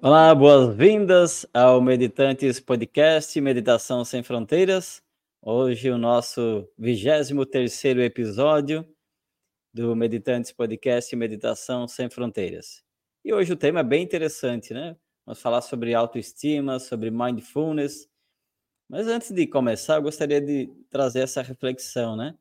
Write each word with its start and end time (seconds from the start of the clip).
Olá, 0.00 0.32
boas-vindas 0.32 1.44
ao 1.52 1.82
Meditantes 1.82 2.60
Podcast 2.60 3.40
Meditação 3.40 4.04
Sem 4.04 4.22
Fronteiras. 4.22 5.02
Hoje 5.42 5.90
o 5.90 5.98
nosso 5.98 6.68
23 6.78 7.84
episódio 8.04 8.86
do 9.74 9.96
Meditantes 9.96 10.52
Podcast 10.52 11.16
Meditação 11.16 11.88
Sem 11.88 12.08
Fronteiras. 12.08 12.84
E 13.24 13.34
hoje 13.34 13.52
o 13.52 13.56
tema 13.56 13.80
é 13.80 13.82
bem 13.82 14.04
interessante, 14.04 14.72
né? 14.72 14.96
Vamos 15.26 15.42
falar 15.42 15.62
sobre 15.62 15.92
autoestima, 15.94 16.78
sobre 16.78 17.10
mindfulness. 17.10 18.08
Mas 18.88 19.08
antes 19.08 19.32
de 19.32 19.48
começar, 19.48 19.96
eu 19.96 20.02
gostaria 20.02 20.40
de 20.40 20.68
trazer 20.88 21.22
essa 21.22 21.42
reflexão, 21.42 22.14
né? 22.14 22.38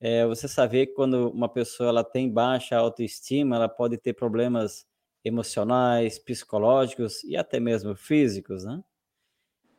É, 0.00 0.26
você 0.26 0.48
saber 0.48 0.86
que 0.86 0.94
quando 0.94 1.30
uma 1.30 1.48
pessoa 1.48 1.90
ela 1.90 2.02
tem 2.02 2.28
baixa 2.28 2.76
autoestima, 2.76 3.54
ela 3.54 3.68
pode 3.68 3.96
ter 3.96 4.12
problemas 4.12 4.89
emocionais, 5.24 6.18
psicológicos 6.18 7.22
e 7.24 7.36
até 7.36 7.60
mesmo 7.60 7.94
físicos, 7.96 8.64
né? 8.64 8.82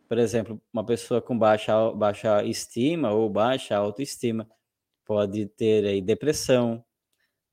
Por 0.07 0.17
exemplo, 0.17 0.61
uma 0.73 0.85
pessoa 0.85 1.21
com 1.21 1.37
baixa, 1.37 1.91
baixa 1.91 2.43
estima 2.43 3.11
ou 3.11 3.29
baixa 3.29 3.75
autoestima 3.77 4.47
pode 5.05 5.47
ter 5.47 5.85
aí, 5.85 6.01
depressão, 6.01 6.83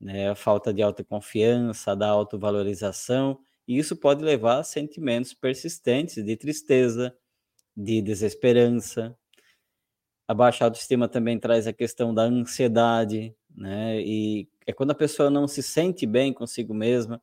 né, 0.01 0.35
falta 0.35 0.73
de 0.73 0.83
autoconfiança, 0.83 1.97
da 1.97 2.09
autovalorização, 2.09 3.39
e 3.67 3.79
isso 3.79 3.97
pode 3.97 4.25
levar 4.25 4.59
a 4.61 4.65
sentimentos 4.65 5.35
persistentes 5.35 6.25
de 6.25 6.37
tristeza, 6.37 7.17
de 7.77 8.03
desesperança. 8.03 9.17
A 10.27 10.35
baixa 10.35 10.65
autoestima 10.65 11.09
também 11.09 11.39
traz 11.39 11.67
a 11.67 11.73
questão 11.73 12.15
da 12.15 12.23
ansiedade, 12.23 13.35
né? 13.55 14.01
E 14.01 14.49
é 14.67 14.73
quando 14.73 14.91
a 14.93 14.95
pessoa 14.95 15.31
não 15.31 15.49
se 15.49 15.63
sente 15.63 16.07
bem 16.07 16.33
consigo 16.33 16.75
mesma, 16.75 17.23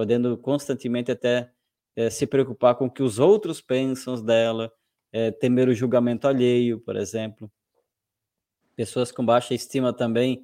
podendo 0.00 0.38
constantemente 0.38 1.12
até 1.12 1.50
é, 1.94 2.08
se 2.08 2.26
preocupar 2.26 2.74
com 2.74 2.86
o 2.86 2.90
que 2.90 3.02
os 3.02 3.18
outros 3.18 3.60
pensam 3.60 4.14
dela, 4.24 4.72
é, 5.12 5.30
temer 5.30 5.68
o 5.68 5.74
julgamento 5.74 6.26
alheio, 6.26 6.80
por 6.80 6.96
exemplo. 6.96 7.52
Pessoas 8.74 9.12
com 9.12 9.22
baixa 9.22 9.52
estima 9.52 9.92
também 9.92 10.42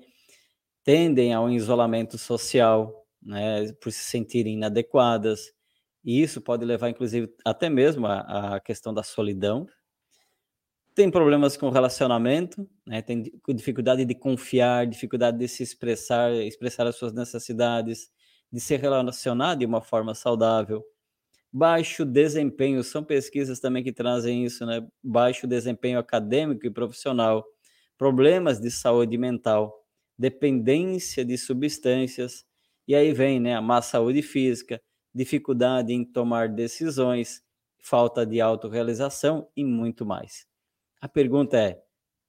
tendem 0.84 1.32
ao 1.32 1.48
isolamento 1.48 2.18
social, 2.18 3.06
né, 3.22 3.72
por 3.80 3.90
se 3.90 4.04
sentirem 4.04 4.56
inadequadas, 4.56 5.54
e 6.04 6.20
isso 6.20 6.42
pode 6.42 6.62
levar, 6.66 6.90
inclusive, 6.90 7.34
até 7.42 7.70
mesmo 7.70 8.06
à, 8.06 8.60
questão 8.62 8.92
da 8.92 9.02
solidão. 9.02 9.66
Tem 10.94 11.10
problemas 11.10 11.56
com 11.56 11.70
relacionamento, 11.70 12.68
né, 12.86 13.00
tem 13.00 13.32
dificuldade 13.54 14.04
de 14.04 14.14
confiar, 14.14 14.86
dificuldade 14.86 15.38
de 15.38 15.48
se 15.48 15.62
expressar, 15.62 16.30
expressar 16.34 16.86
as 16.86 16.96
suas 16.96 17.14
necessidades, 17.14 18.14
de 18.56 18.62
se 18.62 18.74
relacionar 18.74 19.54
de 19.54 19.66
uma 19.66 19.82
forma 19.82 20.14
saudável. 20.14 20.82
Baixo 21.52 22.06
desempenho, 22.06 22.82
são 22.82 23.04
pesquisas 23.04 23.60
também 23.60 23.84
que 23.84 23.92
trazem 23.92 24.46
isso, 24.46 24.64
né? 24.64 24.82
Baixo 25.04 25.46
desempenho 25.46 25.98
acadêmico 25.98 26.66
e 26.66 26.70
profissional, 26.70 27.44
problemas 27.98 28.58
de 28.58 28.70
saúde 28.70 29.18
mental, 29.18 29.84
dependência 30.18 31.22
de 31.22 31.36
substâncias, 31.36 32.46
e 32.88 32.94
aí 32.94 33.12
vem, 33.12 33.38
né, 33.38 33.54
a 33.54 33.60
má 33.60 33.82
saúde 33.82 34.22
física, 34.22 34.80
dificuldade 35.14 35.92
em 35.92 36.02
tomar 36.02 36.48
decisões, 36.48 37.42
falta 37.78 38.24
de 38.24 38.40
autorrealização 38.40 39.50
e 39.54 39.66
muito 39.66 40.06
mais. 40.06 40.46
A 40.98 41.06
pergunta 41.06 41.58
é: 41.58 41.82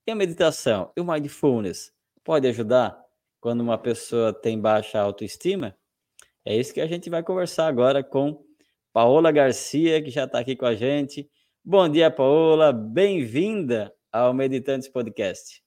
e 0.05 0.11
a 0.11 0.15
meditação 0.15 0.91
e 0.93 0.99
o 0.99 1.05
mindfulness 1.05 1.93
pode 2.21 2.45
ajudar 2.49 3.01
quando 3.39 3.61
uma 3.61 3.77
pessoa 3.77 4.33
tem 4.33 4.59
baixa 4.59 4.99
autoestima? 4.99 5.73
É 6.49 6.55
isso 6.55 6.73
que 6.73 6.79
a 6.79 6.87
gente 6.87 7.09
vai 7.09 7.21
conversar 7.21 7.67
agora 7.67 8.01
com 8.01 8.41
Paola 8.93 9.33
Garcia, 9.33 10.01
que 10.01 10.09
já 10.09 10.23
está 10.23 10.39
aqui 10.39 10.55
com 10.55 10.65
a 10.65 10.73
gente. 10.73 11.29
Bom 11.61 11.89
dia, 11.89 12.09
Paola. 12.09 12.71
Bem-vinda 12.71 13.93
ao 14.13 14.33
Meditantes 14.33 14.87
Podcast. 14.87 15.61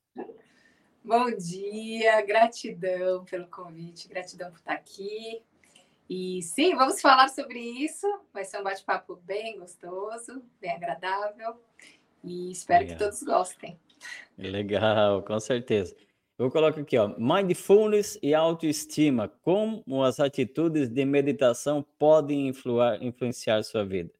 Bom 1.04 1.36
dia, 1.36 2.22
gratidão 2.22 3.26
pelo 3.26 3.46
convite, 3.48 4.08
gratidão 4.08 4.50
por 4.50 4.56
estar 4.56 4.72
aqui. 4.72 5.42
E 6.08 6.40
sim, 6.40 6.74
vamos 6.74 6.98
falar 6.98 7.28
sobre 7.28 7.58
isso. 7.58 8.06
Vai 8.32 8.46
ser 8.46 8.58
um 8.58 8.64
bate-papo 8.64 9.16
bem 9.16 9.58
gostoso, 9.58 10.42
bem 10.62 10.70
agradável. 10.70 11.60
E 12.24 12.52
espero 12.52 12.84
Legal. 12.84 12.96
que 12.96 13.04
todos 13.04 13.22
gostem. 13.22 13.78
Legal, 14.38 15.22
com 15.24 15.38
certeza. 15.40 15.94
Eu 16.40 16.50
coloco 16.50 16.80
aqui, 16.80 16.96
ó, 16.96 17.06
mindfulness 17.18 18.18
e 18.22 18.32
autoestima, 18.32 19.28
como 19.42 20.02
as 20.02 20.18
atitudes 20.18 20.88
de 20.88 21.04
meditação 21.04 21.84
podem 21.98 22.48
influar, 22.48 22.96
influenciar 23.02 23.62
sua 23.62 23.84
vida. 23.84 24.10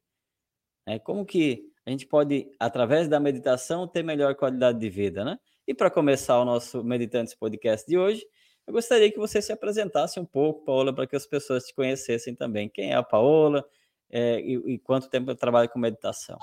É, 0.85 0.99
como 0.99 1.25
que 1.25 1.73
a 1.83 1.89
gente 1.89 2.05
pode, 2.05 2.51
através 2.59 3.07
da 3.07 3.19
meditação, 3.19 3.87
ter 3.87 4.03
melhor 4.03 4.35
qualidade 4.35 4.77
de 4.77 4.87
vida, 4.87 5.25
né? 5.25 5.39
E 5.67 5.73
para 5.73 5.89
começar 5.89 6.39
o 6.39 6.45
nosso 6.45 6.83
Meditantes 6.83 7.33
Podcast 7.33 7.89
de 7.89 7.97
hoje, 7.97 8.23
eu 8.67 8.73
gostaria 8.73 9.11
que 9.11 9.17
você 9.17 9.41
se 9.41 9.51
apresentasse 9.51 10.19
um 10.19 10.25
pouco, 10.25 10.63
Paola, 10.63 10.93
para 10.93 11.07
que 11.07 11.15
as 11.15 11.25
pessoas 11.25 11.63
te 11.63 11.73
conhecessem 11.73 12.35
também. 12.35 12.69
Quem 12.69 12.91
é 12.91 12.95
a 12.95 13.01
Paola 13.01 13.67
é, 14.11 14.39
e, 14.41 14.73
e, 14.73 14.77
quanto 14.77 15.09
tempo 15.09 15.33
trabalha 15.33 15.67
com 15.67 15.79
meditação? 15.79 16.37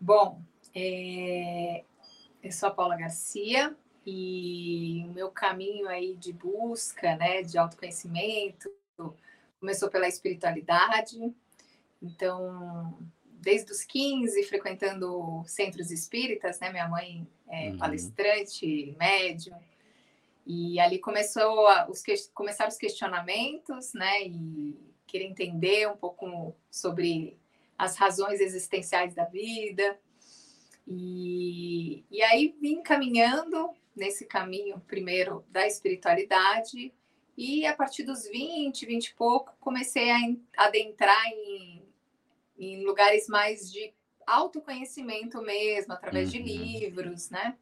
Bom, 0.00 0.40
é... 0.72 1.82
eu 2.40 2.52
sou 2.52 2.68
a 2.68 2.72
Paula 2.72 2.96
Garcia, 2.96 3.76
e 4.04 5.04
o 5.08 5.12
meu 5.12 5.30
caminho 5.30 5.88
aí 5.88 6.14
de 6.16 6.32
busca, 6.32 7.16
né, 7.16 7.42
de 7.42 7.56
autoconhecimento, 7.56 8.70
começou 9.60 9.88
pela 9.88 10.08
espiritualidade. 10.08 11.32
Então, 12.02 12.98
desde 13.24 13.70
os 13.70 13.84
15, 13.84 14.42
frequentando 14.44 15.44
centros 15.46 15.90
espíritas, 15.90 16.58
né, 16.58 16.70
minha 16.70 16.88
mãe 16.88 17.26
é 17.48 17.70
uhum. 17.70 17.78
palestrante, 17.78 18.96
médium, 18.98 19.56
e 20.44 20.80
ali 20.80 20.98
começou 20.98 21.68
a, 21.68 21.88
os 21.88 22.02
que, 22.02 22.14
começaram 22.34 22.70
os 22.70 22.76
questionamentos, 22.76 23.92
né, 23.94 24.22
e 24.24 24.76
querer 25.06 25.26
entender 25.26 25.88
um 25.88 25.96
pouco 25.96 26.54
sobre 26.70 27.38
as 27.78 27.96
razões 27.96 28.40
existenciais 28.40 29.14
da 29.14 29.24
vida. 29.24 29.96
E, 30.86 32.04
e 32.10 32.22
aí 32.22 32.56
vim 32.60 32.82
caminhando 32.82 33.70
nesse 33.94 34.24
caminho, 34.24 34.80
primeiro, 34.86 35.44
da 35.48 35.66
espiritualidade, 35.66 36.92
e 37.36 37.66
a 37.66 37.74
partir 37.74 38.02
dos 38.02 38.26
20, 38.28 38.86
20 38.86 39.06
e 39.06 39.14
pouco, 39.14 39.54
comecei 39.60 40.10
a 40.10 40.18
adentrar 40.56 41.26
em, 41.28 41.82
em 42.58 42.84
lugares 42.84 43.26
mais 43.28 43.70
de 43.70 43.92
autoconhecimento 44.26 45.40
mesmo, 45.42 45.92
através 45.92 46.32
uhum. 46.32 46.42
de 46.42 46.52
livros, 46.52 47.30
né? 47.30 47.56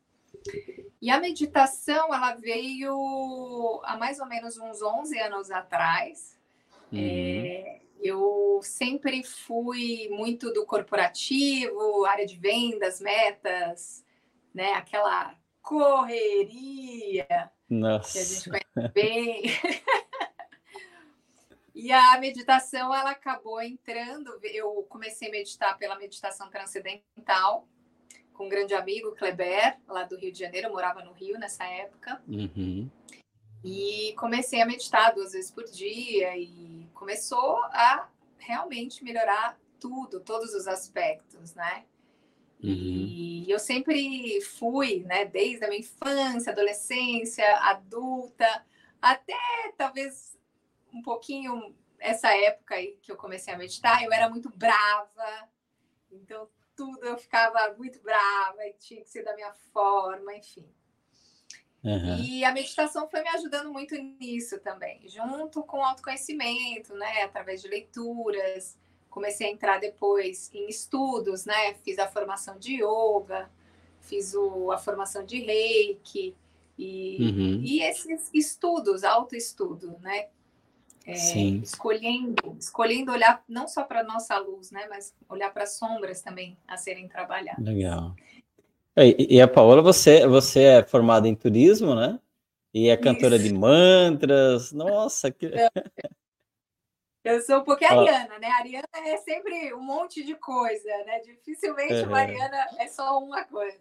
E 1.00 1.10
a 1.10 1.18
meditação, 1.18 2.12
ela 2.12 2.34
veio 2.34 3.80
há 3.84 3.96
mais 3.96 4.20
ou 4.20 4.26
menos 4.26 4.58
uns 4.58 4.82
11 4.82 5.18
anos 5.18 5.50
atrás. 5.50 6.38
Uhum. 6.92 6.98
É, 7.00 7.80
eu 8.02 8.60
sempre 8.62 9.22
fui 9.22 10.08
muito 10.10 10.52
do 10.52 10.66
corporativo, 10.66 12.04
área 12.04 12.26
de 12.26 12.36
vendas, 12.36 13.00
metas, 13.00 14.04
né? 14.52 14.72
Aquela 14.72 15.34
correria, 15.62 17.50
Nossa. 17.68 18.12
que 18.12 18.18
a 18.18 18.24
gente 18.24 18.50
conhece 18.50 18.92
bem. 18.92 19.42
e 21.74 21.92
a 21.92 22.18
meditação, 22.18 22.94
ela 22.94 23.10
acabou 23.10 23.60
entrando. 23.62 24.38
Eu 24.42 24.84
comecei 24.88 25.28
a 25.28 25.32
meditar 25.32 25.78
pela 25.78 25.98
meditação 25.98 26.50
transcendental 26.50 27.68
com 28.32 28.46
um 28.46 28.48
grande 28.48 28.74
amigo, 28.74 29.14
Kleber, 29.14 29.78
lá 29.86 30.04
do 30.04 30.16
Rio 30.16 30.32
de 30.32 30.38
Janeiro. 30.38 30.68
Eu 30.68 30.72
morava 30.72 31.04
no 31.04 31.12
Rio 31.12 31.38
nessa 31.38 31.64
época. 31.64 32.22
Uhum. 32.26 32.90
E 33.62 34.14
comecei 34.16 34.62
a 34.62 34.66
meditar 34.66 35.14
duas 35.14 35.32
vezes 35.32 35.50
por 35.50 35.64
dia 35.64 36.36
e 36.38 36.88
começou 36.94 37.58
a 37.64 38.08
realmente 38.38 39.04
melhorar 39.04 39.58
tudo, 39.78 40.20
todos 40.20 40.54
os 40.54 40.66
aspectos, 40.66 41.54
né? 41.54 41.84
Uhum. 42.62 42.70
E 42.70 43.29
eu 43.50 43.58
sempre 43.58 44.40
fui, 44.40 45.04
né, 45.04 45.24
desde 45.24 45.64
a 45.64 45.68
minha 45.68 45.80
infância, 45.80 46.52
adolescência, 46.52 47.44
adulta, 47.58 48.66
até 49.00 49.36
talvez 49.76 50.38
um 50.92 51.02
pouquinho 51.02 51.74
essa 51.98 52.34
época 52.34 52.74
aí 52.74 52.98
que 53.02 53.12
eu 53.12 53.16
comecei 53.16 53.52
a 53.52 53.58
meditar, 53.58 54.02
eu 54.02 54.12
era 54.12 54.28
muito 54.28 54.50
brava, 54.50 55.48
então 56.10 56.48
tudo 56.74 57.04
eu 57.04 57.18
ficava 57.18 57.74
muito 57.76 58.00
brava 58.00 58.66
e 58.66 58.72
tinha 58.74 59.02
que 59.02 59.10
ser 59.10 59.22
da 59.22 59.34
minha 59.34 59.52
forma, 59.72 60.34
enfim. 60.34 60.66
Uhum. 61.82 62.16
E 62.16 62.44
a 62.44 62.52
meditação 62.52 63.08
foi 63.08 63.22
me 63.22 63.28
ajudando 63.28 63.72
muito 63.72 63.94
nisso 63.94 64.58
também, 64.60 65.08
junto 65.08 65.62
com 65.62 65.78
o 65.78 65.84
autoconhecimento, 65.84 66.94
né, 66.94 67.22
através 67.22 67.62
de 67.62 67.68
leituras, 67.68 68.78
comecei 69.10 69.48
a 69.48 69.50
entrar 69.50 69.78
depois 69.78 70.50
em 70.54 70.68
estudos, 70.68 71.44
né? 71.44 71.74
Fiz 71.84 71.98
a 71.98 72.08
formação 72.08 72.58
de 72.58 72.76
yoga, 72.76 73.50
fiz 74.00 74.34
o, 74.34 74.70
a 74.70 74.78
formação 74.78 75.24
de 75.24 75.40
reiki 75.40 76.34
e, 76.78 77.18
uhum. 77.20 77.62
e 77.62 77.82
esses 77.82 78.30
estudos, 78.32 79.04
autoestudo, 79.04 79.96
né? 80.00 80.28
é, 81.06 81.40
escolhendo, 81.62 82.56
escolhendo 82.58 83.12
olhar 83.12 83.42
não 83.48 83.66
só 83.66 83.82
para 83.82 84.02
nossa 84.02 84.38
luz, 84.38 84.70
né, 84.70 84.86
mas 84.88 85.14
olhar 85.28 85.52
para 85.52 85.64
as 85.64 85.76
sombras 85.76 86.22
também 86.22 86.56
a 86.66 86.76
serem 86.76 87.08
trabalhadas. 87.08 87.64
Legal. 87.64 88.14
E, 88.96 89.36
e 89.36 89.40
a 89.40 89.48
Paola, 89.48 89.82
você, 89.82 90.26
você 90.26 90.62
é 90.62 90.82
formada 90.82 91.26
em 91.26 91.34
turismo, 91.34 91.94
né? 91.94 92.18
E 92.72 92.88
é 92.88 92.96
cantora 92.96 93.36
Isso. 93.36 93.48
de 93.48 93.54
mantras. 93.54 94.72
Nossa, 94.72 95.30
que. 95.30 95.50
Eu 97.22 97.40
sou 97.42 97.58
um 97.58 97.64
pouquinho 97.64 98.00
ariana, 98.00 98.38
né? 98.38 98.48
A 98.48 98.56
Ariana 98.56 98.88
é 98.94 99.16
sempre 99.18 99.74
um 99.74 99.82
monte 99.82 100.24
de 100.24 100.34
coisa, 100.34 100.88
né? 101.04 101.20
Dificilmente 101.20 102.02
uhum. 102.02 102.10
Mariana 102.10 102.66
é 102.78 102.88
só 102.88 103.18
uma 103.18 103.44
coisa. 103.44 103.78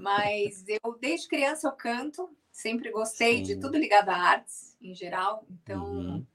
Mas 0.00 0.64
eu, 0.66 0.98
desde 0.98 1.28
criança, 1.28 1.68
eu 1.68 1.72
canto, 1.72 2.30
sempre 2.50 2.90
gostei 2.90 3.38
Sim. 3.38 3.42
de 3.42 3.60
tudo 3.60 3.76
ligado 3.76 4.08
a 4.08 4.16
artes 4.16 4.76
em 4.80 4.94
geral. 4.94 5.44
Então, 5.50 5.84
uhum. 5.84 6.26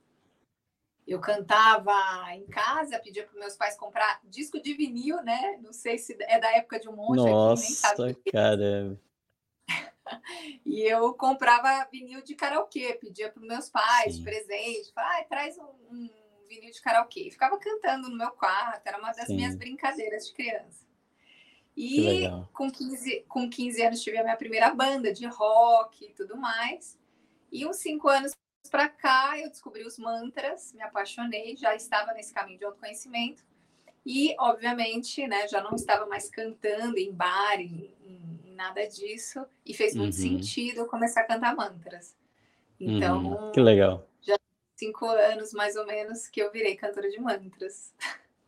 eu 1.08 1.20
cantava 1.20 1.94
em 2.34 2.46
casa, 2.48 3.00
pedia 3.00 3.26
para 3.26 3.40
meus 3.40 3.56
pais 3.56 3.76
comprar 3.76 4.20
disco 4.26 4.62
de 4.62 4.74
vinil, 4.74 5.24
né? 5.24 5.58
Não 5.64 5.74
sei 5.74 5.98
se 5.98 6.16
é 6.22 6.40
da 6.40 6.52
época 6.56 6.80
de 6.80 6.88
um 6.88 6.96
monte 6.96 7.18
Nossa, 7.18 7.64
aqui, 7.64 8.04
nem 8.04 8.14
sabe. 8.14 8.32
Caramba. 8.32 9.05
e 10.66 10.82
eu 10.82 11.14
comprava 11.14 11.88
vinil 11.92 12.22
de 12.22 12.36
karaokê, 12.36 12.94
pedia 12.94 13.32
para 13.32 13.42
meus 13.42 13.70
pais 13.70 14.16
Sim. 14.16 14.24
presente, 14.24 14.94
falava, 14.94 15.20
ah, 15.20 15.24
traz 15.24 15.58
um, 15.58 15.64
um, 15.92 16.10
vinil 16.48 16.72
de 16.72 16.82
karaokê. 16.82 17.30
Ficava 17.32 17.58
cantando 17.58 18.10
no 18.10 18.18
meu 18.18 18.32
quarto, 18.32 18.86
era 18.86 18.98
uma 18.98 19.12
das 19.12 19.28
Sim. 19.28 19.36
minhas 19.36 19.56
brincadeiras 19.56 20.28
de 20.28 20.34
criança. 20.34 20.86
E 21.78 22.22
com 22.54 22.72
15, 22.72 23.26
com 23.28 23.50
15 23.50 23.84
anos 23.84 24.02
tive 24.02 24.18
a 24.18 24.24
minha 24.24 24.38
primeira 24.38 24.74
banda 24.74 25.12
de 25.12 25.26
rock 25.26 26.06
e 26.06 26.14
tudo 26.14 26.38
mais. 26.38 26.98
E 27.52 27.66
uns 27.66 27.78
cinco 27.78 28.08
anos 28.08 28.32
para 28.72 28.88
cá 28.88 29.38
eu 29.38 29.50
descobri 29.50 29.86
os 29.86 29.98
mantras, 29.98 30.74
me 30.74 30.82
apaixonei, 30.82 31.56
já 31.56 31.76
estava 31.76 32.14
nesse 32.14 32.34
caminho 32.34 32.60
de 32.60 32.66
autoconhecimento. 32.66 33.44
E, 34.06 34.36
obviamente, 34.40 35.28
né, 35.28 35.48
já 35.48 35.62
não 35.62 35.76
estava 35.76 36.06
mais 36.06 36.30
cantando 36.30 36.98
em 36.98 37.12
bar, 37.12 37.60
em, 37.60 37.92
em 38.04 38.45
nada 38.56 38.86
disso, 38.88 39.46
e 39.66 39.74
fez 39.74 39.96
muito 39.96 40.16
uhum. 40.16 40.22
sentido 40.22 40.80
eu 40.80 40.88
começar 40.88 41.22
a 41.22 41.28
cantar 41.28 41.56
mantras. 41.56 42.16
Então, 42.80 43.24
uhum. 43.24 43.52
que 43.52 43.60
legal. 43.60 44.08
Já 44.22 44.38
cinco 44.76 45.06
anos 45.06 45.54
mais 45.54 45.76
ou 45.76 45.86
menos 45.86 46.28
que 46.28 46.42
eu 46.42 46.52
virei 46.52 46.76
cantora 46.76 47.10
de 47.10 47.20
mantras. 47.20 47.94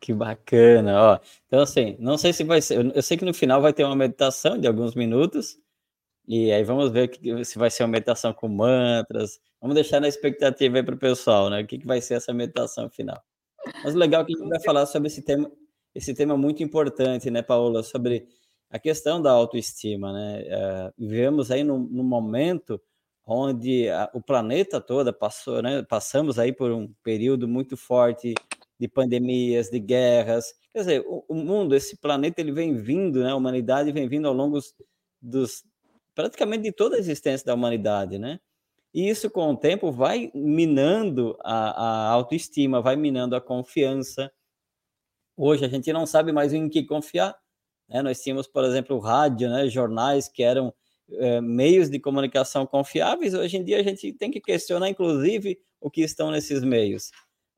Que 0.00 0.12
bacana, 0.12 1.00
ó. 1.00 1.18
Então, 1.46 1.60
assim, 1.60 1.96
não 1.98 2.16
sei 2.16 2.32
se 2.32 2.44
vai 2.44 2.62
ser. 2.62 2.94
Eu 2.94 3.02
sei 3.02 3.16
que 3.16 3.24
no 3.24 3.34
final 3.34 3.60
vai 3.60 3.72
ter 3.72 3.84
uma 3.84 3.96
meditação 3.96 4.58
de 4.58 4.66
alguns 4.66 4.94
minutos, 4.94 5.58
e 6.26 6.52
aí 6.52 6.62
vamos 6.62 6.90
ver 6.90 7.10
se 7.44 7.58
vai 7.58 7.70
ser 7.70 7.82
uma 7.82 7.90
meditação 7.90 8.32
com 8.32 8.48
mantras. 8.48 9.40
Vamos 9.60 9.74
deixar 9.74 10.00
na 10.00 10.08
expectativa 10.08 10.76
aí 10.76 10.82
para 10.82 10.94
o 10.94 10.98
pessoal, 10.98 11.50
né? 11.50 11.62
O 11.62 11.66
que, 11.66 11.78
que 11.78 11.86
vai 11.86 12.00
ser 12.00 12.14
essa 12.14 12.32
meditação 12.32 12.88
final. 12.88 13.20
Mas 13.82 13.94
legal 13.94 14.24
que 14.24 14.34
a 14.34 14.38
gente 14.38 14.48
vai 14.48 14.60
falar 14.60 14.86
sobre 14.86 15.08
esse 15.08 15.22
tema, 15.22 15.50
esse 15.94 16.14
tema 16.14 16.36
muito 16.36 16.62
importante, 16.62 17.30
né, 17.30 17.42
Paola? 17.42 17.82
Sobre 17.82 18.28
a 18.70 18.78
questão 18.78 19.20
da 19.20 19.30
autoestima, 19.30 20.12
né? 20.12 20.42
É, 20.46 20.92
vivemos 20.98 21.50
aí 21.50 21.64
num, 21.64 21.78
num 21.78 22.04
momento 22.04 22.80
onde 23.24 23.88
a, 23.88 24.10
o 24.14 24.22
planeta 24.22 24.80
todo 24.80 25.12
passou, 25.12 25.62
né? 25.62 25.82
Passamos 25.82 26.38
aí 26.38 26.52
por 26.52 26.70
um 26.72 26.92
período 27.02 27.48
muito 27.48 27.76
forte 27.76 28.34
de 28.78 28.88
pandemias, 28.88 29.70
de 29.70 29.78
guerras. 29.78 30.52
Quer 30.72 30.78
dizer, 30.80 31.04
o, 31.06 31.24
o, 31.28 31.34
mundo, 31.34 31.74
esse 31.74 31.96
planeta, 31.96 32.40
ele 32.40 32.52
vem 32.52 32.74
vindo, 32.74 33.22
né? 33.22 33.30
A 33.30 33.36
humanidade 33.36 33.92
vem 33.92 34.08
vindo 34.08 34.28
ao 34.28 34.34
longo 34.34 34.58
dos 35.20 35.64
praticamente 36.14 36.64
de 36.64 36.72
toda 36.72 36.96
a 36.96 36.98
existência 36.98 37.46
da 37.46 37.54
humanidade, 37.54 38.18
né? 38.18 38.40
E 38.92 39.08
isso, 39.08 39.30
com 39.30 39.52
o 39.52 39.56
tempo, 39.56 39.92
vai 39.92 40.30
minando 40.34 41.36
a, 41.42 42.08
a 42.08 42.10
autoestima, 42.10 42.80
vai 42.80 42.96
minando 42.96 43.36
a 43.36 43.40
confiança. 43.40 44.32
Hoje 45.36 45.64
a 45.64 45.68
gente 45.68 45.92
não 45.92 46.06
sabe 46.06 46.32
mais 46.32 46.52
em 46.52 46.68
que 46.68 46.84
confiar 46.84 47.36
né? 47.88 48.02
Nós 48.02 48.20
tínhamos, 48.20 48.46
por 48.46 48.64
exemplo, 48.64 48.98
rádio, 48.98 49.48
né? 49.48 49.68
jornais 49.68 50.28
que 50.28 50.42
eram 50.42 50.72
é, 51.12 51.40
meios 51.40 51.88
de 51.88 51.98
comunicação 51.98 52.66
confiáveis. 52.66 53.34
Hoje 53.34 53.56
em 53.56 53.64
dia 53.64 53.80
a 53.80 53.82
gente 53.82 54.12
tem 54.12 54.30
que 54.30 54.40
questionar, 54.40 54.88
inclusive, 54.88 55.58
o 55.80 55.90
que 55.90 56.02
estão 56.02 56.30
nesses 56.30 56.62
meios. 56.62 57.10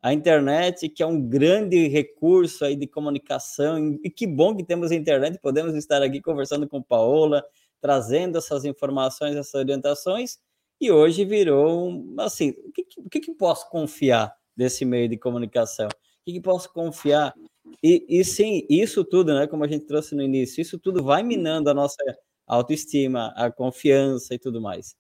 A 0.03 0.15
internet, 0.15 0.89
que 0.89 1.03
é 1.03 1.07
um 1.07 1.21
grande 1.21 1.89
recurso 1.89 2.65
aí 2.65 2.75
de 2.75 2.87
comunicação, 2.87 3.99
e 4.03 4.09
que 4.09 4.27
bom 4.27 4.57
que 4.57 4.65
temos 4.65 4.91
a 4.91 4.95
internet, 4.95 5.39
podemos 5.39 5.75
estar 5.75 6.03
aqui 6.03 6.23
conversando 6.23 6.67
com 6.67 6.83
Paola, 6.83 7.45
trazendo 7.81 8.39
essas 8.39 8.65
informações, 8.65 9.37
essas 9.37 9.55
orientações, 9.55 10.39
e 10.81 10.91
hoje 10.91 11.27
virou, 11.27 12.03
assim, 12.19 12.55
o 12.65 12.73
que, 12.73 12.85
que, 13.11 13.21
que 13.21 13.35
posso 13.35 13.69
confiar 13.69 14.35
desse 14.57 14.87
meio 14.87 15.07
de 15.07 15.19
comunicação? 15.19 15.89
O 15.89 16.25
que, 16.25 16.33
que 16.33 16.41
posso 16.41 16.73
confiar 16.73 17.35
e, 17.83 18.05
e 18.09 18.25
sim, 18.25 18.67
isso 18.69 19.05
tudo, 19.05 19.35
né, 19.35 19.47
como 19.47 19.65
a 19.65 19.69
gente 19.69 19.87
trouxe 19.87 20.15
no 20.15 20.23
início, 20.23 20.61
isso 20.61 20.79
tudo 20.79 21.03
vai 21.03 21.23
minando 21.23 21.71
a 21.71 21.75
nossa 21.75 22.03
autoestima, 22.47 23.33
a 23.37 23.51
confiança 23.51 24.35
e 24.35 24.39
tudo 24.39 24.61
mais. 24.61 24.97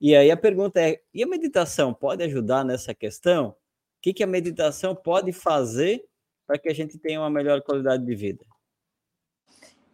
E 0.00 0.14
aí 0.16 0.30
a 0.30 0.36
pergunta 0.36 0.80
é: 0.80 1.00
e 1.14 1.22
a 1.22 1.26
meditação 1.26 1.94
pode 1.94 2.22
ajudar 2.24 2.64
nessa 2.64 2.94
questão? 2.94 3.50
O 3.50 3.56
que, 4.02 4.12
que 4.12 4.22
a 4.22 4.26
meditação 4.26 4.94
pode 4.94 5.32
fazer 5.32 6.04
para 6.46 6.58
que 6.58 6.68
a 6.68 6.74
gente 6.74 6.98
tenha 6.98 7.20
uma 7.20 7.30
melhor 7.30 7.62
qualidade 7.62 8.04
de 8.04 8.14
vida? 8.14 8.44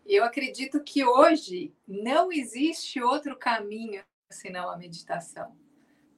Eu 0.06 0.24
acredito 0.24 0.82
que 0.82 1.04
hoje 1.04 1.74
não 1.86 2.32
existe 2.32 3.02
outro 3.02 3.36
caminho 3.36 4.02
senão 4.30 4.70
a 4.70 4.76
meditação, 4.76 5.54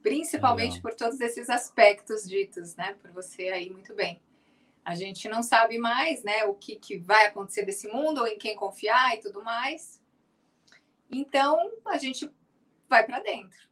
principalmente 0.01 0.81
por 0.81 0.93
todos 0.93 1.19
esses 1.19 1.49
aspectos 1.49 2.23
ditos, 2.23 2.75
né, 2.75 2.95
por 3.01 3.11
você 3.11 3.49
aí 3.49 3.69
muito 3.69 3.93
bem. 3.93 4.21
A 4.83 4.95
gente 4.95 5.29
não 5.29 5.43
sabe 5.43 5.77
mais, 5.77 6.23
né, 6.23 6.43
o 6.45 6.55
que, 6.55 6.75
que 6.75 6.97
vai 6.97 7.27
acontecer 7.27 7.63
desse 7.63 7.87
mundo, 7.87 8.21
ou 8.21 8.27
em 8.27 8.37
quem 8.37 8.55
confiar 8.55 9.15
e 9.15 9.19
tudo 9.19 9.43
mais. 9.43 10.01
Então, 11.09 11.71
a 11.85 11.97
gente 11.97 12.29
vai 12.89 13.05
para 13.05 13.19
dentro. 13.19 13.69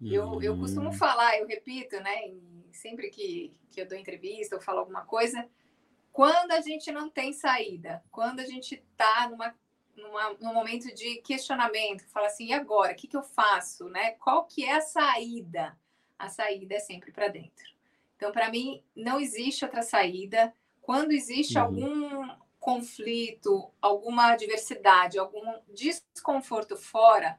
Uhum. 0.00 0.12
Eu, 0.12 0.42
eu 0.42 0.58
costumo 0.58 0.90
hum. 0.90 0.92
falar, 0.92 1.38
eu 1.38 1.46
repito, 1.46 1.98
né, 2.00 2.34
sempre 2.72 3.08
que, 3.10 3.58
que 3.70 3.80
eu 3.80 3.88
dou 3.88 3.96
entrevista 3.96 4.56
ou 4.56 4.60
falo 4.60 4.80
alguma 4.80 5.04
coisa, 5.04 5.48
quando 6.12 6.52
a 6.52 6.60
gente 6.60 6.92
não 6.92 7.10
tem 7.10 7.32
saída, 7.32 8.02
quando 8.10 8.40
a 8.40 8.46
gente 8.46 8.74
está 8.74 9.28
numa, 9.28 9.54
numa, 9.96 10.34
num 10.34 10.54
momento 10.54 10.94
de 10.94 11.16
questionamento, 11.22 12.06
fala 12.08 12.26
assim, 12.26 12.46
e 12.46 12.52
agora? 12.52 12.92
O 12.92 12.96
que, 12.96 13.08
que 13.08 13.16
eu 13.16 13.22
faço? 13.22 13.88
Né? 13.88 14.12
Qual 14.12 14.44
que 14.44 14.64
é 14.64 14.76
a 14.76 14.80
saída? 14.80 15.76
A 16.18 16.28
saída 16.28 16.76
é 16.76 16.80
sempre 16.80 17.10
para 17.10 17.28
dentro. 17.28 17.73
Então, 18.24 18.32
para 18.32 18.50
mim, 18.50 18.82
não 18.96 19.20
existe 19.20 19.66
outra 19.66 19.82
saída. 19.82 20.54
Quando 20.80 21.12
existe 21.12 21.58
uhum. 21.58 21.64
algum 21.64 22.28
conflito, 22.58 23.70
alguma 23.82 24.32
adversidade, 24.32 25.18
algum 25.18 25.42
desconforto 25.74 26.74
fora, 26.74 27.38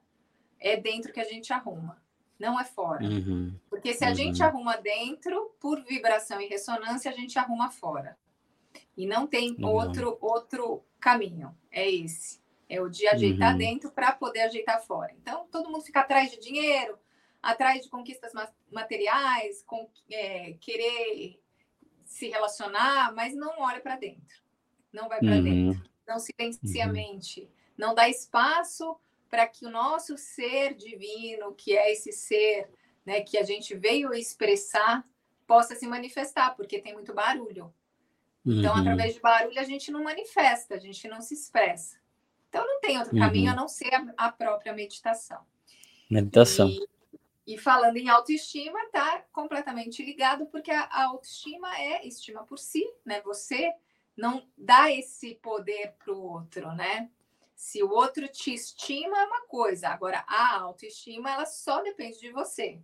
é 0.59 0.77
dentro 0.77 1.11
que 1.11 1.19
a 1.19 1.23
gente 1.23 1.51
arruma, 1.51 1.99
não 2.37 2.59
é 2.59 2.63
fora. 2.63 3.03
Uhum. 3.03 3.55
Porque 3.67 3.95
se 3.95 4.05
a 4.05 4.09
uhum. 4.09 4.15
gente 4.15 4.43
arruma 4.43 4.77
dentro, 4.77 5.55
por 5.59 5.83
vibração 5.83 6.39
e 6.39 6.47
ressonância, 6.47 7.09
a 7.09 7.15
gente 7.15 7.39
arruma 7.39 7.71
fora. 7.71 8.15
E 8.95 9.07
não 9.07 9.25
tem 9.25 9.57
outro 9.65 10.19
outro 10.21 10.83
caminho. 10.99 11.57
É 11.71 11.89
esse. 11.89 12.39
É 12.69 12.79
o 12.79 12.89
de 12.89 13.07
ajeitar 13.07 13.53
uhum. 13.53 13.57
dentro 13.57 13.89
para 13.89 14.11
poder 14.11 14.41
ajeitar 14.41 14.79
fora. 14.85 15.11
Então, 15.19 15.47
todo 15.51 15.67
mundo 15.67 15.83
fica 15.83 16.01
atrás 16.01 16.29
de 16.29 16.39
dinheiro, 16.39 16.99
atrás 17.45 17.83
de 17.83 17.89
conquistas 17.89 18.33
materiais, 18.71 19.63
com, 19.67 19.87
é, 20.09 20.53
querer 20.59 21.39
se 22.03 22.27
relacionar, 22.27 23.13
mas 23.13 23.35
não 23.35 23.59
olha 23.59 23.79
para 23.79 23.97
dentro, 23.97 24.41
não 24.91 25.07
vai 25.07 25.19
para 25.19 25.35
uhum. 25.35 25.43
dentro, 25.43 25.89
não 26.07 26.17
silencia 26.17 26.83
uhum. 26.85 26.89
a 26.89 26.93
mente, 26.93 27.47
não 27.77 27.93
dá 27.93 28.09
espaço 28.09 28.97
para 29.29 29.47
que 29.47 29.63
o 29.63 29.69
nosso 29.69 30.17
ser 30.17 30.73
divino, 30.73 31.53
que 31.53 31.77
é 31.77 31.91
esse 31.91 32.11
ser 32.11 32.67
né, 33.05 33.21
que 33.21 33.37
a 33.37 33.43
gente 33.43 33.75
veio 33.75 34.11
expressar, 34.11 35.07
possa 35.45 35.75
se 35.75 35.85
manifestar, 35.85 36.55
porque 36.55 36.81
tem 36.81 36.93
muito 36.93 37.13
barulho. 37.13 37.71
Então, 38.43 38.73
uhum. 38.73 38.81
através 38.81 39.13
de 39.13 39.19
barulho, 39.19 39.59
a 39.59 39.63
gente 39.63 39.91
não 39.91 40.03
manifesta, 40.03 40.75
a 40.75 40.79
gente 40.79 41.07
não 41.07 41.21
se 41.21 41.35
expressa. 41.35 41.99
Então, 42.49 42.65
não 42.65 42.79
tem 42.79 42.97
outro 42.97 43.15
caminho 43.15 43.51
a 43.51 43.53
uhum. 43.53 43.59
não 43.61 43.67
ser 43.67 43.93
a, 43.93 44.13
a 44.17 44.31
própria 44.31 44.73
meditação. 44.73 45.41
Meditação. 46.09 46.69
E, 46.69 46.94
e 47.45 47.57
falando 47.57 47.97
em 47.97 48.09
autoestima, 48.09 48.81
está 48.83 49.23
completamente 49.31 50.03
ligado, 50.03 50.47
porque 50.47 50.71
a, 50.71 51.03
autoestima 51.05 51.77
é 51.79 52.05
estima 52.07 52.43
por 52.43 52.57
si, 52.57 52.83
né? 53.05 53.21
Você 53.21 53.71
não 54.17 54.47
dá 54.57 54.91
esse 54.91 55.35
poder 55.35 55.93
para 55.99 56.13
o 56.13 56.21
outro, 56.21 56.73
né? 56.73 57.09
Se 57.55 57.83
o 57.83 57.89
outro 57.89 58.27
te 58.27 58.53
estima, 58.53 59.17
é 59.17 59.25
uma 59.25 59.41
coisa. 59.41 59.89
Agora, 59.89 60.25
a 60.27 60.59
autoestima, 60.59 61.29
ela 61.29 61.45
só 61.45 61.81
depende 61.83 62.19
de 62.19 62.31
você, 62.31 62.81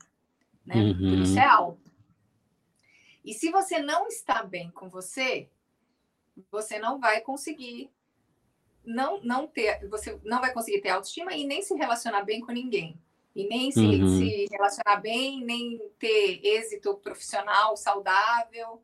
né? 0.64 0.76
Uhum. 0.76 0.94
Por 0.94 1.20
isso 1.20 1.40
é 1.40 1.46
alto. 1.46 1.92
E 3.26 3.34
se 3.34 3.50
você 3.50 3.80
não 3.80 4.08
está 4.08 4.44
bem 4.44 4.70
com 4.72 4.90
você, 4.90 5.50
você 6.52 6.78
não 6.78 7.00
vai 7.00 7.22
conseguir 7.22 7.92
não 8.84 9.22
não 9.22 9.46
ter, 9.48 9.88
você 9.90 10.20
não 10.24 10.42
vai 10.42 10.52
conseguir 10.54 10.82
ter 10.82 10.90
autoestima 10.90 11.34
e 11.34 11.46
nem 11.46 11.62
se 11.62 11.74
relacionar 11.76 12.24
bem 12.24 12.42
com 12.42 12.52
ninguém. 12.52 13.00
E 13.36 13.48
nem 13.48 13.72
se, 13.72 13.80
uhum. 13.80 14.20
se 14.20 14.48
relacionar 14.52 14.98
bem, 14.98 15.44
nem 15.44 15.80
ter 15.98 16.46
êxito 16.46 16.96
profissional 16.96 17.78
saudável, 17.78 18.82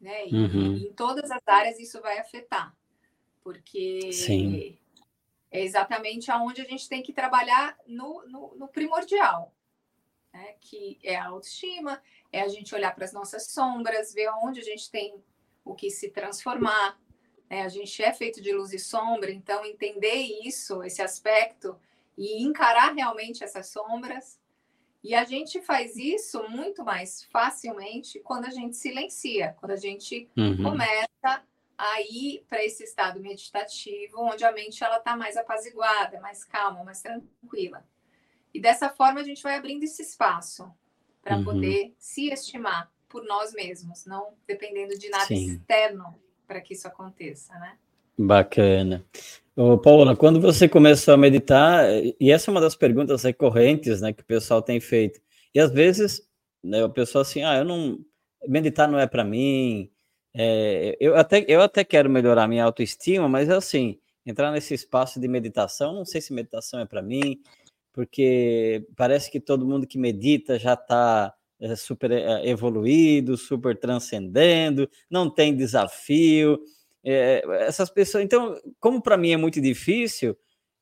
né? 0.00 0.26
E, 0.26 0.34
uhum. 0.34 0.76
em 0.76 0.92
todas 0.92 1.30
as 1.30 1.42
áreas 1.46 1.78
isso 1.78 2.00
vai 2.00 2.18
afetar, 2.18 2.74
porque 3.42 4.12
Sim. 4.12 4.78
é 5.50 5.62
exatamente 5.62 6.30
aonde 6.30 6.62
a 6.62 6.64
gente 6.64 6.88
tem 6.88 7.02
que 7.02 7.12
trabalhar 7.12 7.78
no, 7.86 8.26
no, 8.26 8.54
no 8.56 8.68
primordial, 8.68 9.54
né? 10.32 10.54
que 10.60 10.98
é 11.02 11.16
a 11.16 11.26
autoestima, 11.26 12.02
é 12.32 12.40
a 12.40 12.48
gente 12.48 12.74
olhar 12.74 12.94
para 12.94 13.04
as 13.04 13.12
nossas 13.12 13.48
sombras, 13.48 14.14
ver 14.14 14.30
onde 14.42 14.60
a 14.60 14.64
gente 14.64 14.90
tem 14.90 15.22
o 15.64 15.74
que 15.74 15.90
se 15.90 16.10
transformar. 16.10 16.98
Né? 17.48 17.62
A 17.62 17.68
gente 17.68 18.02
é 18.02 18.12
feito 18.12 18.40
de 18.40 18.52
luz 18.52 18.72
e 18.72 18.78
sombra, 18.78 19.30
então 19.30 19.64
entender 19.64 20.16
isso, 20.42 20.82
esse 20.82 21.02
aspecto, 21.02 21.78
e 22.16 22.42
encarar 22.42 22.94
realmente 22.94 23.42
essas 23.42 23.68
sombras. 23.68 24.40
E 25.02 25.14
a 25.14 25.24
gente 25.24 25.60
faz 25.62 25.96
isso 25.96 26.48
muito 26.48 26.84
mais 26.84 27.24
facilmente 27.24 28.20
quando 28.20 28.46
a 28.46 28.50
gente 28.50 28.76
silencia, 28.76 29.56
quando 29.58 29.72
a 29.72 29.76
gente 29.76 30.30
uhum. 30.36 30.62
começa 30.62 31.42
a 31.76 32.00
ir 32.02 32.44
para 32.48 32.64
esse 32.64 32.84
estado 32.84 33.18
meditativo, 33.18 34.20
onde 34.20 34.44
a 34.44 34.52
mente 34.52 34.84
ela 34.84 34.98
está 34.98 35.16
mais 35.16 35.36
apaziguada, 35.36 36.20
mais 36.20 36.44
calma, 36.44 36.84
mais 36.84 37.02
tranquila. 37.02 37.84
E 38.54 38.60
dessa 38.60 38.88
forma 38.88 39.20
a 39.20 39.24
gente 39.24 39.42
vai 39.42 39.56
abrindo 39.56 39.82
esse 39.82 40.02
espaço 40.02 40.72
para 41.22 41.36
uhum. 41.36 41.44
poder 41.44 41.94
se 41.98 42.28
estimar 42.28 42.92
por 43.08 43.24
nós 43.24 43.52
mesmos, 43.52 44.06
não 44.06 44.34
dependendo 44.46 44.96
de 44.96 45.08
nada 45.08 45.26
Sim. 45.26 45.46
externo 45.46 46.20
para 46.46 46.60
que 46.60 46.74
isso 46.74 46.86
aconteça, 46.86 47.52
né? 47.58 47.78
Bacana. 48.18 49.04
Ô, 49.56 49.76
Paula, 49.78 50.16
quando 50.16 50.40
você 50.40 50.68
começou 50.68 51.14
a 51.14 51.16
meditar, 51.16 51.84
e 52.18 52.30
essa 52.30 52.50
é 52.50 52.52
uma 52.52 52.60
das 52.60 52.74
perguntas 52.74 53.22
recorrentes, 53.22 54.00
né, 54.00 54.12
que 54.12 54.22
o 54.22 54.26
pessoal 54.26 54.62
tem 54.62 54.80
feito, 54.80 55.20
e 55.54 55.60
às 55.60 55.70
vezes, 55.70 56.26
né, 56.62 56.82
o 56.84 56.90
pessoal 56.90 57.22
assim, 57.22 57.42
ah, 57.42 57.56
eu 57.56 57.64
não, 57.64 57.98
meditar 58.48 58.88
não 58.88 58.98
é 58.98 59.06
para 59.06 59.24
mim, 59.24 59.90
é, 60.34 60.96
eu, 61.00 61.16
até, 61.16 61.44
eu 61.46 61.60
até 61.60 61.84
quero 61.84 62.08
melhorar 62.08 62.48
minha 62.48 62.64
autoestima, 62.64 63.28
mas 63.28 63.48
é 63.48 63.54
assim, 63.54 63.98
entrar 64.24 64.50
nesse 64.52 64.72
espaço 64.72 65.20
de 65.20 65.28
meditação, 65.28 65.92
não 65.92 66.04
sei 66.04 66.20
se 66.20 66.32
meditação 66.32 66.80
é 66.80 66.86
para 66.86 67.02
mim, 67.02 67.40
porque 67.92 68.86
parece 68.96 69.30
que 69.30 69.38
todo 69.40 69.66
mundo 69.66 69.86
que 69.86 69.98
medita 69.98 70.58
já 70.58 70.74
está 70.74 71.34
é, 71.60 71.76
super 71.76 72.10
é, 72.10 72.48
evoluído, 72.48 73.36
super 73.36 73.78
transcendendo, 73.78 74.88
não 75.10 75.28
tem 75.28 75.54
desafio, 75.54 76.58
é, 77.04 77.42
essas 77.66 77.90
pessoas. 77.90 78.24
Então, 78.24 78.60
como 78.78 79.02
para 79.02 79.16
mim 79.16 79.32
é 79.32 79.36
muito 79.36 79.60
difícil, 79.60 80.36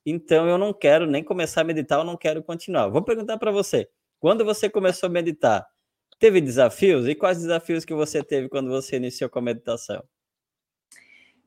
então 0.04 0.48
eu 0.48 0.58
não 0.58 0.72
quero 0.72 1.06
nem 1.06 1.22
começar 1.22 1.62
a 1.62 1.64
meditar, 1.64 1.98
eu 1.98 2.04
não 2.04 2.16
quero 2.16 2.42
continuar. 2.42 2.88
Vou 2.88 3.02
perguntar 3.02 3.38
para 3.38 3.50
você: 3.50 3.88
quando 4.18 4.44
você 4.44 4.68
começou 4.68 5.08
a 5.08 5.10
meditar, 5.10 5.66
teve 6.18 6.40
desafios? 6.40 7.08
E 7.08 7.14
quais 7.14 7.38
desafios 7.38 7.84
que 7.84 7.94
você 7.94 8.22
teve 8.22 8.48
quando 8.48 8.68
você 8.68 8.96
iniciou 8.96 9.30
com 9.30 9.38
a 9.38 9.42
meditação? 9.42 10.04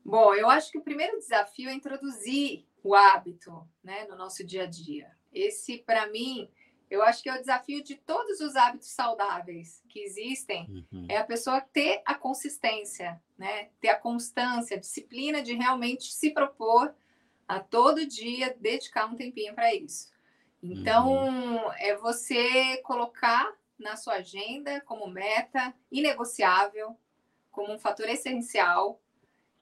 Bom, 0.04 0.34
eu 0.34 0.50
acho 0.50 0.70
que 0.70 0.78
o 0.78 0.82
primeiro 0.82 1.18
desafio 1.18 1.70
é 1.70 1.72
introduzir 1.72 2.66
o 2.82 2.94
hábito 2.94 3.66
né, 3.82 4.06
no 4.06 4.16
nosso 4.16 4.44
dia 4.44 4.64
a 4.64 4.66
dia. 4.66 5.10
Esse, 5.32 5.78
para 5.78 6.06
mim, 6.08 6.50
eu 6.90 7.02
acho 7.02 7.22
que 7.22 7.28
é 7.28 7.34
o 7.34 7.40
desafio 7.40 7.82
de 7.82 7.96
todos 7.96 8.40
os 8.40 8.56
hábitos 8.56 8.88
saudáveis 8.88 9.82
que 9.88 10.00
existem, 10.00 10.86
uhum. 10.92 11.06
é 11.08 11.16
a 11.16 11.24
pessoa 11.24 11.60
ter 11.60 12.02
a 12.04 12.14
consistência, 12.14 13.20
né? 13.36 13.70
Ter 13.80 13.88
a 13.88 13.98
constância, 13.98 14.76
a 14.76 14.80
disciplina 14.80 15.42
de 15.42 15.54
realmente 15.54 16.12
se 16.12 16.30
propor 16.30 16.94
a 17.46 17.60
todo 17.60 18.06
dia 18.06 18.56
dedicar 18.58 19.06
um 19.06 19.16
tempinho 19.16 19.54
para 19.54 19.74
isso. 19.74 20.12
Então, 20.62 21.12
uhum. 21.12 21.72
é 21.78 21.94
você 21.96 22.78
colocar 22.78 23.54
na 23.78 23.96
sua 23.96 24.14
agenda 24.14 24.80
como 24.82 25.06
meta 25.06 25.74
inegociável, 25.90 26.96
como 27.50 27.72
um 27.72 27.78
fator 27.78 28.08
essencial 28.08 29.00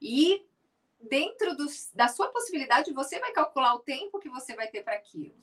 e 0.01 0.47
dentro 1.01 1.57
dos, 1.57 1.91
da 1.93 2.09
sua 2.09 2.29
possibilidade, 2.29 2.93
você 2.93 3.19
vai 3.19 3.33
calcular 3.33 3.75
o 3.75 3.81
tempo 3.81 4.21
que 4.21 4.29
você 4.29 4.55
vai 4.55 4.69
ter 4.69 4.83
para 4.83 4.95
aquilo. 4.95 5.35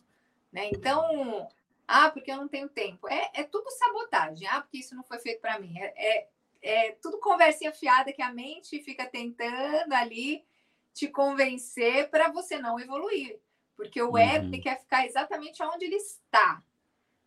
Né? 0.52 0.70
Então, 0.72 1.48
ah, 1.92 2.12
porque 2.12 2.32
eu 2.32 2.38
não 2.38 2.48
tenho 2.48 2.70
tempo. 2.70 3.08
É, 3.10 3.32
é 3.34 3.44
tudo 3.44 3.68
sabotagem. 3.72 4.48
Ah, 4.48 4.62
porque 4.62 4.78
isso 4.78 4.96
não 4.96 5.04
foi 5.04 5.18
feito 5.18 5.42
para 5.42 5.58
mim. 5.58 5.76
É, 5.76 5.94
é, 5.96 6.30
é, 6.62 6.92
tudo 7.02 7.18
conversinha 7.18 7.72
fiada 7.72 8.14
que 8.14 8.22
a 8.22 8.32
mente 8.32 8.80
fica 8.84 9.08
tentando 9.08 9.92
ali 9.94 10.46
te 10.94 11.08
convencer 11.08 12.08
para 12.12 12.30
você 12.30 12.60
não 12.60 12.80
evoluir. 12.80 13.40
Porque 13.76 14.00
o 14.04 14.12
uhum. 14.12 14.18
ego 14.20 14.62
quer 14.62 14.80
ficar 14.80 15.08
exatamente 15.08 15.64
onde 15.64 15.86
ele 15.86 15.96
está. 15.96 16.64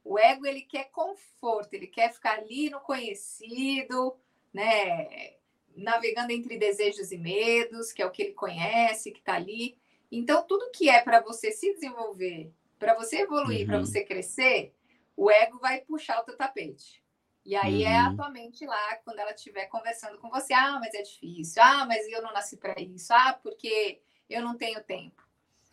O 0.04 0.16
ego 0.16 0.46
ele 0.46 0.62
quer 0.62 0.90
conforto, 0.92 1.74
ele 1.74 1.88
quer 1.88 2.12
ficar 2.12 2.38
ali 2.38 2.70
no 2.70 2.78
conhecido, 2.78 4.16
né? 4.54 5.34
Navegando 5.74 6.30
entre 6.30 6.56
desejos 6.56 7.10
e 7.10 7.18
medos, 7.18 7.92
que 7.92 8.00
é 8.00 8.06
o 8.06 8.12
que 8.12 8.22
ele 8.22 8.34
conhece, 8.34 9.10
que 9.10 9.18
está 9.18 9.34
ali. 9.34 9.76
Então, 10.08 10.46
tudo 10.46 10.70
que 10.70 10.88
é 10.88 11.00
para 11.00 11.20
você 11.20 11.50
se 11.50 11.74
desenvolver 11.74 12.52
para 12.82 12.94
você 12.94 13.18
evoluir, 13.20 13.60
uhum. 13.60 13.66
para 13.66 13.78
você 13.78 14.02
crescer, 14.02 14.74
o 15.16 15.30
ego 15.30 15.60
vai 15.60 15.82
puxar 15.82 16.18
o 16.18 16.24
teu 16.24 16.36
tapete. 16.36 17.00
E 17.44 17.54
aí 17.54 17.84
é 17.84 17.90
uhum. 17.90 17.94
é 17.94 17.98
a 18.00 18.14
tua 18.16 18.28
mente 18.28 18.66
lá, 18.66 18.96
quando 19.04 19.20
ela 19.20 19.30
estiver 19.30 19.66
conversando 19.66 20.18
com 20.18 20.28
você, 20.28 20.52
ah, 20.52 20.80
mas 20.80 20.92
é 20.92 21.02
difícil, 21.02 21.62
ah, 21.62 21.86
mas 21.86 22.08
eu 22.08 22.20
não 22.20 22.32
nasci 22.32 22.56
para 22.56 22.74
isso, 22.80 23.12
ah, 23.14 23.38
porque 23.40 24.02
eu 24.28 24.42
não 24.42 24.56
tenho 24.56 24.82
tempo. 24.82 25.22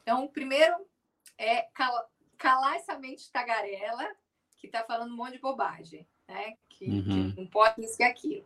Então, 0.03 0.27
primeiro 0.27 0.75
é 1.35 1.67
calar 2.37 2.75
essa 2.75 2.97
mente 2.99 3.31
tagarela 3.31 4.07
que 4.59 4.67
está 4.67 4.83
falando 4.83 5.11
um 5.11 5.17
monte 5.17 5.33
de 5.33 5.39
bobagem, 5.39 6.07
né? 6.27 6.57
Que, 6.69 6.85
uhum. 6.85 7.31
que 7.33 7.41
não 7.41 7.47
pode 7.47 7.83
isso 7.83 7.99
e 7.99 8.03
aquilo. 8.03 8.45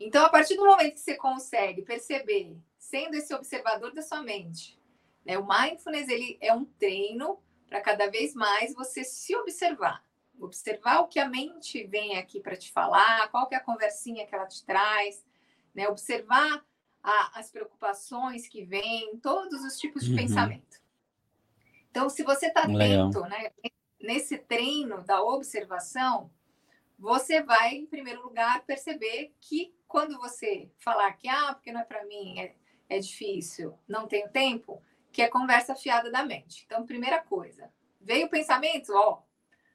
Então, 0.00 0.24
a 0.24 0.28
partir 0.28 0.56
do 0.56 0.64
momento 0.64 0.94
que 0.94 1.00
você 1.00 1.14
consegue 1.14 1.82
perceber, 1.82 2.56
sendo 2.76 3.14
esse 3.14 3.32
observador 3.32 3.92
da 3.92 4.02
sua 4.02 4.20
mente, 4.20 4.76
né? 5.24 5.38
O 5.38 5.46
mindfulness 5.46 6.08
ele 6.08 6.38
é 6.40 6.52
um 6.52 6.64
treino 6.64 7.40
para 7.70 7.80
cada 7.80 8.10
vez 8.10 8.34
mais 8.34 8.74
você 8.74 9.04
se 9.04 9.34
observar. 9.36 10.04
Observar 10.40 11.00
o 11.00 11.06
que 11.06 11.20
a 11.20 11.28
mente 11.28 11.86
vem 11.86 12.18
aqui 12.18 12.40
para 12.40 12.56
te 12.56 12.72
falar, 12.72 13.28
qual 13.28 13.46
que 13.46 13.54
é 13.54 13.58
a 13.58 13.62
conversinha 13.62 14.26
que 14.26 14.34
ela 14.34 14.46
te 14.46 14.64
traz, 14.66 15.24
né? 15.72 15.88
Observar 15.88 16.66
a, 17.00 17.38
as 17.38 17.50
preocupações 17.50 18.48
que 18.48 18.64
vêm, 18.64 19.16
todos 19.22 19.64
os 19.64 19.78
tipos 19.78 20.04
de 20.04 20.10
uhum. 20.10 20.16
pensamento. 20.16 20.80
Então, 21.90 22.08
se 22.08 22.24
você 22.24 22.48
está 22.48 22.62
atento 22.62 23.20
né, 23.20 23.52
nesse 24.00 24.36
treino 24.36 25.02
da 25.04 25.22
observação, 25.22 26.30
você 26.98 27.42
vai, 27.42 27.76
em 27.76 27.86
primeiro 27.86 28.22
lugar, 28.22 28.64
perceber 28.64 29.32
que 29.40 29.72
quando 29.86 30.18
você 30.18 30.70
falar 30.78 31.12
que, 31.12 31.28
ah, 31.28 31.54
porque 31.54 31.72
não 31.72 31.80
é 31.80 31.84
para 31.84 32.04
mim, 32.04 32.38
é, 32.40 32.54
é 32.88 32.98
difícil, 32.98 33.78
não 33.88 34.06
tenho 34.06 34.28
tempo, 34.30 34.82
que 35.12 35.22
é 35.22 35.28
conversa 35.28 35.74
fiada 35.74 36.10
da 36.10 36.24
mente. 36.24 36.64
Então, 36.66 36.86
primeira 36.86 37.20
coisa, 37.22 37.72
veio 38.00 38.26
o 38.26 38.30
pensamento, 38.30 38.92
ó, 38.94 39.22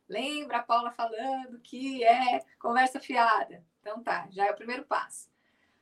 lembra 0.07 0.57
a 0.57 0.63
Paula 0.63 0.91
falando 0.91 1.59
que 1.59 2.03
é 2.03 2.43
conversa 2.59 2.99
fiada. 2.99 3.63
Então 3.81 4.01
tá, 4.01 4.27
já 4.31 4.47
é 4.47 4.51
o 4.51 4.55
primeiro 4.55 4.83
passo. 4.83 5.29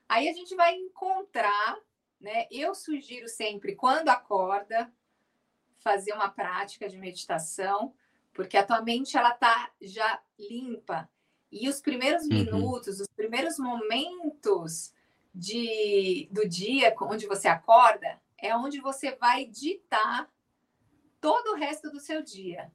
Aí 0.08 0.28
a 0.28 0.34
gente 0.34 0.56
vai 0.56 0.76
encontrar, 0.76 1.78
né? 2.20 2.48
Eu 2.52 2.76
sugiro 2.76 3.28
sempre, 3.28 3.76
quando 3.76 4.10
acorda, 4.10 4.92
fazer 5.78 6.14
uma 6.14 6.30
prática 6.30 6.90
de 6.90 6.98
meditação, 6.98 7.94
porque 8.34 8.58
a 8.58 8.66
tua 8.66 8.82
mente 8.82 9.18
ela 9.18 9.32
tá 9.32 9.72
já 9.82 10.22
limpa. 10.38 11.10
E 11.52 11.70
os 11.70 11.82
primeiros 11.82 12.24
uhum. 12.24 12.34
minutos, 12.34 13.00
os 13.00 13.08
primeiros 13.08 13.58
momentos 13.58 14.94
de, 15.34 16.28
do 16.32 16.48
dia 16.48 16.94
onde 17.02 17.28
você 17.28 17.48
acorda, 17.48 18.22
é 18.44 18.56
onde 18.56 18.82
você 18.82 19.16
vai 19.16 19.46
ditar 19.46 20.30
todo 21.22 21.54
o 21.54 21.56
resto 21.56 21.90
do 21.90 22.00
seu 22.00 22.22
dia. 22.22 22.70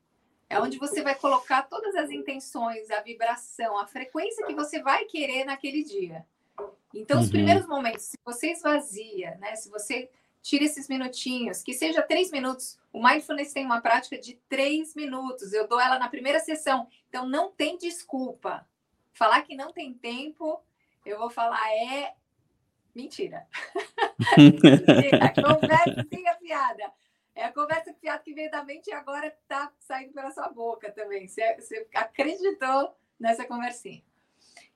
É 0.48 0.58
onde 0.58 0.78
você 0.78 1.02
vai 1.02 1.14
colocar 1.14 1.62
todas 1.64 1.94
as 1.94 2.10
intenções, 2.10 2.90
a 2.90 3.02
vibração, 3.02 3.78
a 3.78 3.86
frequência 3.86 4.46
que 4.46 4.54
você 4.54 4.80
vai 4.80 5.04
querer 5.04 5.44
naquele 5.44 5.84
dia. 5.84 6.26
Então, 6.94 7.20
os 7.20 7.26
uhum. 7.26 7.32
primeiros 7.32 7.66
momentos, 7.66 8.04
se 8.04 8.18
você 8.24 8.52
esvazia, 8.52 9.36
né? 9.36 9.54
Se 9.56 9.68
você 9.68 10.10
tira 10.40 10.64
esses 10.64 10.88
minutinhos, 10.88 11.62
que 11.62 11.74
seja 11.74 12.00
três 12.00 12.30
minutos. 12.30 12.78
O 12.90 13.06
mindfulness 13.06 13.52
tem 13.52 13.66
uma 13.66 13.82
prática 13.82 14.16
de 14.18 14.40
três 14.48 14.94
minutos. 14.94 15.52
Eu 15.52 15.68
dou 15.68 15.78
ela 15.78 15.98
na 15.98 16.08
primeira 16.08 16.40
sessão. 16.40 16.88
Então, 17.10 17.28
não 17.28 17.52
tem 17.52 17.76
desculpa. 17.76 18.66
Falar 19.12 19.42
que 19.42 19.54
não 19.54 19.70
tem 19.70 19.92
tempo, 19.92 20.62
eu 21.04 21.18
vou 21.18 21.28
falar 21.28 21.70
é 21.74 22.14
Mentira. 22.98 23.46
Mentira. 24.36 25.32
Conversa 25.32 26.06
sem 26.12 26.28
a 26.28 26.34
piada. 26.34 26.92
É 27.32 27.44
a 27.44 27.52
conversa 27.52 27.94
fiada 27.94 28.20
que 28.24 28.34
veio 28.34 28.50
da 28.50 28.64
mente 28.64 28.88
e 28.88 28.92
agora 28.92 29.28
está 29.28 29.72
saindo 29.78 30.12
pela 30.12 30.32
sua 30.32 30.48
boca 30.48 30.90
também. 30.90 31.28
Você, 31.28 31.54
você 31.54 31.86
acreditou 31.94 32.96
nessa 33.20 33.44
conversinha. 33.44 34.02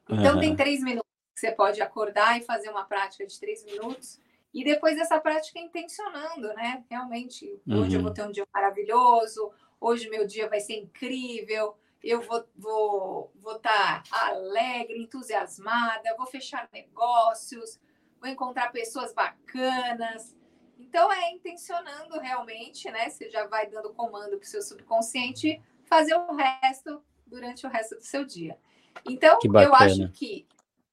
Então, 0.08 0.34
uhum. 0.34 0.40
tem 0.40 0.54
três 0.54 0.80
minutos 0.84 1.10
que 1.34 1.40
você 1.40 1.50
pode 1.50 1.82
acordar 1.82 2.38
e 2.38 2.44
fazer 2.44 2.70
uma 2.70 2.84
prática 2.84 3.26
de 3.26 3.40
três 3.40 3.64
minutos. 3.64 4.20
E 4.54 4.62
depois 4.62 4.94
dessa 4.94 5.20
prática 5.20 5.58
intencionando, 5.58 6.54
né? 6.54 6.84
Realmente, 6.88 7.60
hoje 7.66 7.96
eu 7.96 8.00
vou 8.00 8.10
uhum. 8.10 8.14
ter 8.14 8.22
um 8.22 8.30
dia 8.30 8.46
maravilhoso, 8.54 9.50
hoje 9.80 10.08
meu 10.08 10.24
dia 10.24 10.48
vai 10.48 10.60
ser 10.60 10.74
incrível, 10.74 11.76
eu 12.00 12.20
vou 12.20 12.44
vou 12.54 13.32
vou 13.34 13.56
estar 13.56 14.04
tá 14.04 14.28
alegre, 14.28 15.02
entusiasmada, 15.02 16.14
vou 16.16 16.26
fechar 16.26 16.68
negócios, 16.72 17.80
vou 18.22 18.30
encontrar 18.30 18.70
pessoas 18.70 19.12
bacanas. 19.12 20.34
Então 20.78 21.12
é 21.12 21.32
intencionando 21.32 22.18
realmente, 22.20 22.88
né? 22.90 23.10
Você 23.10 23.28
já 23.28 23.46
vai 23.46 23.68
dando 23.68 23.92
comando 23.92 24.38
para 24.38 24.44
o 24.44 24.48
seu 24.48 24.62
subconsciente 24.62 25.60
fazer 25.84 26.14
o 26.14 26.34
resto 26.34 27.02
durante 27.26 27.66
o 27.66 27.68
resto 27.68 27.96
do 27.96 28.04
seu 28.04 28.24
dia. 28.24 28.56
Então, 29.04 29.38
eu 29.42 29.74
acho 29.74 30.08
que 30.10 30.46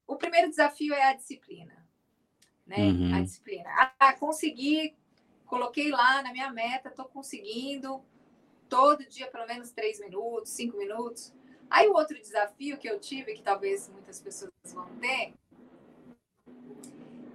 o 0.07 0.15
primeiro 0.15 0.49
desafio 0.49 0.93
é 0.93 1.03
a 1.03 1.13
disciplina. 1.13 1.85
Né? 2.65 2.77
Uhum. 2.77 3.15
A 3.15 3.21
disciplina. 3.21 3.69
Ah, 3.99 4.13
consegui, 4.13 4.95
coloquei 5.45 5.91
lá 5.91 6.23
na 6.23 6.31
minha 6.31 6.51
meta, 6.51 6.89
estou 6.89 7.05
conseguindo 7.05 8.03
todo 8.67 9.05
dia 9.05 9.27
pelo 9.27 9.45
menos 9.45 9.71
três 9.71 9.99
minutos, 9.99 10.51
cinco 10.51 10.77
minutos. 10.77 11.33
Aí 11.69 11.87
o 11.87 11.93
outro 11.93 12.19
desafio 12.19 12.77
que 12.77 12.89
eu 12.89 12.99
tive, 12.99 13.33
que 13.33 13.43
talvez 13.43 13.87
muitas 13.89 14.19
pessoas 14.19 14.51
vão 14.73 14.87
ter, 14.95 15.33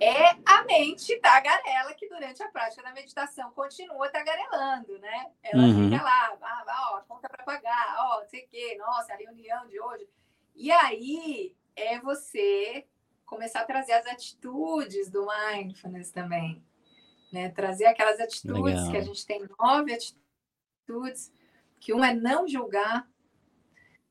é 0.04 0.36
a 0.44 0.64
mente 0.64 1.18
tagarela 1.18 1.94
que 1.94 2.08
durante 2.08 2.42
a 2.42 2.48
prática 2.48 2.82
da 2.82 2.92
meditação 2.92 3.50
continua 3.52 4.10
tagarelando, 4.10 4.98
né? 4.98 5.30
Ela 5.42 5.62
uhum. 5.62 5.90
fica 5.90 6.02
lá, 6.02 6.38
ah, 6.42 6.92
ó, 6.92 7.00
conta 7.02 7.28
para 7.28 7.44
pagar, 7.44 7.96
ó, 7.98 8.20
não 8.20 8.28
sei 8.28 8.44
o 8.44 8.48
quê, 8.48 8.76
nossa, 8.76 9.14
a 9.14 9.16
reunião 9.16 9.66
de 9.66 9.80
hoje. 9.80 10.06
E 10.54 10.70
aí 10.70 11.56
é 11.74 11.98
você 12.00 12.86
começar 13.24 13.60
a 13.60 13.64
trazer 13.64 13.92
as 13.92 14.06
atitudes 14.06 15.10
do 15.10 15.26
mindfulness 15.26 16.10
também, 16.10 16.62
né? 17.32 17.48
Trazer 17.48 17.86
aquelas 17.86 18.20
atitudes 18.20 18.62
Legal. 18.62 18.90
que 18.90 18.96
a 18.98 19.00
gente 19.00 19.26
tem 19.26 19.48
nove 19.58 19.94
atitudes, 19.94 21.32
que 21.80 21.92
uma 21.92 22.10
é 22.10 22.14
não 22.14 22.46
julgar 22.46 23.08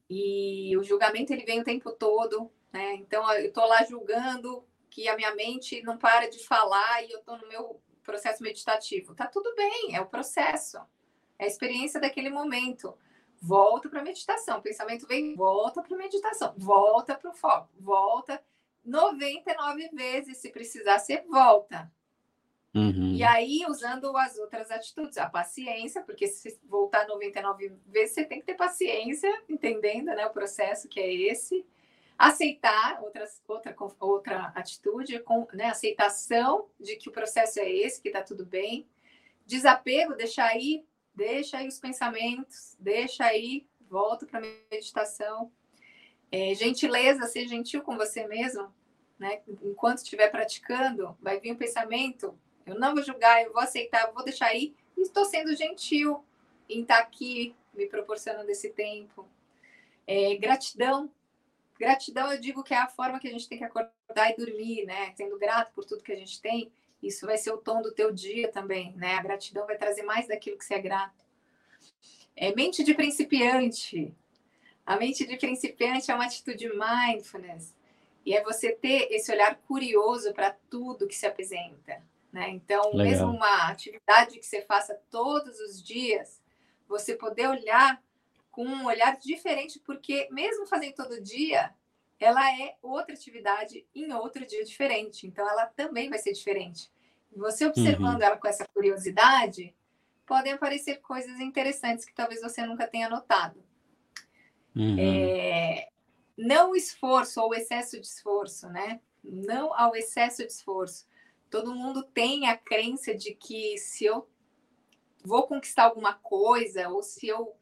e 0.10 0.76
o 0.76 0.84
julgamento 0.84 1.32
ele 1.32 1.46
vem 1.46 1.62
o 1.62 1.64
tempo 1.64 1.92
todo, 1.92 2.52
né? 2.72 2.96
Então 2.96 3.32
eu 3.34 3.54
tô 3.54 3.66
lá 3.66 3.84
julgando 3.86 4.68
que 4.94 5.10
a 5.10 5.16
minha 5.16 5.34
mente 5.34 5.82
não 5.82 5.98
para 5.98 6.30
de 6.30 6.46
falar 6.46 7.04
e 7.04 7.12
eu 7.12 7.18
estou 7.18 7.36
no 7.36 7.48
meu 7.48 7.82
processo 8.04 8.44
meditativo. 8.44 9.16
Tá 9.16 9.26
tudo 9.26 9.54
bem, 9.56 9.96
é 9.96 10.00
o 10.00 10.06
processo, 10.06 10.78
é 11.40 11.46
a 11.46 11.48
experiência 11.48 12.00
daquele 12.00 12.30
momento. 12.30 12.96
Volta 13.42 13.90
para 13.90 14.02
a 14.02 14.04
meditação, 14.04 14.60
o 14.60 14.62
pensamento 14.62 15.08
vem, 15.08 15.36
volta 15.36 15.82
para 15.82 15.96
a 15.96 15.98
meditação, 15.98 16.54
volta 16.56 17.16
para 17.16 17.32
o 17.32 17.34
foco, 17.34 17.70
volta 17.80 18.42
99 18.86 19.90
vezes, 19.94 20.38
se 20.38 20.52
precisar, 20.52 21.00
você 21.00 21.22
volta. 21.22 21.92
Uhum. 22.76 23.16
E 23.16 23.24
aí, 23.24 23.66
usando 23.68 24.16
as 24.16 24.38
outras 24.38 24.70
atitudes, 24.70 25.18
a 25.18 25.30
paciência, 25.30 26.04
porque 26.04 26.28
se 26.28 26.60
voltar 26.66 27.08
99 27.08 27.74
vezes, 27.88 28.14
você 28.14 28.26
tem 28.26 28.40
que 28.40 28.46
ter 28.46 28.56
paciência, 28.56 29.30
entendendo 29.50 30.06
né, 30.06 30.26
o 30.26 30.32
processo 30.32 30.88
que 30.88 31.00
é 31.00 31.14
esse 31.14 31.66
aceitar 32.28 33.02
outras, 33.02 33.42
outra, 33.48 33.76
outra 34.00 34.46
atitude, 34.56 35.20
com 35.20 35.48
né, 35.54 35.66
aceitação 35.66 36.70
de 36.80 36.96
que 36.96 37.10
o 37.10 37.12
processo 37.12 37.60
é 37.60 37.70
esse, 37.70 38.02
que 38.02 38.10
está 38.10 38.22
tudo 38.22 38.46
bem, 38.46 38.88
desapego, 39.46 40.16
deixar 40.16 40.48
aí, 40.48 40.86
deixa 41.14 41.58
aí 41.58 41.68
os 41.68 41.80
pensamentos, 41.80 42.76
deixa 42.80 43.26
aí, 43.26 43.68
volta 43.90 44.26
para 44.26 44.40
a 44.40 44.52
meditação, 44.72 45.52
é, 46.32 46.54
gentileza, 46.56 47.28
ser 47.28 47.48
gentil 47.48 47.82
com 47.82 47.96
você 47.96 48.28
mesmo, 48.28 48.74
né? 49.20 49.42
Enquanto 49.62 50.00
estiver 50.00 50.30
praticando, 50.30 51.16
vai 51.22 51.40
vir 51.40 51.52
um 51.52 51.58
pensamento, 51.58 52.38
eu 52.66 52.76
não 52.80 52.94
vou 52.94 53.04
julgar, 53.04 53.44
eu 53.44 53.54
vou 53.54 53.62
aceitar, 53.62 54.12
vou 54.12 54.24
deixar 54.24 54.48
aí, 54.48 54.76
estou 54.98 55.26
sendo 55.26 55.56
gentil 55.56 56.26
em 56.68 56.82
estar 56.82 56.98
tá 56.98 57.02
aqui, 57.04 57.56
me 57.74 57.86
proporcionando 57.88 58.50
esse 58.50 58.70
tempo. 58.70 59.28
É, 60.08 60.36
gratidão 60.36 61.12
Gratidão, 61.84 62.32
eu 62.32 62.40
digo 62.40 62.64
que 62.64 62.74
é 62.74 62.78
a 62.78 62.88
forma 62.88 63.20
que 63.20 63.28
a 63.28 63.32
gente 63.32 63.50
tem 63.50 63.58
que 63.58 63.64
acordar 63.66 64.32
e 64.32 64.38
dormir, 64.38 64.86
né? 64.86 65.14
Sendo 65.18 65.38
grato 65.38 65.74
por 65.74 65.84
tudo 65.84 66.02
que 66.02 66.14
a 66.14 66.16
gente 66.16 66.42
tem, 66.42 66.72
isso 67.02 67.26
vai 67.26 67.38
ser 67.38 67.52
o 67.52 67.58
tom 67.58 67.82
do 67.82 67.92
teu 67.92 68.10
dia 68.10 68.50
também, 68.50 68.94
né? 68.96 69.16
A 69.16 69.22
gratidão 69.22 69.66
vai 69.66 69.78
trazer 69.78 70.04
mais 70.04 70.26
daquilo 70.26 70.58
que 70.58 70.64
você 70.64 70.76
é 70.76 70.80
grato. 70.80 71.26
É 72.38 72.56
mente 72.56 72.86
de 72.86 72.94
principiante. 72.94 74.16
A 74.86 74.96
mente 74.96 75.26
de 75.26 75.36
principiante 75.36 76.10
é 76.10 76.16
uma 76.16 76.24
atitude 76.24 76.70
mindfulness. 76.70 77.76
E 78.26 78.34
é 78.34 78.42
você 78.42 78.72
ter 78.72 79.12
esse 79.12 79.30
olhar 79.30 79.56
curioso 79.68 80.34
para 80.34 80.56
tudo 80.70 81.06
que 81.06 81.16
se 81.16 81.26
apresenta. 81.26 82.02
Né? 82.32 82.50
Então, 82.52 82.94
Legal. 82.94 83.06
mesmo 83.06 83.32
uma 83.32 83.68
atividade 83.68 84.40
que 84.40 84.46
você 84.46 84.62
faça 84.62 84.98
todos 85.12 85.60
os 85.60 85.84
dias, 85.84 86.42
você 86.88 87.14
poder 87.14 87.50
olhar 87.50 88.02
com 88.54 88.64
um 88.64 88.86
olhar 88.86 89.18
diferente, 89.18 89.80
porque 89.80 90.30
mesmo 90.32 90.68
fazendo 90.68 90.94
todo 90.94 91.20
dia, 91.20 91.74
ela 92.20 92.56
é 92.56 92.78
outra 92.84 93.16
atividade 93.16 93.84
em 93.96 94.14
outro 94.14 94.46
dia 94.46 94.64
diferente. 94.64 95.26
Então, 95.26 95.50
ela 95.50 95.66
também 95.66 96.08
vai 96.08 96.20
ser 96.20 96.34
diferente. 96.34 96.90
Você 97.36 97.66
observando 97.66 98.18
uhum. 98.18 98.22
ela 98.22 98.38
com 98.38 98.48
essa 98.48 98.68
curiosidade, 98.68 99.76
podem 100.24 100.54
aparecer 100.54 101.02
coisas 101.02 101.40
interessantes 101.40 102.06
que 102.06 102.14
talvez 102.14 102.42
você 102.42 102.64
nunca 102.64 102.86
tenha 102.86 103.10
notado. 103.10 103.60
Uhum. 104.76 104.98
É, 105.00 105.90
não 106.38 106.72
o 106.72 106.76
esforço 106.76 107.42
ou 107.42 107.56
excesso 107.56 108.00
de 108.00 108.06
esforço, 108.06 108.70
né? 108.70 109.02
Não 109.24 109.74
ao 109.74 109.96
excesso 109.96 110.46
de 110.46 110.54
esforço. 110.54 111.08
Todo 111.50 111.74
mundo 111.74 112.04
tem 112.04 112.48
a 112.48 112.56
crença 112.56 113.16
de 113.16 113.34
que 113.34 113.80
se 113.80 114.06
eu 114.06 114.30
vou 115.26 115.48
conquistar 115.48 115.86
alguma 115.86 116.14
coisa, 116.14 116.88
ou 116.90 117.02
se 117.02 117.28
eu 117.28 117.56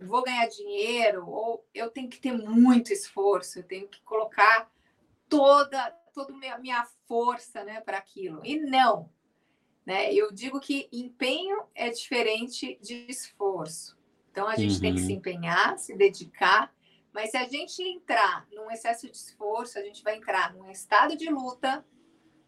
vou 0.00 0.22
ganhar 0.22 0.46
dinheiro, 0.46 1.28
ou 1.28 1.66
eu 1.74 1.90
tenho 1.90 2.08
que 2.08 2.20
ter 2.20 2.32
muito 2.32 2.92
esforço, 2.92 3.58
eu 3.58 3.62
tenho 3.62 3.88
que 3.88 4.02
colocar 4.02 4.70
toda, 5.28 5.90
toda 6.12 6.32
a 6.52 6.58
minha 6.58 6.84
força 7.06 7.64
né, 7.64 7.80
para 7.80 7.98
aquilo. 7.98 8.40
E 8.44 8.58
não. 8.58 9.10
Né? 9.84 10.12
Eu 10.12 10.32
digo 10.32 10.60
que 10.60 10.88
empenho 10.92 11.62
é 11.74 11.90
diferente 11.90 12.78
de 12.80 13.06
esforço. 13.08 13.96
Então 14.30 14.48
a 14.48 14.56
gente 14.56 14.74
uhum. 14.74 14.80
tem 14.80 14.94
que 14.94 15.00
se 15.00 15.12
uhum. 15.12 15.18
empenhar, 15.18 15.78
se 15.78 15.96
dedicar, 15.96 16.74
mas 17.12 17.30
se 17.30 17.36
a 17.36 17.46
gente 17.48 17.80
entrar 17.80 18.46
num 18.50 18.70
excesso 18.70 19.08
de 19.08 19.16
esforço, 19.16 19.78
a 19.78 19.82
gente 19.82 20.02
vai 20.02 20.16
entrar 20.16 20.52
num 20.54 20.68
estado 20.70 21.16
de 21.16 21.30
luta 21.30 21.84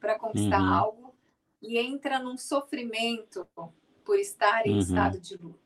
para 0.01 0.19
conquistar 0.19 0.61
uhum. 0.61 0.75
algo 0.75 1.17
e 1.63 1.79
entra 1.79 2.19
num 2.19 2.37
sofrimento 2.37 3.47
por 4.05 4.19
estar 4.19 4.67
em 4.67 4.73
uhum. 4.73 4.79
estado 4.79 5.21
de 5.21 5.37
luta. 5.37 5.66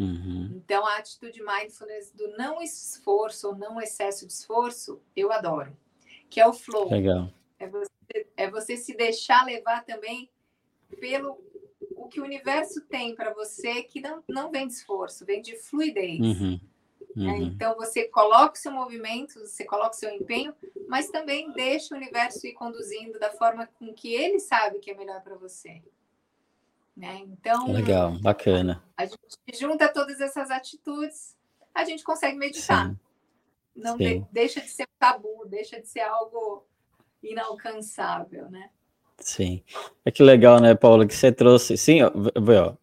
Uhum. 0.00 0.50
Então, 0.56 0.86
a 0.86 0.96
atitude 0.96 1.42
mindfulness 1.42 2.10
do 2.12 2.28
não 2.38 2.62
esforço 2.62 3.48
ou 3.48 3.54
não 3.54 3.78
excesso 3.78 4.26
de 4.26 4.32
esforço, 4.32 4.98
eu 5.14 5.30
adoro. 5.30 5.76
Que 6.30 6.40
é 6.40 6.46
o 6.46 6.54
flow. 6.54 6.90
Legal. 6.90 7.30
É 7.58 7.68
você, 7.68 8.26
é 8.34 8.50
você 8.50 8.76
se 8.78 8.96
deixar 8.96 9.44
levar 9.44 9.84
também 9.84 10.30
pelo 10.98 11.38
o 11.96 12.08
que 12.08 12.18
o 12.18 12.24
universo 12.24 12.80
tem 12.86 13.14
para 13.14 13.34
você, 13.34 13.82
que 13.82 14.00
não, 14.00 14.24
não 14.26 14.50
vem 14.50 14.66
de 14.66 14.72
esforço, 14.72 15.26
vem 15.26 15.42
de 15.42 15.54
fluidez. 15.56 16.18
Uhum. 16.18 16.60
Né? 17.14 17.32
Uhum. 17.32 17.42
Então, 17.42 17.74
você 17.74 18.08
coloca 18.08 18.54
o 18.54 18.58
seu 18.58 18.72
movimento, 18.72 19.40
você 19.40 19.64
coloca 19.64 19.94
o 19.94 19.98
seu 19.98 20.10
empenho, 20.10 20.54
mas 20.88 21.10
também 21.10 21.52
deixa 21.52 21.94
o 21.94 21.98
universo 21.98 22.46
ir 22.46 22.54
conduzindo 22.54 23.18
da 23.18 23.30
forma 23.30 23.66
com 23.78 23.92
que 23.92 24.14
ele 24.14 24.40
sabe 24.40 24.78
que 24.78 24.90
é 24.90 24.94
melhor 24.94 25.20
para 25.22 25.36
você. 25.36 25.82
Né? 27.00 27.22
Então, 27.32 27.72
legal, 27.72 28.12
bacana. 28.20 28.84
A 28.94 29.06
gente 29.06 29.58
junta 29.58 29.88
todas 29.88 30.20
essas 30.20 30.50
atitudes, 30.50 31.34
a 31.74 31.82
gente 31.82 32.04
consegue 32.04 32.36
meditar. 32.36 32.90
Sim. 32.90 32.98
Não. 33.74 33.96
De, 33.96 34.22
deixa 34.30 34.60
de 34.60 34.68
ser 34.68 34.86
tabu, 34.98 35.46
deixa 35.48 35.80
de 35.80 35.88
ser 35.88 36.00
algo 36.00 36.66
inalcançável, 37.22 38.50
né? 38.50 38.68
Sim. 39.18 39.62
É 40.04 40.10
que 40.10 40.22
legal, 40.22 40.60
né, 40.60 40.74
Paula, 40.74 41.06
que 41.06 41.14
você 41.14 41.32
trouxe. 41.32 41.78
Sim, 41.78 42.02
ó, 42.02 42.10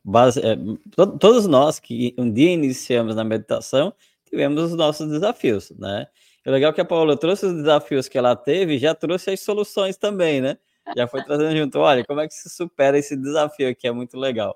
base, 0.03 0.39
é, 0.39 0.55
to, 0.95 1.19
todos 1.19 1.45
nós 1.45 1.79
que 1.79 2.15
um 2.17 2.31
dia 2.31 2.49
iniciamos 2.51 3.15
na 3.15 3.23
meditação 3.23 3.93
tivemos 4.25 4.63
os 4.63 4.73
nossos 4.73 5.07
desafios, 5.11 5.69
né? 5.77 6.07
É 6.43 6.49
legal 6.49 6.73
que 6.73 6.81
a 6.81 6.85
Paula 6.85 7.15
trouxe 7.15 7.45
os 7.45 7.53
desafios 7.53 8.07
que 8.07 8.17
ela 8.17 8.35
teve 8.35 8.75
e 8.75 8.79
já 8.79 8.95
trouxe 8.95 9.29
as 9.29 9.41
soluções 9.41 9.95
também, 9.95 10.41
né? 10.41 10.57
Já 10.95 11.07
foi 11.07 11.23
trazendo 11.23 11.57
junto. 11.57 11.79
Olha, 11.79 12.05
como 12.05 12.21
é 12.21 12.27
que 12.27 12.33
se 12.33 12.49
supera 12.49 12.97
esse 12.97 13.15
desafio 13.15 13.69
aqui? 13.69 13.87
É 13.87 13.91
muito 13.91 14.17
legal. 14.17 14.55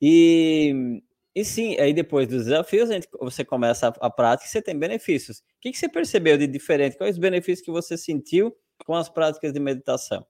E, 0.00 1.02
e 1.34 1.44
sim, 1.44 1.78
aí 1.78 1.92
depois 1.92 2.28
dos 2.28 2.44
desafios, 2.44 2.88
gente, 2.88 3.08
você 3.20 3.44
começa 3.44 3.88
a, 3.88 4.06
a 4.06 4.10
prática 4.10 4.48
e 4.48 4.50
você 4.50 4.62
tem 4.62 4.78
benefícios. 4.78 5.38
O 5.38 5.42
que, 5.60 5.72
que 5.72 5.78
você 5.78 5.88
percebeu 5.88 6.36
de 6.36 6.46
diferente? 6.46 6.96
Quais 6.96 7.16
os 7.16 7.20
benefícios 7.20 7.64
que 7.64 7.72
você 7.72 7.96
sentiu 7.96 8.56
com 8.84 8.94
as 8.94 9.08
práticas 9.08 9.52
de 9.52 9.60
meditação? 9.60 10.26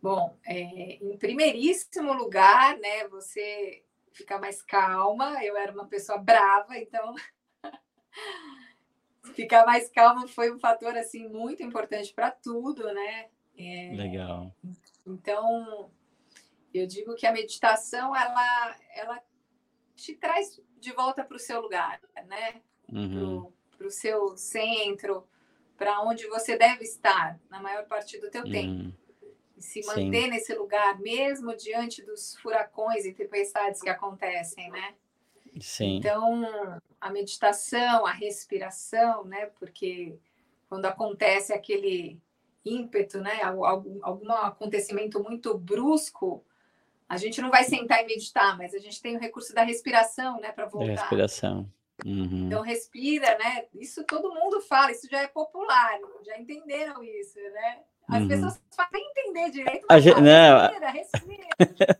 Bom, 0.00 0.36
é, 0.46 0.60
em 1.02 1.16
primeiríssimo 1.18 2.12
lugar, 2.12 2.78
né, 2.78 3.08
você 3.08 3.82
fica 4.12 4.38
mais 4.38 4.62
calma. 4.62 5.44
Eu 5.44 5.56
era 5.56 5.72
uma 5.72 5.86
pessoa 5.86 6.18
brava, 6.18 6.76
então 6.76 7.14
ficar 9.34 9.64
mais 9.64 9.88
calma 9.90 10.26
foi 10.28 10.52
um 10.52 10.58
fator 10.58 10.96
assim 10.96 11.28
muito 11.28 11.62
importante 11.62 12.12
para 12.12 12.30
tudo, 12.30 12.92
né? 12.92 13.28
É, 13.58 13.92
Legal. 13.94 14.54
Então, 15.04 15.90
eu 16.72 16.86
digo 16.86 17.14
que 17.16 17.26
a 17.26 17.32
meditação 17.32 18.14
ela, 18.14 18.76
ela 18.94 19.22
te 19.96 20.14
traz 20.14 20.60
de 20.78 20.92
volta 20.92 21.24
para 21.24 21.36
o 21.36 21.40
seu 21.40 21.60
lugar, 21.60 22.00
né? 22.26 22.62
Uhum. 22.90 23.52
Para 23.76 23.86
o 23.86 23.90
seu 23.90 24.36
centro, 24.36 25.26
para 25.76 26.00
onde 26.02 26.26
você 26.28 26.56
deve 26.56 26.84
estar 26.84 27.38
na 27.50 27.60
maior 27.60 27.84
parte 27.86 28.18
do 28.18 28.30
teu 28.30 28.44
uhum. 28.44 28.50
tempo. 28.50 28.98
E 29.56 29.62
se 29.62 29.84
manter 29.86 30.22
Sim. 30.22 30.30
nesse 30.30 30.54
lugar, 30.54 31.00
mesmo 31.00 31.56
diante 31.56 32.02
dos 32.02 32.36
furacões 32.36 33.04
e 33.04 33.12
tempestades 33.12 33.80
que 33.80 33.88
acontecem, 33.88 34.70
né? 34.70 34.94
Sim. 35.60 35.96
Então, 35.96 36.44
a 37.00 37.10
meditação, 37.10 38.06
a 38.06 38.12
respiração, 38.12 39.24
né? 39.24 39.46
Porque 39.58 40.16
quando 40.68 40.86
acontece 40.86 41.52
aquele 41.52 42.20
ímpeto, 42.68 43.20
né? 43.20 43.42
Algum, 43.42 43.98
algum 44.02 44.32
acontecimento 44.32 45.22
muito 45.22 45.56
brusco, 45.56 46.44
a 47.08 47.16
gente 47.16 47.40
não 47.40 47.50
vai 47.50 47.64
sentar 47.64 48.02
e 48.02 48.06
meditar, 48.06 48.56
mas 48.58 48.74
a 48.74 48.78
gente 48.78 49.00
tem 49.00 49.16
o 49.16 49.20
recurso 49.20 49.54
da 49.54 49.62
respiração, 49.62 50.40
né? 50.40 50.52
Para 50.52 50.66
voltar. 50.66 50.92
Respiração. 50.92 51.70
Uhum. 52.04 52.46
Então 52.46 52.62
respira, 52.62 53.36
né? 53.38 53.64
Isso 53.74 54.04
todo 54.04 54.32
mundo 54.32 54.60
fala, 54.60 54.92
isso 54.92 55.08
já 55.10 55.22
é 55.22 55.26
popular, 55.26 55.98
já 56.24 56.38
entenderam 56.38 57.02
isso, 57.02 57.40
né? 57.40 57.78
As 58.08 58.22
uhum. 58.22 58.28
pessoas 58.28 58.60
fazem 58.70 59.10
entender 59.10 59.50
direito, 59.50 59.86
mas 59.88 59.98
a 59.98 60.00
gente, 60.00 60.20
não, 60.20 60.60
respira, 60.60 60.90
respira. 60.90 61.98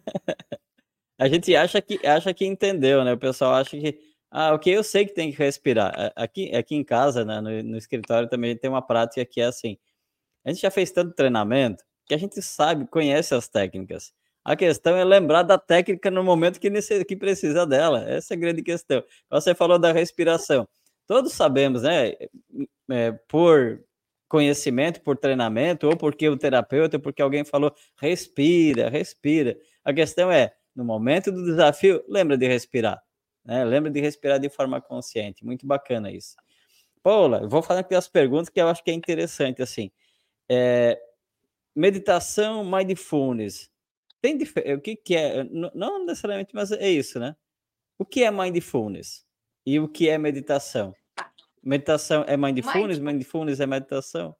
a 1.18 1.28
gente 1.28 1.56
acha 1.56 1.82
que 1.82 2.06
acha 2.06 2.32
que 2.32 2.46
entendeu, 2.46 3.04
né? 3.04 3.12
O 3.12 3.18
pessoal 3.18 3.54
acha 3.54 3.70
que 3.70 3.98
ah, 4.30 4.54
ok, 4.54 4.76
eu 4.76 4.84
sei 4.84 5.06
que 5.06 5.14
tem 5.14 5.32
que 5.32 5.38
respirar. 5.38 6.12
Aqui, 6.14 6.54
aqui 6.54 6.74
em 6.74 6.84
casa, 6.84 7.24
né, 7.24 7.40
no, 7.40 7.62
no 7.62 7.78
escritório 7.78 8.28
também 8.28 8.56
tem 8.56 8.68
uma 8.68 8.82
prática 8.82 9.24
que 9.24 9.40
é 9.40 9.46
assim. 9.46 9.78
A 10.48 10.52
gente 10.52 10.62
já 10.62 10.70
fez 10.70 10.90
tanto 10.90 11.12
treinamento 11.12 11.84
que 12.06 12.14
a 12.14 12.16
gente 12.16 12.40
sabe, 12.40 12.86
conhece 12.86 13.34
as 13.34 13.48
técnicas. 13.48 14.14
A 14.42 14.56
questão 14.56 14.96
é 14.96 15.04
lembrar 15.04 15.42
da 15.42 15.58
técnica 15.58 16.10
no 16.10 16.24
momento 16.24 16.58
que, 16.58 16.70
que 17.04 17.14
precisa 17.14 17.66
dela. 17.66 18.02
Essa 18.08 18.32
é 18.32 18.34
a 18.34 18.40
grande 18.40 18.62
questão. 18.62 19.04
Você 19.28 19.54
falou 19.54 19.78
da 19.78 19.92
respiração. 19.92 20.66
Todos 21.06 21.34
sabemos, 21.34 21.82
né? 21.82 22.14
É, 22.90 23.12
por 23.28 23.84
conhecimento, 24.26 25.02
por 25.02 25.18
treinamento, 25.18 25.86
ou 25.86 25.98
porque 25.98 26.26
o 26.30 26.36
terapeuta, 26.38 26.96
ou 26.96 27.02
porque 27.02 27.20
alguém 27.20 27.44
falou, 27.44 27.74
respira, 28.00 28.88
respira. 28.88 29.54
A 29.84 29.92
questão 29.92 30.32
é, 30.32 30.54
no 30.74 30.82
momento 30.82 31.30
do 31.30 31.44
desafio, 31.44 32.02
lembra 32.08 32.38
de 32.38 32.46
respirar. 32.46 33.02
Né? 33.44 33.66
Lembra 33.66 33.90
de 33.90 34.00
respirar 34.00 34.38
de 34.38 34.48
forma 34.48 34.80
consciente. 34.80 35.44
Muito 35.44 35.66
bacana 35.66 36.10
isso. 36.10 36.36
Paula, 37.02 37.46
vou 37.46 37.60
fazer 37.60 37.80
aqui 37.80 37.94
as 37.94 38.08
perguntas 38.08 38.48
que 38.48 38.58
eu 38.58 38.68
acho 38.68 38.82
que 38.82 38.90
é 38.90 38.94
interessante. 38.94 39.60
Assim, 39.60 39.90
é, 40.48 41.00
meditação, 41.74 42.64
mindfulness 42.64 43.70
tem 44.20 44.36
o 44.74 44.80
que, 44.80 44.96
que 44.96 45.16
é? 45.16 45.44
Não 45.44 46.04
necessariamente, 46.04 46.54
mas 46.54 46.72
é 46.72 46.88
isso, 46.88 47.18
né? 47.20 47.36
O 47.98 48.04
que 48.04 48.22
é 48.22 48.30
mindfulness? 48.30 49.24
E 49.64 49.78
o 49.78 49.88
que 49.88 50.08
é 50.08 50.18
meditação? 50.18 50.94
Meditação 51.62 52.24
é 52.26 52.36
mindfulness? 52.36 52.98
Mindfulness 52.98 53.60
é 53.60 53.66
meditação? 53.66 54.36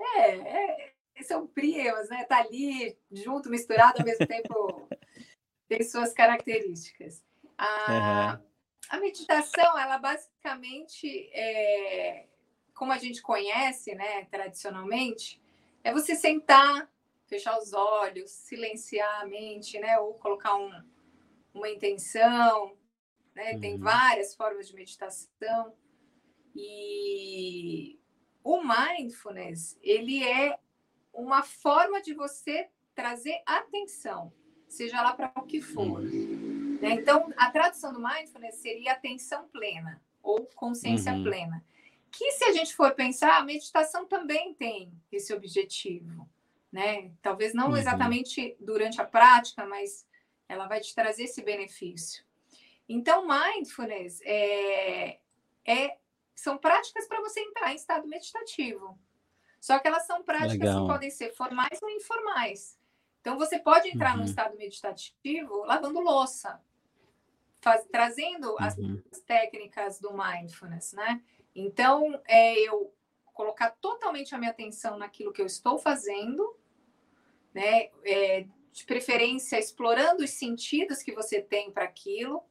É, 0.00 0.30
é 0.36 0.94
são 1.22 1.46
primos, 1.46 2.08
né? 2.10 2.24
Tá 2.24 2.38
ali 2.38 2.96
junto, 3.10 3.48
misturado 3.48 4.00
ao 4.00 4.04
mesmo 4.04 4.26
tempo, 4.26 4.88
tem 5.68 5.82
suas 5.82 6.12
características. 6.12 7.24
A, 7.56 8.38
uhum. 8.38 8.50
a 8.90 9.00
meditação, 9.00 9.78
ela 9.78 9.98
basicamente, 9.98 11.30
é, 11.32 12.26
como 12.74 12.92
a 12.92 12.98
gente 12.98 13.22
conhece, 13.22 13.94
né, 13.94 14.24
tradicionalmente, 14.24 15.40
é 15.82 15.92
você 15.92 16.14
sentar 16.14 16.88
fechar 17.26 17.58
os 17.58 17.72
olhos, 17.72 18.30
silenciar 18.30 19.22
a 19.22 19.26
mente, 19.26 19.78
né? 19.78 19.98
Ou 19.98 20.14
colocar 20.14 20.54
um, 20.56 20.70
uma 21.52 21.68
intenção, 21.68 22.76
né? 23.34 23.52
Uhum. 23.52 23.60
Tem 23.60 23.78
várias 23.78 24.34
formas 24.34 24.68
de 24.68 24.74
meditação. 24.74 25.74
E 26.54 27.98
o 28.42 28.62
mindfulness, 28.62 29.78
ele 29.82 30.22
é 30.22 30.58
uma 31.12 31.42
forma 31.42 32.00
de 32.00 32.14
você 32.14 32.68
trazer 32.94 33.42
atenção, 33.44 34.32
seja 34.68 35.02
lá 35.02 35.12
para 35.14 35.32
o 35.36 35.42
que 35.42 35.60
for. 35.60 36.00
Uhum. 36.00 36.78
Né? 36.80 36.92
Então, 36.92 37.32
a 37.36 37.50
tradução 37.50 37.92
do 37.92 38.00
mindfulness 38.00 38.56
seria 38.56 38.92
atenção 38.92 39.48
plena 39.48 40.00
ou 40.22 40.46
consciência 40.54 41.12
uhum. 41.12 41.24
plena. 41.24 41.64
Que 42.16 42.32
se 42.32 42.44
a 42.44 42.52
gente 42.52 42.74
for 42.74 42.94
pensar, 42.94 43.38
a 43.38 43.44
meditação 43.44 44.06
também 44.06 44.54
tem 44.54 44.92
esse 45.10 45.34
objetivo 45.34 46.28
né? 46.74 47.12
Talvez 47.22 47.54
não 47.54 47.68
uhum. 47.68 47.76
exatamente 47.76 48.56
durante 48.58 49.00
a 49.00 49.04
prática, 49.04 49.64
mas 49.64 50.04
ela 50.48 50.66
vai 50.66 50.80
te 50.80 50.92
trazer 50.92 51.22
esse 51.22 51.40
benefício. 51.40 52.24
Então, 52.88 53.28
mindfulness 53.28 54.20
é, 54.24 55.20
é 55.64 55.96
são 56.34 56.58
práticas 56.58 57.06
para 57.06 57.20
você 57.20 57.38
entrar 57.38 57.70
em 57.70 57.76
estado 57.76 58.08
meditativo. 58.08 58.98
Só 59.60 59.78
que 59.78 59.86
elas 59.86 60.04
são 60.04 60.24
práticas 60.24 60.58
Legal. 60.58 60.80
que 60.80 60.92
podem 60.92 61.10
ser 61.10 61.32
formais 61.32 61.80
ou 61.80 61.88
informais. 61.88 62.76
Então, 63.20 63.38
você 63.38 63.60
pode 63.60 63.88
entrar 63.88 64.14
uhum. 64.14 64.22
no 64.22 64.24
estado 64.24 64.56
meditativo 64.56 65.64
lavando 65.64 66.00
louça, 66.00 66.60
faz, 67.60 67.86
trazendo 67.86 68.50
uhum. 68.50 68.58
as, 68.58 68.76
as, 69.12 69.20
técnicas 69.20 70.00
do 70.00 70.12
mindfulness, 70.12 70.92
né? 70.92 71.22
Então, 71.54 72.20
é 72.26 72.58
eu 72.60 72.92
colocar 73.32 73.70
totalmente 73.80 74.34
a 74.34 74.38
minha 74.38 74.50
atenção 74.50 74.96
naquilo 74.96 75.32
que 75.32 75.42
eu 75.42 75.46
estou 75.46 75.78
fazendo 75.78 76.56
né? 77.54 77.90
É, 78.04 78.46
de 78.72 78.84
preferência 78.84 79.58
explorando 79.58 80.24
os 80.24 80.30
sentidos 80.30 81.00
que 81.02 81.12
você 81.12 81.40
tem 81.40 81.70
para 81.70 81.84
aquilo. 81.84 82.42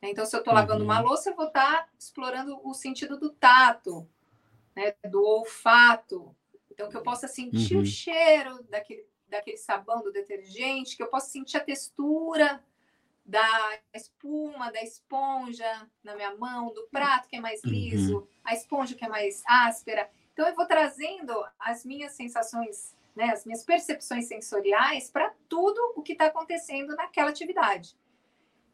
Né? 0.00 0.10
Então, 0.10 0.24
se 0.24 0.34
eu 0.34 0.38
estou 0.38 0.54
uhum. 0.54 0.60
lavando 0.60 0.82
uma 0.82 1.00
louça, 1.00 1.30
eu 1.30 1.36
vou 1.36 1.48
estar 1.48 1.84
tá 1.84 1.88
explorando 1.98 2.58
o 2.64 2.72
sentido 2.72 3.18
do 3.18 3.30
tato, 3.30 4.08
né? 4.74 4.94
do 5.10 5.22
olfato. 5.22 6.34
Então, 6.70 6.88
que 6.88 6.96
eu 6.96 7.02
possa 7.02 7.28
sentir 7.28 7.76
uhum. 7.76 7.82
o 7.82 7.86
cheiro 7.86 8.62
daquele, 8.70 9.06
daquele 9.28 9.58
sabão, 9.58 10.02
do 10.02 10.10
detergente, 10.10 10.96
que 10.96 11.02
eu 11.02 11.08
possa 11.08 11.28
sentir 11.28 11.58
a 11.58 11.64
textura 11.64 12.64
da 13.26 13.78
espuma, 13.92 14.70
da 14.70 14.82
esponja 14.82 15.88
na 16.02 16.14
minha 16.14 16.34
mão, 16.36 16.72
do 16.72 16.86
prato 16.90 17.28
que 17.28 17.36
é 17.36 17.40
mais 17.40 17.62
liso, 17.64 18.18
uhum. 18.18 18.26
a 18.44 18.54
esponja 18.54 18.94
que 18.94 19.04
é 19.04 19.08
mais 19.08 19.42
áspera. 19.46 20.08
Então, 20.32 20.46
eu 20.46 20.54
vou 20.54 20.66
trazendo 20.66 21.32
as 21.58 21.84
minhas 21.84 22.12
sensações 22.12 22.94
né, 23.16 23.30
as 23.30 23.46
minhas 23.46 23.64
percepções 23.64 24.28
sensoriais 24.28 25.10
para 25.10 25.32
tudo 25.48 25.80
o 25.96 26.02
que 26.02 26.12
está 26.12 26.26
acontecendo 26.26 26.94
naquela 26.94 27.30
atividade. 27.30 27.96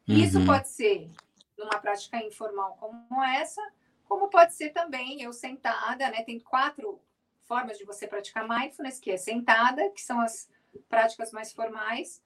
Uhum. 0.07 0.17
Isso 0.17 0.45
pode 0.45 0.67
ser 0.67 1.09
numa 1.57 1.79
prática 1.79 2.17
informal 2.17 2.75
como 2.77 3.23
essa, 3.23 3.61
como 4.03 4.27
pode 4.27 4.53
ser 4.53 4.71
também 4.71 5.21
eu 5.21 5.31
sentada, 5.31 6.09
né? 6.09 6.23
Tem 6.23 6.39
quatro 6.41 6.99
formas 7.43 7.77
de 7.77 7.85
você 7.85 8.05
praticar 8.05 8.47
mindfulness, 8.47 8.99
que 8.99 9.11
é 9.11 9.17
sentada, 9.17 9.89
que 9.91 10.01
são 10.01 10.19
as 10.19 10.49
práticas 10.89 11.31
mais 11.31 11.53
formais. 11.53 12.21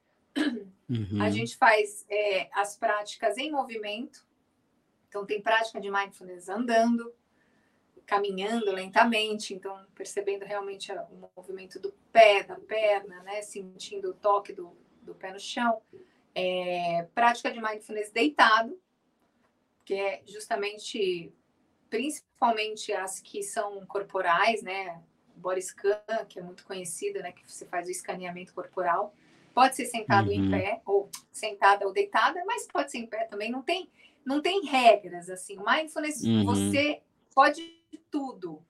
Uhum. 0.90 1.22
A 1.22 1.30
gente 1.30 1.58
faz 1.58 2.06
é, 2.10 2.50
as 2.54 2.78
práticas 2.78 3.38
em 3.38 3.52
movimento. 3.52 4.26
Então, 5.10 5.26
tem 5.26 5.42
prática 5.42 5.82
de 5.82 5.92
mindfulness 5.92 6.48
andando, 6.48 7.14
caminhando 8.06 8.72
lentamente, 8.72 9.54
então 9.54 9.86
percebendo 9.94 10.46
realmente 10.46 10.92
o 10.92 11.30
movimento 11.36 11.78
do 11.80 11.92
pé, 12.12 12.44
da 12.44 12.56
perna, 12.56 13.22
né? 13.24 13.42
Sentindo 13.42 14.12
o 14.12 14.14
toque 14.14 14.54
do, 14.54 14.76
do 15.02 15.14
pé 15.14 15.34
no 15.34 15.40
chão. 15.40 15.82
É, 16.34 17.08
prática 17.14 17.52
de 17.52 17.62
mindfulness 17.62 18.12
deitado, 18.12 18.80
que 19.84 19.94
é 19.94 20.22
justamente, 20.26 21.34
principalmente 21.90 22.94
as 22.94 23.20
que 23.20 23.44
são 23.44 23.86
corporais, 23.86 24.62
né? 24.62 25.04
Body 25.36 25.62
scan, 25.62 26.02
que 26.30 26.40
é 26.40 26.42
muito 26.42 26.66
conhecida, 26.66 27.22
né? 27.22 27.32
Que 27.32 27.50
você 27.50 27.66
faz 27.66 27.88
o 27.88 27.92
escaneamento 27.92 28.54
corporal. 28.54 29.14
Pode 29.58 29.76
ser 29.76 29.88
sentado 29.88 30.30
uhum. 30.30 30.36
em 30.36 30.52
pé, 30.52 30.82
ou 30.86 31.10
sentada 31.32 31.88
ou 31.88 31.92
deitada, 31.92 32.46
mas 32.46 32.68
pode 32.68 32.92
ser 32.92 33.00
em 33.00 33.08
pé 33.08 33.26
também. 33.26 33.50
Não 33.50 33.64
tem, 33.64 33.90
não 34.24 34.40
tem 34.40 34.64
regras, 34.64 35.32
assim. 35.32 35.58
Mindfulness, 35.58 36.22
uhum. 36.22 36.46
você 36.46 37.02
pode 37.34 37.64
tudo. 38.12 38.64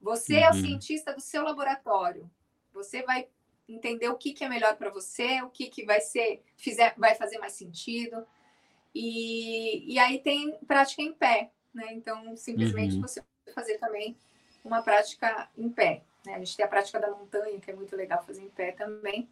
Você 0.00 0.34
uhum. 0.34 0.40
é 0.40 0.50
o 0.50 0.54
uhum. 0.54 0.60
cientista 0.60 1.12
do 1.12 1.20
seu 1.20 1.42
laboratório. 1.42 2.30
Você 2.72 3.02
vai 3.02 3.26
entender 3.68 4.08
o 4.08 4.14
que, 4.14 4.32
que 4.32 4.44
é 4.44 4.48
melhor 4.48 4.76
para 4.76 4.88
você, 4.88 5.42
o 5.42 5.50
que, 5.50 5.68
que 5.68 5.84
vai 5.84 6.00
ser, 6.00 6.44
fizer, 6.56 6.94
vai 6.96 7.16
fazer 7.16 7.38
mais 7.38 7.54
sentido. 7.54 8.24
E, 8.94 9.92
e 9.92 9.98
aí 9.98 10.20
tem 10.20 10.56
prática 10.64 11.02
em 11.02 11.12
pé, 11.12 11.50
né? 11.74 11.92
Então, 11.92 12.36
simplesmente 12.36 12.94
uhum. 12.94 13.00
você 13.00 13.20
fazer 13.52 13.78
também 13.78 14.16
uma 14.64 14.80
prática 14.80 15.50
em 15.58 15.68
pé. 15.68 16.04
Né? 16.24 16.36
A 16.36 16.38
gente 16.38 16.56
tem 16.56 16.64
a 16.64 16.68
prática 16.68 17.00
da 17.00 17.10
montanha, 17.10 17.58
que 17.58 17.72
é 17.72 17.74
muito 17.74 17.96
legal 17.96 18.22
fazer 18.24 18.42
em 18.44 18.50
pé 18.50 18.70
também. 18.70 19.28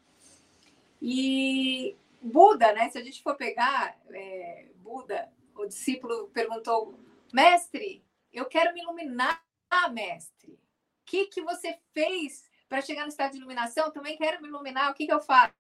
E 1.00 1.96
Buda, 2.20 2.72
né? 2.72 2.88
Se 2.90 2.98
a 2.98 3.02
gente 3.02 3.22
for 3.22 3.36
pegar 3.36 3.98
é, 4.10 4.66
Buda, 4.76 5.32
o 5.54 5.66
discípulo 5.66 6.28
perguntou, 6.28 6.98
mestre, 7.32 8.04
eu 8.32 8.46
quero 8.46 8.72
me 8.74 8.82
iluminar, 8.82 9.44
mestre. 9.92 10.52
O 10.52 10.58
que, 11.04 11.26
que 11.26 11.42
você 11.42 11.78
fez 11.92 12.48
para 12.68 12.82
chegar 12.82 13.02
no 13.02 13.08
estado 13.08 13.32
de 13.32 13.38
iluminação? 13.38 13.90
Também 13.90 14.16
quero 14.16 14.42
me 14.42 14.48
iluminar. 14.48 14.90
O 14.90 14.94
que, 14.94 15.06
que 15.06 15.12
eu 15.12 15.20
faço? 15.20 15.52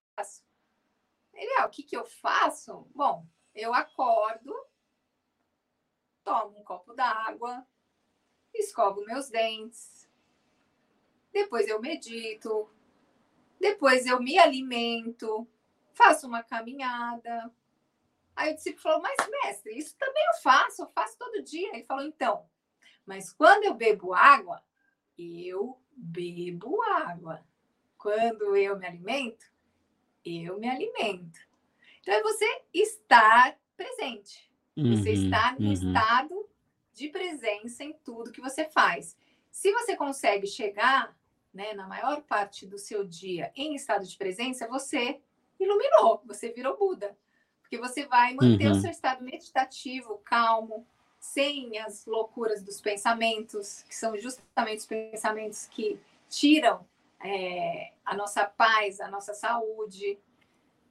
Ele, 1.32 1.52
ah, 1.58 1.66
o 1.66 1.70
que, 1.70 1.82
que 1.82 1.96
eu 1.96 2.04
faço? 2.04 2.86
Bom, 2.94 3.24
eu 3.54 3.72
acordo, 3.72 4.54
tomo 6.24 6.58
um 6.58 6.64
copo 6.64 6.92
d'água, 6.94 7.66
escovo 8.52 9.04
meus 9.04 9.30
dentes, 9.30 10.08
depois 11.32 11.68
eu 11.68 11.80
medito, 11.80 12.68
depois 13.60 14.06
eu 14.06 14.20
me 14.20 14.38
alimento, 14.38 15.48
faço 15.92 16.26
uma 16.26 16.42
caminhada. 16.42 17.52
Aí 18.36 18.52
o 18.52 18.54
discípulo 18.54 18.82
falou, 18.82 19.02
mas 19.02 19.16
mestre, 19.42 19.76
isso 19.76 19.96
também 19.96 20.22
eu 20.28 20.40
faço, 20.40 20.82
eu 20.82 20.88
faço 20.90 21.18
todo 21.18 21.42
dia. 21.42 21.74
Ele 21.74 21.84
falou, 21.84 22.04
então, 22.04 22.48
mas 23.04 23.32
quando 23.32 23.64
eu 23.64 23.74
bebo 23.74 24.14
água, 24.14 24.62
eu 25.16 25.80
bebo 25.96 26.80
água. 26.82 27.44
Quando 27.96 28.56
eu 28.56 28.78
me 28.78 28.86
alimento, 28.86 29.44
eu 30.24 30.58
me 30.58 30.68
alimento. 30.68 31.40
Então 32.00 32.14
é 32.14 32.22
você 32.22 32.62
estar 32.72 33.58
presente. 33.76 34.48
Uhum, 34.76 34.96
você 34.96 35.12
estar 35.12 35.58
no 35.58 35.66
uhum. 35.66 35.72
estado 35.72 36.48
de 36.92 37.08
presença 37.08 37.82
em 37.82 37.92
tudo 38.04 38.30
que 38.30 38.40
você 38.40 38.64
faz. 38.66 39.16
Se 39.50 39.72
você 39.72 39.96
consegue 39.96 40.46
chegar, 40.46 41.16
né, 41.52 41.72
na 41.74 41.86
maior 41.86 42.22
parte 42.22 42.66
do 42.66 42.78
seu 42.78 43.04
dia 43.04 43.50
em 43.56 43.74
estado 43.74 44.06
de 44.06 44.16
presença, 44.16 44.68
você 44.68 45.20
iluminou, 45.58 46.22
você 46.24 46.50
virou 46.52 46.76
Buda. 46.76 47.16
Porque 47.60 47.78
você 47.78 48.06
vai 48.06 48.34
manter 48.34 48.66
uhum. 48.66 48.72
o 48.72 48.80
seu 48.80 48.90
estado 48.90 49.22
meditativo, 49.22 50.18
calmo, 50.24 50.86
sem 51.20 51.78
as 51.78 52.06
loucuras 52.06 52.62
dos 52.62 52.80
pensamentos, 52.80 53.82
que 53.82 53.94
são 53.94 54.16
justamente 54.16 54.78
os 54.78 54.86
pensamentos 54.86 55.66
que 55.66 56.00
tiram 56.30 56.86
é, 57.22 57.92
a 58.04 58.16
nossa 58.16 58.44
paz, 58.44 59.00
a 59.00 59.08
nossa 59.08 59.34
saúde. 59.34 60.18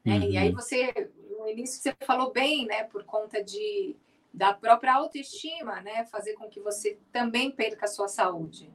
Né? 0.06 0.18
Uhum. 0.18 0.30
E 0.30 0.38
aí 0.38 0.50
uhum. 0.50 0.56
você, 0.56 1.12
no 1.32 1.48
início 1.48 1.82
você 1.82 1.96
falou 2.06 2.32
bem, 2.32 2.66
né, 2.66 2.84
por 2.84 3.04
conta 3.04 3.44
de 3.44 3.96
da 4.34 4.54
própria 4.54 4.94
autoestima, 4.94 5.82
né, 5.82 6.06
fazer 6.06 6.34
com 6.34 6.48
que 6.48 6.60
você 6.60 7.00
também 7.12 7.50
perca 7.50 7.86
a 7.86 7.90
sua 7.90 8.08
saúde. 8.08 8.70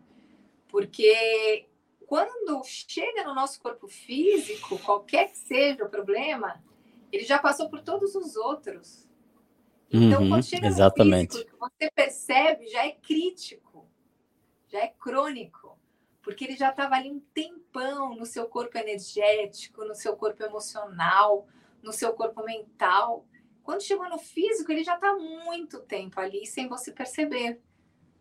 Porque 0.66 1.68
quando 2.12 2.62
chega 2.62 3.24
no 3.24 3.34
nosso 3.34 3.58
corpo 3.58 3.88
físico, 3.88 4.78
qualquer 4.80 5.30
que 5.30 5.38
seja 5.38 5.82
o 5.82 5.88
problema, 5.88 6.62
ele 7.10 7.24
já 7.24 7.38
passou 7.38 7.70
por 7.70 7.80
todos 7.80 8.14
os 8.14 8.36
outros. 8.36 9.08
Então, 9.90 10.20
uhum, 10.20 10.28
quando 10.28 10.44
chega 10.44 10.66
exatamente. 10.66 11.32
no 11.32 11.38
físico, 11.38 11.56
você 11.58 11.90
percebe, 11.90 12.68
já 12.68 12.84
é 12.84 12.90
crítico, 12.90 13.88
já 14.68 14.80
é 14.80 14.88
crônico, 14.88 15.78
porque 16.20 16.44
ele 16.44 16.54
já 16.54 16.68
estava 16.68 16.96
ali 16.96 17.10
um 17.10 17.18
tempão 17.32 18.14
no 18.14 18.26
seu 18.26 18.44
corpo 18.44 18.76
energético, 18.76 19.82
no 19.82 19.94
seu 19.94 20.14
corpo 20.14 20.42
emocional, 20.42 21.48
no 21.82 21.94
seu 21.94 22.12
corpo 22.12 22.44
mental. 22.44 23.26
Quando 23.62 23.80
chegou 23.80 24.06
no 24.10 24.18
físico, 24.18 24.70
ele 24.70 24.84
já 24.84 24.96
está 24.96 25.16
muito 25.16 25.80
tempo 25.80 26.20
ali 26.20 26.44
sem 26.44 26.68
você 26.68 26.92
perceber, 26.92 27.58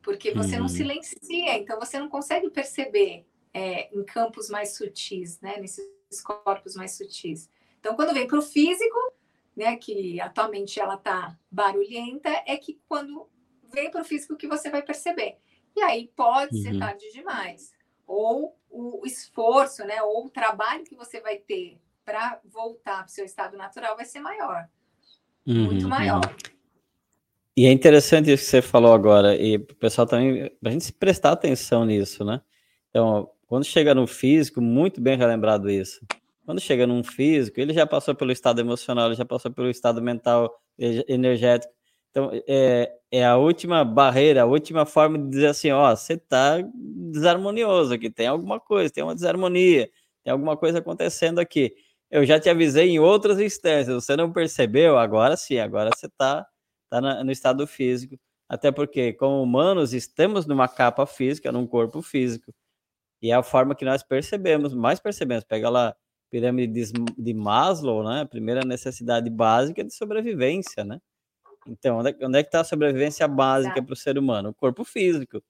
porque 0.02 0.34
você 0.34 0.56
uhum. 0.56 0.62
não 0.62 0.70
silencia, 0.70 1.58
então 1.58 1.78
você 1.78 2.00
não 2.00 2.08
consegue 2.08 2.50
perceber 2.50 3.28
é, 3.54 3.94
em 3.96 4.04
campos 4.04 4.50
mais 4.50 4.76
sutis, 4.76 5.40
né? 5.42 5.58
Nesses 5.60 5.86
corpos 6.24 6.76
mais 6.76 6.92
sutis. 6.98 7.50
Então, 7.80 7.96
quando 7.96 8.14
vem 8.14 8.28
para 8.28 8.38
o 8.38 8.42
físico, 8.42 9.14
né, 9.56 9.76
que 9.76 10.20
atualmente 10.22 10.80
ela 10.80 10.96
está 10.96 11.38
barulhenta, 11.50 12.30
é 12.46 12.56
que 12.58 12.80
quando 12.88 13.28
vem 13.74 13.90
para 13.90 14.02
o 14.02 14.06
físico 14.06 14.38
que 14.38 14.48
você 14.48 14.70
vai 14.70 14.82
perceber. 14.82 15.38
E 15.76 15.82
aí 15.82 16.12
pode 16.16 16.56
uhum. 16.56 16.62
ser 16.62 16.80
tarde 16.80 17.12
demais. 17.12 17.74
Ou 18.06 18.58
o 18.70 19.06
esforço, 19.06 19.84
né, 19.86 20.02
ou 20.02 20.26
o 20.26 20.30
trabalho 20.30 20.84
que 20.84 20.96
você 20.96 21.20
vai 21.20 21.38
ter 21.38 21.80
para 22.06 22.40
voltar 22.46 22.98
para 22.98 23.08
o 23.08 23.10
seu 23.10 23.26
estado 23.26 23.58
natural 23.58 23.96
vai 23.96 24.06
ser 24.06 24.20
maior. 24.20 24.68
Uhum, 25.46 25.66
muito 25.66 25.88
maior. 25.88 26.26
Uhum. 26.26 26.52
E 27.56 27.66
é 27.66 27.72
interessante 27.72 28.32
isso 28.32 28.44
que 28.46 28.50
você 28.50 28.62
falou 28.62 28.94
agora, 28.94 29.36
e 29.36 29.58
o 29.58 29.76
pessoal 29.76 30.08
também, 30.08 30.50
a 30.64 30.70
gente 30.70 30.86
se 30.86 30.94
prestar 30.94 31.32
atenção 31.32 31.86
nisso, 31.86 32.24
né? 32.24 32.42
Então, 32.90 33.30
quando 33.52 33.66
chega 33.66 33.94
no 33.94 34.08
físico, 34.08 34.62
muito 34.62 35.02
bem 35.02 35.18
relembrado 35.18 35.70
isso. 35.70 36.00
Quando 36.46 36.62
chega 36.62 36.88
num 36.88 37.04
físico, 37.04 37.60
ele 37.60 37.74
já 37.74 37.86
passou 37.86 38.16
pelo 38.16 38.32
estado 38.32 38.62
emocional, 38.62 39.08
ele 39.08 39.16
já 39.16 39.26
passou 39.26 39.52
pelo 39.52 39.70
estado 39.70 40.02
mental, 40.02 40.58
energético. 40.80 41.74
Então, 42.10 42.32
é, 42.48 42.90
é 43.12 43.26
a 43.26 43.36
última 43.36 43.84
barreira, 43.84 44.44
a 44.44 44.46
última 44.46 44.86
forma 44.86 45.18
de 45.20 45.28
dizer 45.28 45.48
assim: 45.48 45.70
ó, 45.70 45.94
você 45.94 46.14
está 46.14 46.60
desarmonioso 47.12 47.94
aqui, 47.94 48.10
tem 48.10 48.26
alguma 48.26 48.58
coisa, 48.58 48.90
tem 48.90 49.04
uma 49.04 49.14
desarmonia, 49.14 49.90
tem 50.24 50.32
alguma 50.32 50.56
coisa 50.56 50.80
acontecendo 50.80 51.40
aqui. 51.40 51.76
Eu 52.10 52.26
já 52.26 52.40
te 52.40 52.50
avisei 52.50 52.92
em 52.92 53.00
outras 53.00 53.38
instâncias, 53.38 54.06
você 54.06 54.16
não 54.16 54.32
percebeu? 54.32 54.98
Agora 54.98 55.36
sim, 55.36 55.58
agora 55.58 55.90
você 55.94 56.08
tá, 56.08 56.48
tá 56.90 57.02
no 57.22 57.32
estado 57.34 57.68
físico. 57.68 58.18
Até 58.48 58.72
porque, 58.72 59.12
como 59.12 59.44
humanos, 59.44 59.94
estamos 59.94 60.46
numa 60.46 60.70
capa 60.70 61.06
física, 61.06 61.52
num 61.52 61.68
corpo 61.68 62.02
físico. 62.02 62.54
E 63.22 63.32
é 63.32 63.34
a 63.34 63.44
forma 63.44 63.76
que 63.76 63.86
nós 63.86 64.02
percebemos, 64.04 64.74
mais 64.74 65.00
percebemos. 65.00 65.44
Pega 65.44 65.70
lá 65.70 65.96
pirâmide 66.30 66.92
de 67.18 67.34
Maslow, 67.34 68.04
né? 68.04 68.22
A 68.22 68.26
primeira 68.26 68.62
necessidade 68.66 69.30
básica 69.30 69.84
de 69.84 69.94
sobrevivência, 69.94 70.84
né? 70.84 71.00
Então, 71.68 72.00
onde 72.00 72.10
é, 72.10 72.40
é 72.40 72.44
que 72.44 72.48
está 72.48 72.62
a 72.62 72.64
sobrevivência 72.64 73.28
básica 73.28 73.84
para 73.84 73.94
o 73.94 73.96
ser 73.96 74.18
humano? 74.18 74.50
O 74.50 74.54
corpo 74.54 74.84
físico, 74.84 75.44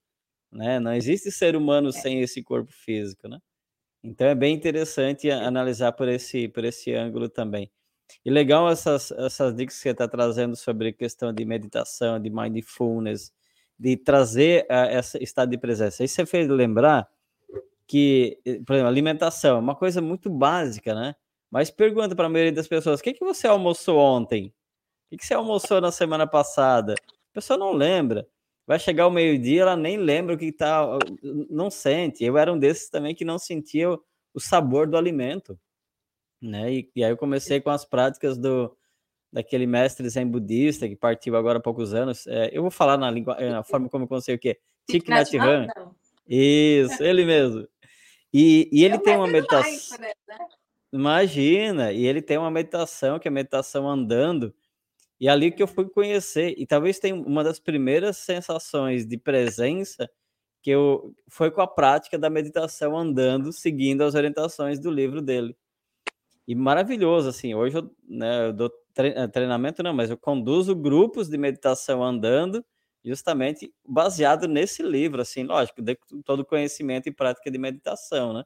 né? 0.51 0.79
Não 0.79 0.93
existe 0.93 1.31
ser 1.31 1.55
humano 1.55 1.89
é. 1.89 1.91
sem 1.93 2.21
esse 2.21 2.43
corpo 2.43 2.71
físico, 2.71 3.27
né? 3.27 3.39
Então 4.03 4.27
é 4.27 4.35
bem 4.35 4.55
interessante 4.55 5.29
analisar 5.29 5.91
por 5.91 6.07
esse 6.09 6.47
por 6.49 6.65
esse 6.65 6.93
ângulo 6.93 7.29
também. 7.29 7.71
E 8.25 8.31
legal 8.31 8.69
essas 8.69 9.11
essas 9.11 9.55
dicas 9.55 9.75
que 9.77 9.83
você 9.83 9.89
está 9.89 10.07
trazendo 10.07 10.55
sobre 10.55 10.91
questão 10.91 11.31
de 11.33 11.45
meditação, 11.45 12.19
de 12.19 12.29
mindfulness, 12.29 13.31
de 13.79 13.95
trazer 13.97 14.65
uh, 14.71 14.97
esse 14.97 15.23
estado 15.23 15.51
de 15.51 15.57
presença. 15.57 16.03
Aí 16.03 16.07
você 16.07 16.25
fez 16.25 16.47
lembrar 16.47 17.07
que, 17.91 18.39
eh, 18.45 18.61
por 18.65 18.73
exemplo, 18.73 18.87
alimentação 18.87 19.57
é 19.57 19.59
uma 19.59 19.75
coisa 19.75 20.01
muito 20.01 20.29
básica, 20.29 20.95
né? 20.95 21.13
Mas 21.51 21.69
pergunta 21.69 22.15
para 22.15 22.27
a 22.27 22.29
maioria 22.29 22.53
das 22.53 22.67
pessoas: 22.67 23.01
o 23.01 23.03
que, 23.03 23.11
que 23.13 23.25
você 23.25 23.47
almoçou 23.47 23.99
ontem? 23.99 24.47
O 24.47 25.09
que, 25.09 25.17
que 25.17 25.25
você 25.25 25.33
almoçou 25.33 25.81
na 25.81 25.91
semana 25.91 26.25
passada? 26.25 26.93
A 26.93 27.33
pessoa 27.33 27.59
não 27.59 27.73
lembra. 27.73 28.25
Vai 28.65 28.79
chegar 28.79 29.07
o 29.07 29.11
meio-dia, 29.11 29.63
ela 29.63 29.75
nem 29.75 29.97
lembra 29.97 30.35
o 30.35 30.37
que 30.37 30.53
tá, 30.53 30.87
não 31.49 31.69
sente. 31.69 32.23
Eu 32.23 32.37
era 32.37 32.53
um 32.53 32.57
desses 32.57 32.89
também 32.89 33.13
que 33.13 33.25
não 33.25 33.37
sentia 33.37 33.89
o 33.89 34.39
sabor 34.39 34.87
do 34.87 34.95
alimento, 34.95 35.59
né? 36.41 36.71
E, 36.71 36.91
e 36.95 37.03
aí 37.03 37.11
eu 37.11 37.17
comecei 37.17 37.59
com 37.59 37.71
as 37.71 37.83
práticas 37.83 38.37
do 38.37 38.73
daquele 39.33 39.65
mestre 39.65 40.07
zen 40.09 40.27
budista 40.27 40.87
que 40.87 40.95
partiu 40.95 41.35
agora 41.35 41.57
há 41.57 41.61
poucos 41.61 41.93
anos. 41.93 42.25
É, 42.27 42.49
eu 42.53 42.61
vou 42.61 42.71
falar 42.71 42.97
na 42.97 43.11
língua, 43.11 43.35
na 43.37 43.63
forma 43.63 43.89
como 43.89 44.05
eu 44.05 44.07
consigo 44.07 44.37
o 44.37 44.39
quê? 44.39 44.57
Thich 44.87 45.09
Nhat 45.09 45.37
Hanh. 45.37 45.67
Isso, 46.27 47.03
ele 47.03 47.25
mesmo. 47.25 47.67
E, 48.33 48.69
e 48.71 48.83
ele 48.83 48.97
tem 48.99 49.15
uma 49.15 49.27
meditação. 49.27 49.97
Né? 49.97 50.11
Imagina, 50.93 51.91
e 51.91 52.05
ele 52.05 52.21
tem 52.21 52.37
uma 52.37 52.51
meditação, 52.51 53.19
que 53.19 53.27
é 53.27 53.31
a 53.31 53.33
meditação 53.33 53.89
andando, 53.89 54.53
e 55.19 55.27
é 55.27 55.31
ali 55.31 55.51
que 55.51 55.63
eu 55.63 55.67
fui 55.67 55.87
conhecer, 55.89 56.55
e 56.57 56.65
talvez 56.65 56.99
tenha 56.99 57.15
uma 57.15 57.43
das 57.43 57.59
primeiras 57.59 58.17
sensações 58.17 59.05
de 59.05 59.17
presença 59.17 60.09
que 60.61 60.69
eu 60.71 61.13
foi 61.27 61.49
com 61.51 61.61
a 61.61 61.67
prática 61.67 62.17
da 62.19 62.29
meditação 62.29 62.97
andando, 62.97 63.51
seguindo 63.51 64.03
as 64.03 64.15
orientações 64.15 64.79
do 64.79 64.91
livro 64.91 65.21
dele. 65.21 65.55
E 66.47 66.55
maravilhoso, 66.55 67.29
assim, 67.29 67.53
hoje 67.55 67.77
eu, 67.77 67.91
né, 68.07 68.47
eu 68.47 68.53
dou 68.53 68.71
eh, 68.97 69.27
treinamento, 69.27 69.81
não, 69.81 69.93
mas 69.93 70.09
eu 70.09 70.17
conduzo 70.17 70.75
grupos 70.75 71.29
de 71.29 71.37
meditação 71.37 72.03
andando, 72.03 72.63
justamente 73.03 73.73
baseado 73.87 74.47
nesse 74.47 74.83
livro, 74.83 75.21
assim, 75.21 75.43
lógico, 75.43 75.81
de 75.81 75.97
todo 76.23 76.45
conhecimento 76.45 77.07
e 77.07 77.11
prática 77.11 77.49
de 77.49 77.57
meditação, 77.57 78.33
né? 78.33 78.43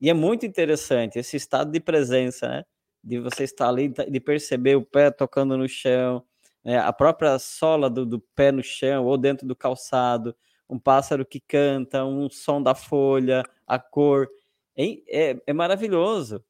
E 0.00 0.10
é 0.10 0.14
muito 0.14 0.44
interessante 0.46 1.18
esse 1.18 1.36
estado 1.36 1.70
de 1.70 1.80
presença, 1.80 2.48
né? 2.48 2.64
De 3.02 3.18
você 3.20 3.44
estar 3.44 3.68
ali, 3.68 3.88
de 3.88 4.20
perceber 4.20 4.76
o 4.76 4.84
pé 4.84 5.10
tocando 5.10 5.56
no 5.56 5.68
chão, 5.68 6.24
né? 6.64 6.78
a 6.78 6.92
própria 6.92 7.38
sola 7.38 7.90
do, 7.90 8.06
do 8.06 8.20
pé 8.20 8.50
no 8.50 8.62
chão 8.62 9.04
ou 9.04 9.18
dentro 9.18 9.46
do 9.46 9.54
calçado, 9.54 10.34
um 10.68 10.78
pássaro 10.78 11.24
que 11.24 11.40
canta, 11.40 12.04
um 12.04 12.28
som 12.30 12.62
da 12.62 12.74
folha, 12.74 13.42
a 13.66 13.78
cor. 13.78 14.28
É, 14.76 15.30
é, 15.30 15.42
é 15.46 15.52
maravilhoso. 15.52 16.44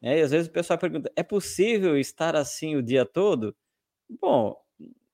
Né? 0.00 0.18
E 0.18 0.22
às 0.22 0.30
vezes 0.30 0.48
o 0.48 0.52
pessoal 0.52 0.78
pergunta: 0.78 1.12
é 1.14 1.22
possível 1.22 1.98
estar 1.98 2.34
assim 2.36 2.76
o 2.76 2.82
dia 2.82 3.04
todo? 3.04 3.54
Bom, 4.20 4.56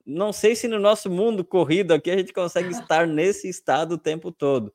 não 0.05 0.33
sei 0.33 0.55
se 0.55 0.69
no 0.69 0.79
nosso 0.79 1.11
mundo 1.11 1.45
corrido 1.45 1.93
aqui 1.93 2.11
a 2.11 2.17
gente 2.17 2.33
consegue 2.33 2.69
estar 2.73 3.07
nesse 3.07 3.49
estado 3.49 3.93
o 3.93 3.99
tempo 3.99 4.31
todo, 4.31 4.73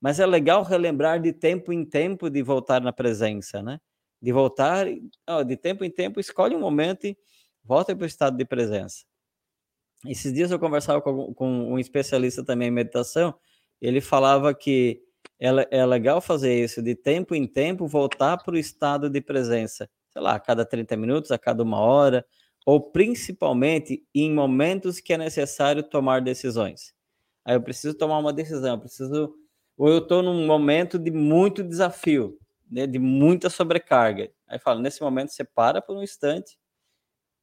mas 0.00 0.18
é 0.18 0.26
legal 0.26 0.62
relembrar 0.62 1.20
de 1.20 1.32
tempo 1.32 1.72
em 1.72 1.84
tempo 1.84 2.30
de 2.30 2.42
voltar 2.42 2.80
na 2.80 2.92
presença, 2.92 3.62
né? 3.62 3.80
De 4.20 4.32
voltar, 4.32 4.86
de 5.46 5.56
tempo 5.56 5.84
em 5.84 5.90
tempo, 5.90 6.20
escolhe 6.20 6.54
um 6.54 6.60
momento 6.60 7.06
e 7.06 7.16
volta 7.64 7.94
para 7.94 8.04
o 8.04 8.06
estado 8.06 8.36
de 8.36 8.44
presença. 8.44 9.04
Esses 10.06 10.32
dias 10.32 10.50
eu 10.50 10.58
conversava 10.58 11.00
com, 11.00 11.32
com 11.34 11.72
um 11.72 11.78
especialista 11.78 12.44
também 12.44 12.68
em 12.68 12.72
meditação, 12.72 13.34
ele 13.80 14.00
falava 14.00 14.54
que 14.54 15.02
é, 15.40 15.48
é 15.70 15.86
legal 15.86 16.20
fazer 16.20 16.62
isso, 16.62 16.82
de 16.82 16.94
tempo 16.94 17.34
em 17.34 17.46
tempo 17.46 17.86
voltar 17.86 18.36
para 18.38 18.54
o 18.54 18.58
estado 18.58 19.10
de 19.10 19.20
presença, 19.20 19.88
sei 20.10 20.22
lá, 20.22 20.34
a 20.34 20.40
cada 20.40 20.64
30 20.64 20.96
minutos, 20.96 21.30
a 21.30 21.38
cada 21.38 21.62
uma 21.62 21.80
hora, 21.80 22.24
ou 22.66 22.80
principalmente 22.80 24.06
em 24.14 24.32
momentos 24.32 25.00
que 25.00 25.12
é 25.12 25.18
necessário 25.18 25.82
tomar 25.82 26.20
decisões. 26.20 26.94
Aí 27.44 27.54
eu 27.56 27.62
preciso 27.62 27.94
tomar 27.96 28.18
uma 28.18 28.32
decisão, 28.32 28.74
eu 28.74 28.80
preciso 28.80 29.34
ou 29.76 29.88
eu 29.88 29.98
estou 29.98 30.22
num 30.22 30.46
momento 30.46 30.98
de 30.98 31.10
muito 31.10 31.62
desafio, 31.64 32.38
né, 32.70 32.86
de 32.86 32.98
muita 32.98 33.50
sobrecarga. 33.50 34.30
Aí 34.46 34.58
falo, 34.58 34.80
nesse 34.80 35.02
momento 35.02 35.30
você 35.30 35.44
para 35.44 35.80
por 35.82 35.96
um 35.96 36.02
instante 36.02 36.58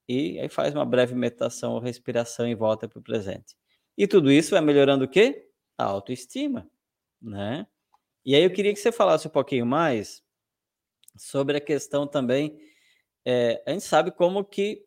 e 0.07 0.39
aí 0.39 0.49
faz 0.49 0.73
uma 0.73 0.85
breve 0.85 1.13
meditação 1.15 1.73
ou 1.73 1.79
respiração 1.79 2.47
e 2.47 2.55
volta 2.55 2.87
para 2.87 2.99
o 2.99 3.03
presente. 3.03 3.55
E 3.97 4.07
tudo 4.07 4.31
isso 4.31 4.51
vai 4.51 4.61
melhorando 4.61 5.05
o 5.05 5.07
quê? 5.07 5.49
A 5.77 5.85
autoestima, 5.85 6.69
né? 7.21 7.67
E 8.25 8.35
aí 8.35 8.43
eu 8.43 8.51
queria 8.51 8.73
que 8.73 8.79
você 8.79 8.91
falasse 8.91 9.27
um 9.27 9.31
pouquinho 9.31 9.65
mais 9.65 10.23
sobre 11.17 11.57
a 11.57 11.61
questão 11.61 12.07
também. 12.07 12.59
É, 13.25 13.63
a 13.67 13.71
gente 13.71 13.83
sabe 13.83 14.11
como 14.11 14.43
que 14.43 14.85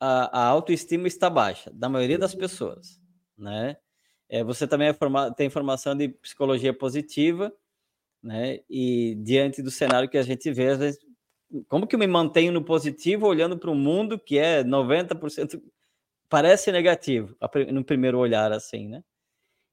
a, 0.00 0.40
a, 0.40 0.46
autoestima 0.46 1.06
está 1.06 1.28
baixa, 1.28 1.70
da 1.72 1.88
maioria 1.88 2.18
das 2.18 2.34
pessoas, 2.34 3.00
né? 3.36 3.76
É, 4.28 4.42
você 4.42 4.66
também 4.66 4.88
é 4.88 4.94
forma, 4.94 5.32
tem 5.34 5.50
formação 5.50 5.94
de 5.94 6.08
psicologia 6.08 6.72
positiva, 6.72 7.52
né? 8.22 8.60
E 8.68 9.14
diante 9.16 9.62
do 9.62 9.70
cenário 9.70 10.08
que 10.08 10.18
a 10.18 10.22
gente 10.22 10.50
vê, 10.52 10.68
às 10.68 10.78
vezes, 10.78 11.00
como 11.68 11.86
que 11.86 11.94
eu 11.94 11.98
me 11.98 12.06
mantenho 12.06 12.52
no 12.52 12.64
positivo 12.64 13.26
olhando 13.26 13.58
para 13.58 13.70
um 13.70 13.74
mundo 13.74 14.18
que 14.18 14.38
é 14.38 14.62
90% 14.64 15.60
parece 16.28 16.70
negativo 16.72 17.36
no 17.72 17.84
primeiro 17.84 18.18
olhar 18.18 18.52
assim, 18.52 18.88
né? 18.88 19.02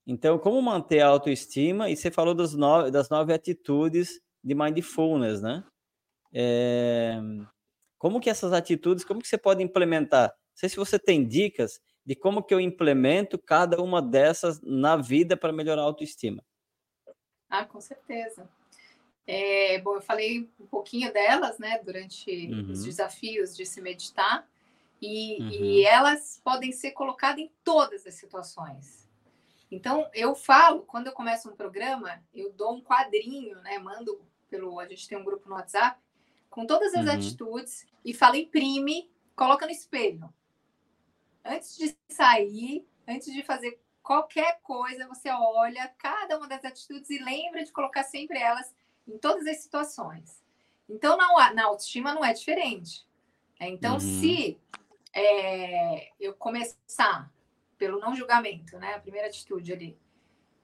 Então, 0.08 0.40
como 0.40 0.62
manter 0.62 1.02
a 1.02 1.08
autoestima? 1.08 1.90
E 1.90 1.96
você 1.96 2.10
falou 2.10 2.34
das 2.34 2.54
nove, 2.54 2.90
das 2.92 3.10
nove 3.10 3.34
atitudes 3.34 4.22
de 4.44 4.56
mindfulness, 4.56 5.42
né? 5.42 5.63
É, 6.34 7.20
como 8.08 8.22
que 8.22 8.30
essas 8.30 8.54
atitudes, 8.54 9.04
como 9.04 9.22
que 9.22 9.28
você 9.28 9.38
pode 9.38 9.62
implementar? 9.62 10.30
Não 10.30 10.56
sei 10.56 10.70
se 10.70 10.78
você 10.78 10.98
tem 10.98 11.28
dicas 11.28 11.82
de 12.06 12.15
como 12.15 12.41
que 12.41 12.54
eu 12.54 12.60
implemento 12.62 13.38
cada 13.38 13.82
uma 13.82 14.02
dessas 14.02 14.62
na 14.62 14.96
vida 14.96 15.36
para 15.36 15.52
melhorar 15.52 15.82
a 15.82 15.86
autoestima. 15.86 16.41
Ah, 17.50 17.65
com 17.65 17.82
certeza. 17.82 18.50
É, 19.26 19.78
bom, 19.80 19.96
eu 19.96 20.02
falei 20.02 20.50
um 20.58 20.65
pouquinho 20.65 21.12
delas, 21.12 21.60
né, 21.60 21.82
durante 21.84 22.32
uhum. 22.48 22.72
os 22.72 22.86
desafios 22.86 23.54
de 23.54 23.65
se 23.65 23.82
meditar, 23.82 24.48
e, 25.02 25.41
uhum. 25.41 25.50
e 25.50 25.84
elas 25.84 26.39
podem 26.41 26.72
ser 26.72 26.91
colocadas 26.91 27.41
em 27.41 27.52
todas 27.62 28.08
as 28.08 28.13
situações. 28.13 29.06
Então, 29.70 30.10
eu 30.13 30.34
falo, 30.34 30.84
quando 30.84 31.08
eu 31.08 31.13
começo 31.13 31.50
um 31.50 31.58
programa, 31.58 32.24
eu 32.34 32.54
dou 32.54 32.74
um 32.76 32.82
quadrinho, 32.82 33.60
né? 33.63 33.78
Mando 33.80 34.17
pelo. 34.50 34.80
A 34.80 34.88
gente 34.88 35.10
tem 35.10 35.17
um 35.17 35.26
grupo 35.26 35.50
no 35.50 35.56
WhatsApp, 35.56 36.00
com 36.58 36.65
todas 36.65 36.91
as 36.96 37.06
uhum. 37.06 37.13
atitudes, 37.13 37.86
e 38.04 38.15
falo, 38.15 38.36
imprime, 38.36 39.12
coloca 39.36 39.67
no 39.67 39.72
espelho. 39.72 40.28
Antes 41.46 41.78
de 41.78 41.96
sair, 42.10 42.84
antes 43.08 43.32
de 43.32 43.43
fazer 43.43 43.80
qualquer 44.02 44.60
coisa, 44.63 45.08
você 45.08 45.30
olha 45.30 45.88
cada 46.00 46.36
uma 46.36 46.48
das 46.48 46.65
atitudes 46.65 47.12
e 47.12 47.20
lembra 47.20 47.63
de 47.63 47.72
colocar 47.72 48.04
sempre 48.04 48.39
elas 48.39 48.74
em 49.08 49.20
todas 49.20 49.46
as 49.46 49.58
situações. 49.58 50.43
Então, 50.89 51.15
na, 51.15 51.54
na 51.54 51.65
autoestima 51.65 52.15
não 52.15 52.26
é 52.26 52.34
diferente. 52.34 53.06
Então, 53.60 53.93
uhum. 53.93 54.00
se 54.00 54.60
é, 55.13 56.12
eu 56.20 56.34
começar 56.34 57.32
pelo 57.78 58.00
não 58.00 58.15
julgamento, 58.15 58.80
né? 58.80 58.96
A 58.96 59.00
primeira 59.00 59.28
atitude 59.28 59.74
ali. 59.74 59.96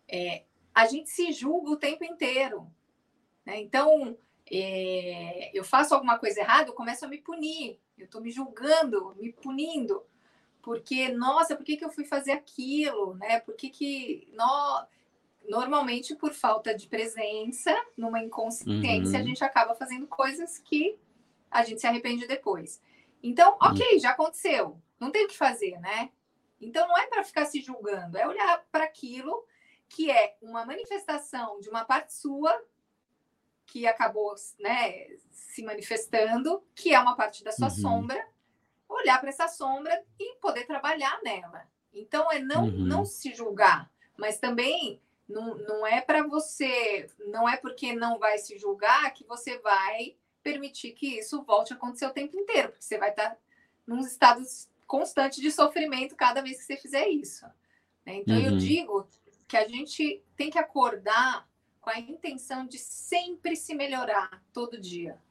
É, 0.07 0.43
a 0.73 0.87
gente 0.87 1.11
se 1.11 1.31
julga 1.31 1.69
o 1.69 1.77
tempo 1.77 2.03
inteiro. 2.03 2.67
Né? 3.45 3.61
Então, 3.61 4.17
é, 4.51 5.51
eu 5.57 5.63
faço 5.63 5.93
alguma 5.93 6.19
coisa 6.19 6.39
errada, 6.39 6.69
eu 6.69 6.73
começo 6.73 7.05
a 7.05 7.07
me 7.07 7.17
punir. 7.17 7.79
Eu 7.97 8.05
estou 8.05 8.21
me 8.21 8.31
julgando, 8.31 9.15
me 9.15 9.31
punindo. 9.31 10.03
Porque, 10.61 11.09
nossa, 11.09 11.55
por 11.55 11.65
que, 11.65 11.77
que 11.77 11.85
eu 11.85 11.91
fui 11.91 12.05
fazer 12.05 12.31
aquilo? 12.31 13.15
Né? 13.15 13.39
Por 13.39 13.55
que, 13.55 13.69
que. 13.69 14.27
No... 14.33 14.87
Normalmente, 15.49 16.15
por 16.15 16.33
falta 16.33 16.73
de 16.73 16.87
presença, 16.87 17.75
numa 17.97 18.23
inconsciência, 18.23 19.17
uhum. 19.17 19.23
a 19.23 19.27
gente 19.27 19.43
acaba 19.43 19.75
fazendo 19.75 20.07
coisas 20.07 20.57
que 20.57 20.97
a 21.51 21.65
gente 21.65 21.81
se 21.81 21.87
arrepende 21.87 22.25
depois. 22.25 22.81
Então, 23.21 23.57
ok, 23.61 23.93
uhum. 23.93 23.99
já 23.99 24.11
aconteceu. 24.11 24.81
Não 24.97 25.11
tem 25.11 25.25
o 25.25 25.27
que 25.27 25.37
fazer, 25.37 25.77
né? 25.81 26.11
Então, 26.61 26.87
não 26.87 26.97
é 26.97 27.07
para 27.07 27.25
ficar 27.25 27.45
se 27.45 27.59
julgando, 27.59 28.17
é 28.17 28.25
olhar 28.25 28.65
para 28.71 28.85
aquilo 28.85 29.45
que 29.89 30.09
é 30.09 30.37
uma 30.41 30.65
manifestação 30.65 31.59
de 31.59 31.69
uma 31.69 31.83
parte 31.83 32.13
sua 32.13 32.57
que 33.73 33.87
acabou 33.87 34.35
né, 34.59 35.07
se 35.31 35.63
manifestando, 35.63 36.63
que 36.75 36.93
é 36.93 36.99
uma 36.99 37.15
parte 37.15 37.43
da 37.43 37.51
sua 37.51 37.69
uhum. 37.69 37.73
sombra, 37.73 38.27
olhar 38.87 39.19
para 39.19 39.29
essa 39.29 39.47
sombra 39.47 39.99
e 40.19 40.35
poder 40.35 40.67
trabalhar 40.67 41.19
nela. 41.23 41.67
Então, 41.91 42.31
é 42.31 42.37
não, 42.37 42.65
uhum. 42.65 42.71
não 42.71 43.03
se 43.03 43.33
julgar, 43.33 43.91
mas 44.15 44.37
também 44.37 45.01
não, 45.27 45.55
não 45.55 45.87
é 45.87 46.01
para 46.01 46.21
você, 46.21 47.09
não 47.25 47.49
é 47.49 47.57
porque 47.57 47.95
não 47.95 48.19
vai 48.19 48.37
se 48.37 48.59
julgar 48.59 49.11
que 49.11 49.23
você 49.23 49.57
vai 49.57 50.15
permitir 50.43 50.91
que 50.91 51.17
isso 51.17 51.41
volte 51.41 51.73
a 51.73 51.75
acontecer 51.75 52.05
o 52.05 52.13
tempo 52.13 52.37
inteiro, 52.37 52.69
porque 52.69 52.83
você 52.83 52.99
vai 52.99 53.09
estar 53.09 53.31
tá 53.31 53.37
num 53.87 54.01
estado 54.01 54.43
constante 54.85 55.41
de 55.41 55.51
sofrimento 55.51 56.15
cada 56.15 56.43
vez 56.43 56.57
que 56.57 56.65
você 56.65 56.77
fizer 56.77 57.07
isso. 57.07 57.43
Né? 58.05 58.17
Então, 58.17 58.35
uhum. 58.35 58.45
eu 58.45 58.57
digo 58.57 59.07
que 59.47 59.57
a 59.57 59.67
gente 59.67 60.23
tem 60.35 60.51
que 60.51 60.59
acordar 60.59 61.49
com 61.83 61.89
a 61.89 61.99
intenção 61.99 62.65
de 62.65 62.77
sempre 62.77 63.57
se 63.57 63.75
melhorar 63.75 64.41
todo 64.53 64.79
dia. 64.79 65.21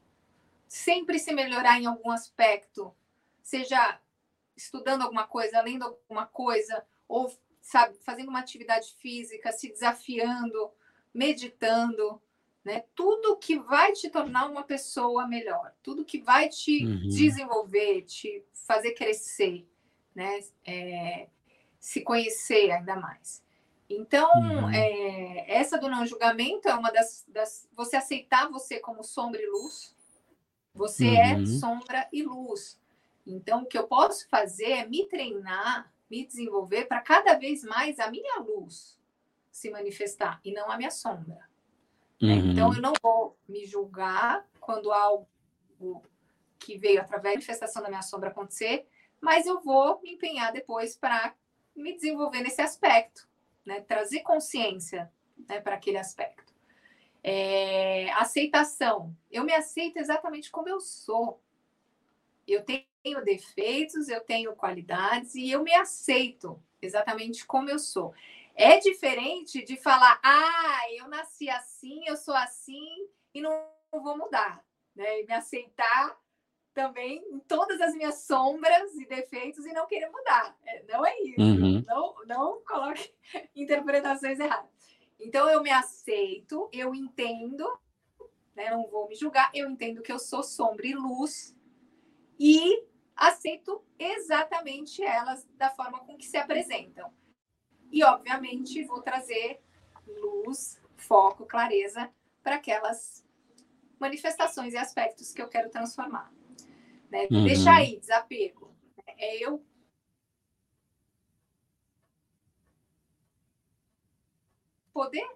Sempre 0.69 1.19
se 1.19 1.33
melhorar 1.33 1.81
em 1.81 1.87
algum 1.87 2.11
aspecto, 2.11 2.95
seja 3.43 3.99
estudando 4.55 5.01
alguma 5.01 5.27
coisa, 5.27 5.63
lendo 5.63 5.85
alguma 5.85 6.27
coisa, 6.27 6.85
ou 7.09 7.35
sabe, 7.63 7.97
fazendo 8.01 8.29
uma 8.29 8.41
atividade 8.41 8.93
física, 8.99 9.51
se 9.51 9.73
desafiando, 9.73 10.71
meditando, 11.13 12.21
né? 12.63 12.85
Tudo 12.95 13.39
que 13.39 13.59
vai 13.59 13.93
te 13.93 14.11
tornar 14.11 14.47
uma 14.47 14.63
pessoa 14.63 15.27
melhor, 15.27 15.75
tudo 15.83 16.05
que 16.05 16.21
vai 16.21 16.51
te 16.51 16.85
uhum. 16.85 17.09
desenvolver, 17.09 18.03
te 18.03 18.45
fazer 18.53 18.93
crescer, 18.93 19.67
né? 20.15 20.41
É, 20.67 21.29
se 21.81 22.03
conhecer 22.03 22.71
ainda 22.73 22.95
mais. 22.95 23.43
Então, 23.97 24.31
uhum. 24.35 24.71
é, 24.71 25.45
essa 25.49 25.79
do 25.79 25.89
não 25.89 26.07
julgamento 26.07 26.69
é 26.69 26.75
uma 26.75 26.91
das, 26.91 27.25
das, 27.29 27.69
Você 27.75 27.97
aceitar 27.97 28.51
você 28.51 28.79
como 28.79 29.03
sombra 29.03 29.41
e 29.41 29.47
luz. 29.47 29.95
Você 30.75 31.07
é 31.09 31.35
uhum. 31.35 31.43
é 31.43 31.47
sombra 31.47 32.09
e 32.13 32.23
luz. 32.23 32.81
Então, 33.27 33.63
o 33.63 33.67
que 33.67 33.79
eu 33.79 33.87
posso 33.87 34.29
fazer 34.29 34.71
é 34.71 34.87
me 34.87 35.07
treinar, 35.07 35.93
me 36.11 36.27
desenvolver 36.27 36.87
para 36.87 37.01
cada 37.01 37.35
vez 37.35 37.63
mais 37.63 37.99
a 37.99 38.11
minha 38.11 38.41
luz 38.41 39.01
se 39.51 39.71
manifestar 39.71 40.41
e 40.43 40.53
não 40.53 40.71
a 40.71 40.77
minha 40.77 40.91
sombra. 40.91 41.49
Né? 42.21 42.35
Uhum. 42.35 42.53
Então, 42.53 42.75
eu 42.75 42.81
não 42.81 42.95
vou 43.03 43.37
me 43.47 43.67
julgar 43.67 44.47
quando 44.59 44.91
algo 44.91 45.29
que 46.59 46.79
veio 46.79 47.01
através 47.01 47.35
da 47.35 47.39
manifestação 47.39 47.83
da 47.83 47.89
minha 47.89 48.03
sombra 48.03 48.31
acontecer, 48.31 48.87
mas 49.21 49.47
eu 49.47 49.61
vou 49.61 50.01
me 50.01 50.15
empenhar 50.15 50.53
depois 50.53 50.97
para 50.97 51.35
me 51.75 51.95
desenvolver 51.95 52.43
nesse 52.43 52.61
aspecto, 52.61 53.29
né? 53.65 53.81
trazer 53.81 54.21
consciência 54.21 55.11
né, 55.49 55.61
para 55.61 55.77
aquele 55.77 55.99
aspecto. 55.99 56.53
É, 57.23 58.11
aceitação. 58.13 59.17
Eu 59.31 59.45
me 59.45 59.53
aceito 59.53 59.99
exatamente 59.99 60.51
como 60.51 60.69
eu 60.69 60.81
sou. 60.81 61.41
Eu 62.47 62.65
tenho 62.65 63.25
defeitos, 63.25 64.09
eu 64.09 64.21
tenho 64.21 64.55
qualidades 64.57 65.35
e 65.35 65.51
eu 65.51 65.63
me 65.63 65.73
aceito 65.75 66.61
exatamente 66.81 67.47
como 67.47 67.71
eu 67.71 67.79
sou. 67.79 68.13
É 68.55 68.79
diferente 68.79 69.65
de 69.65 69.77
falar, 69.77 70.21
ah, 70.23 70.83
eu 70.91 71.09
nasci 71.09 71.49
assim, 71.49 72.03
eu 72.07 72.17
sou 72.17 72.35
assim 72.35 73.09
e 73.33 73.41
não 73.41 73.69
vou 73.91 74.19
mudar. 74.19 74.65
Né? 74.95 75.21
E 75.21 75.27
me 75.27 75.33
aceitar 75.33 76.21
também 76.75 77.23
em 77.31 77.39
todas 77.41 77.81
as 77.81 77.95
minhas 77.95 78.25
sombras 78.25 78.95
e 78.95 79.07
defeitos 79.07 79.67
e 79.67 79.73
não 79.73 79.87
querer 79.87 80.09
mudar. 80.11 80.57
É, 80.67 80.85
não 80.85 81.05
é 81.05 81.19
isso. 81.21 81.41
Uhum. 81.41 81.85
Não, 81.87 82.15
não 82.27 82.63
coloque 82.65 83.13
interpretações 83.55 84.39
erradas. 84.41 84.71
Então, 85.21 85.49
eu 85.49 85.63
me 85.63 85.71
aceito, 85.71 86.69
eu 86.73 86.95
entendo, 86.95 87.65
né, 88.57 88.71
não 88.71 88.89
vou 88.89 89.09
me 89.09 89.15
julgar, 89.15 89.51
eu 89.55 89.71
entendo 89.71 90.03
que 90.03 90.11
eu 90.11 90.19
sou 90.19 90.43
sombra 90.43 90.87
e 90.87 90.95
luz 90.95 91.57
e 92.39 92.85
aceito 93.15 93.85
exatamente 93.99 95.03
elas 95.03 95.47
da 95.57 95.71
forma 95.71 96.01
com 96.01 96.17
que 96.17 96.27
se 96.27 96.37
apresentam. 96.37 97.13
E, 97.91 98.03
obviamente, 98.03 98.83
vou 98.85 99.01
trazer 99.01 99.61
luz, 100.07 100.81
foco, 100.97 101.47
clareza 101.47 102.11
para 102.43 102.57
aquelas 102.57 103.25
manifestações 104.01 104.73
e 104.73 104.77
aspectos 104.77 105.33
que 105.33 105.41
eu 105.41 105.49
quero 105.49 105.71
transformar. 105.71 106.33
Né? 107.13 107.29
Uhum. 107.31 107.45
Deixa 107.45 107.71
aí, 107.71 108.01
desapego. 108.01 108.75
É 109.19 109.37
eu 109.37 109.63
poder 114.95 115.29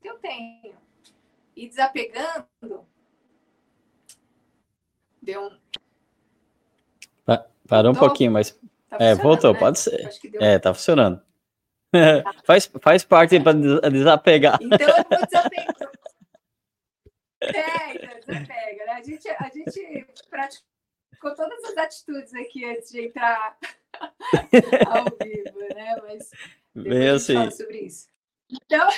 que 0.00 0.08
eu 0.08 0.18
tenho. 0.18 0.76
E 1.56 1.68
desapegando, 1.68 2.46
deu 5.20 5.42
um. 5.42 5.58
Parou 7.68 7.92
um 7.92 7.94
pouquinho, 7.94 8.30
mas. 8.30 8.58
Tá 8.88 8.96
é, 9.00 9.14
voltou, 9.14 9.52
né? 9.52 9.58
pode 9.58 9.78
ser. 9.80 10.10
É, 10.40 10.58
tá 10.58 10.72
funcionando. 10.72 11.20
faz, 12.46 12.70
faz 12.80 13.04
parte 13.04 13.40
para 13.40 13.90
desapegar. 13.90 14.58
Então 14.62 14.88
eu 14.88 15.18
vou 15.18 15.41
desapega, 18.26 18.84
né? 18.86 18.92
A 18.92 19.02
gente, 19.02 19.28
a 19.28 19.48
gente 19.48 20.06
praticou 20.28 21.34
todas 21.34 21.64
as 21.64 21.76
atitudes 21.76 22.34
aqui 22.34 22.64
antes 22.64 22.90
de 22.90 23.06
entrar 23.06 23.58
ao 24.88 25.04
vivo, 25.22 25.74
né? 25.74 25.96
Mas 26.02 26.30
Bem 26.74 27.08
assim. 27.08 27.34
fala 27.34 27.50
sobre 27.50 27.80
isso. 27.80 28.08
Então, 28.48 28.88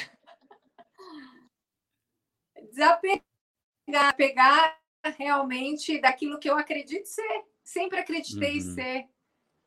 desapegar, 2.70 4.16
pegar 4.16 4.78
realmente 5.16 6.00
daquilo 6.00 6.38
que 6.38 6.48
eu 6.48 6.56
acredito 6.56 7.06
ser, 7.06 7.44
sempre 7.62 7.98
acreditei 7.98 8.54
uhum. 8.54 8.74
ser, 8.74 9.08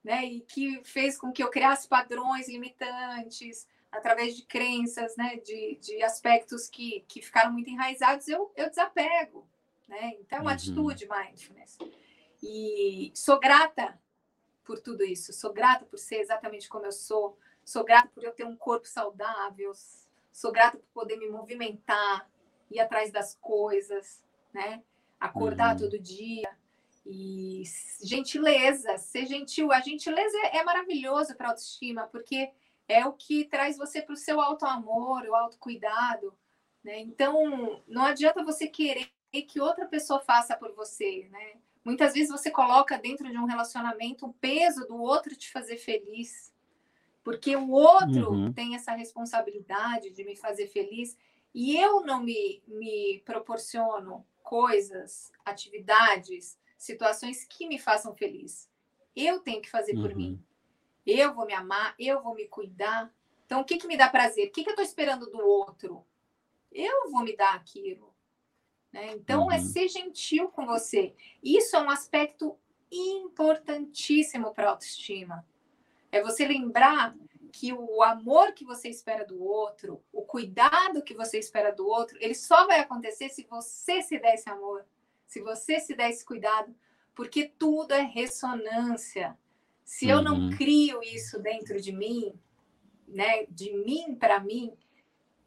né? 0.03 0.25
E 0.25 0.41
que 0.41 0.81
fez 0.83 1.17
com 1.17 1.31
que 1.31 1.43
eu 1.43 1.49
criasse 1.49 1.87
padrões 1.87 2.47
limitantes 2.49 3.67
através 3.91 4.35
de 4.35 4.43
crenças, 4.43 5.15
né? 5.17 5.37
De, 5.37 5.77
de 5.81 6.03
aspectos 6.03 6.69
que, 6.69 7.03
que 7.07 7.21
ficaram 7.21 7.51
muito 7.51 7.69
enraizados, 7.69 8.27
eu, 8.27 8.51
eu 8.55 8.69
desapego, 8.69 9.47
né? 9.87 10.15
Então, 10.19 10.41
uhum. 10.41 10.47
atitude 10.47 11.07
mindfulness. 11.07 11.77
E 12.41 13.11
sou 13.15 13.39
grata 13.39 13.99
por 14.63 14.79
tudo 14.79 15.03
isso, 15.03 15.31
sou 15.33 15.53
grata 15.53 15.85
por 15.85 15.97
ser 15.97 16.17
exatamente 16.17 16.67
como 16.67 16.85
eu 16.85 16.91
sou, 16.91 17.37
sou 17.63 17.83
grata 17.83 18.09
por 18.13 18.23
eu 18.23 18.33
ter 18.33 18.45
um 18.45 18.55
corpo 18.55 18.87
saudável, 18.87 19.71
sou 20.31 20.51
grata 20.51 20.77
por 20.77 21.01
poder 21.01 21.17
me 21.17 21.29
movimentar, 21.29 22.29
ir 22.69 22.79
atrás 22.79 23.11
das 23.11 23.35
coisas, 23.35 24.23
né? 24.53 24.83
Acordar 25.19 25.73
uhum. 25.73 25.81
todo 25.81 25.99
dia 25.99 26.49
e 27.05 27.63
gentileza, 28.03 28.97
ser 28.97 29.25
gentil. 29.25 29.71
A 29.71 29.79
gentileza 29.79 30.37
é, 30.51 30.61
maravilhoso 30.63 31.35
para 31.35 31.47
a 31.47 31.49
autoestima, 31.51 32.07
porque 32.07 32.51
é 32.87 33.05
o 33.05 33.13
que 33.13 33.45
traz 33.45 33.77
você 33.77 34.01
para 34.01 34.13
o 34.13 34.17
seu 34.17 34.39
auto-amor, 34.39 35.23
o 35.23 35.35
autocuidado. 35.35 36.33
Né? 36.83 36.99
Então, 36.99 37.81
não 37.87 38.03
adianta 38.03 38.43
você 38.43 38.67
querer 38.67 39.09
que 39.47 39.59
outra 39.59 39.85
pessoa 39.85 40.19
faça 40.19 40.55
por 40.55 40.73
você. 40.73 41.27
Né? 41.29 41.55
Muitas 41.83 42.13
vezes 42.13 42.29
você 42.29 42.49
coloca 42.49 42.97
dentro 42.97 43.29
de 43.29 43.37
um 43.37 43.45
relacionamento 43.45 44.25
o 44.25 44.33
peso 44.33 44.87
do 44.87 44.97
outro 44.97 45.35
te 45.35 45.51
fazer 45.51 45.77
feliz. 45.77 46.53
Porque 47.23 47.55
o 47.55 47.71
outro 47.71 48.31
uhum. 48.31 48.53
tem 48.53 48.75
essa 48.75 48.93
responsabilidade 48.93 50.11
de 50.11 50.23
me 50.23 50.35
fazer 50.35 50.67
feliz 50.67 51.17
e 51.53 51.75
eu 51.75 52.01
não 52.01 52.23
me, 52.23 52.63
me 52.67 53.21
proporciono 53.25 54.25
coisas, 54.41 55.31
atividades, 55.43 56.57
situações 56.77 57.43
que 57.43 57.67
me 57.67 57.77
façam 57.77 58.15
feliz. 58.15 58.69
Eu 59.13 59.41
tenho 59.41 59.61
que 59.61 59.69
fazer 59.69 59.95
uhum. 59.95 60.01
por 60.03 60.15
mim. 60.15 60.41
Eu 61.07 61.33
vou 61.33 61.45
me 61.45 61.53
amar, 61.53 61.95
eu 61.97 62.21
vou 62.21 62.35
me 62.35 62.45
cuidar. 62.49 63.09
Então, 63.45 63.61
o 63.61 63.63
que, 63.63 63.77
que 63.77 63.87
me 63.87 63.95
dá 63.95 64.09
prazer? 64.09 64.49
O 64.49 64.51
que, 64.51 64.61
que 64.61 64.69
eu 64.69 64.73
estou 64.73 64.83
esperando 64.83 65.31
do 65.31 65.39
outro? 65.39 66.05
Eu 66.69 67.09
vou 67.09 67.23
me 67.23 67.33
dar 67.33 67.55
aquilo. 67.55 68.13
Né? 68.91 69.13
Então, 69.13 69.43
é 69.43 69.45
uhum. 69.45 69.51
é 69.53 69.59
ser 69.59 69.87
gentil 69.87 70.49
com 70.49 70.65
você. 70.65 71.15
Isso 71.41 71.77
é 71.77 71.81
um 71.81 71.89
aspecto 71.89 72.57
importantíssimo 72.91 74.53
para 74.53 74.67
a 74.67 74.71
autoestima. 74.71 75.47
É 76.11 76.21
você 76.21 76.45
lembrar 76.45 77.15
que 77.53 77.71
o 77.71 78.03
amor 78.03 78.51
que 78.51 78.65
você 78.65 78.89
espera 78.89 79.25
do 79.25 79.41
outro, 79.41 80.03
o 80.11 80.21
cuidado 80.21 81.01
que 81.01 81.13
você 81.13 81.39
espera 81.39 81.71
do 81.71 81.87
outro, 81.87 82.17
ele 82.21 82.35
só 82.35 82.67
vai 82.67 82.79
acontecer 82.79 83.29
se 83.29 83.47
você 83.49 84.01
se 84.01 84.19
der 84.19 84.35
esse 84.35 84.49
amor, 84.49 84.85
se 85.25 85.41
você 85.41 85.79
se 85.79 85.95
der 85.95 86.09
esse 86.09 86.23
cuidado, 86.23 86.75
porque 87.15 87.47
tudo 87.57 87.93
é 87.93 88.01
ressonância. 88.01 89.37
Se 89.87 90.05
uhum. 90.07 90.11
eu 90.11 90.21
não 90.21 90.35
uhum. 90.37 90.49
crio 90.49 91.01
isso 91.01 91.41
dentro 91.41 91.79
de 91.79 91.93
mim, 91.93 92.37
né, 93.07 93.45
de 93.45 93.71
mim 93.71 94.13
para 94.15 94.37
mim, 94.37 94.77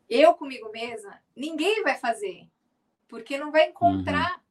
eu 0.08 0.32
comigo 0.32 0.72
mesma, 0.72 1.22
ninguém 1.36 1.82
vai 1.82 1.98
fazer, 1.98 2.48
porque 3.06 3.36
não 3.36 3.52
vai 3.52 3.68
encontrar 3.68 4.42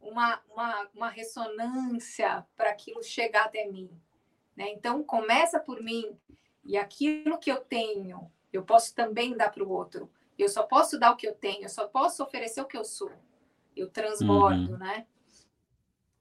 uhum. 0.00 0.08
uma, 0.12 0.42
uma, 0.50 0.88
uma 0.94 1.08
ressonância 1.10 2.46
para 2.56 2.70
aquilo 2.70 3.02
chegar 3.02 3.44
até 3.44 3.66
mim. 3.66 3.90
Né? 4.56 4.70
Então, 4.70 5.04
começa 5.04 5.60
por 5.60 5.82
mim, 5.82 6.18
e 6.64 6.78
aquilo 6.78 7.36
que 7.36 7.52
eu 7.52 7.60
tenho, 7.60 8.32
eu 8.50 8.64
posso 8.64 8.94
também 8.94 9.36
dar 9.36 9.52
para 9.52 9.62
o 9.62 9.70
outro. 9.70 10.10
Eu 10.38 10.48
só 10.48 10.62
posso 10.62 10.98
dar 10.98 11.10
o 11.10 11.16
que 11.16 11.28
eu 11.28 11.34
tenho, 11.34 11.64
eu 11.64 11.68
só 11.68 11.86
posso 11.86 12.22
oferecer 12.22 12.62
o 12.62 12.66
que 12.66 12.76
eu 12.76 12.86
sou. 12.86 13.12
Eu 13.76 13.90
transbordo, 13.90 14.72
uhum. 14.72 14.78
né? 14.78 15.06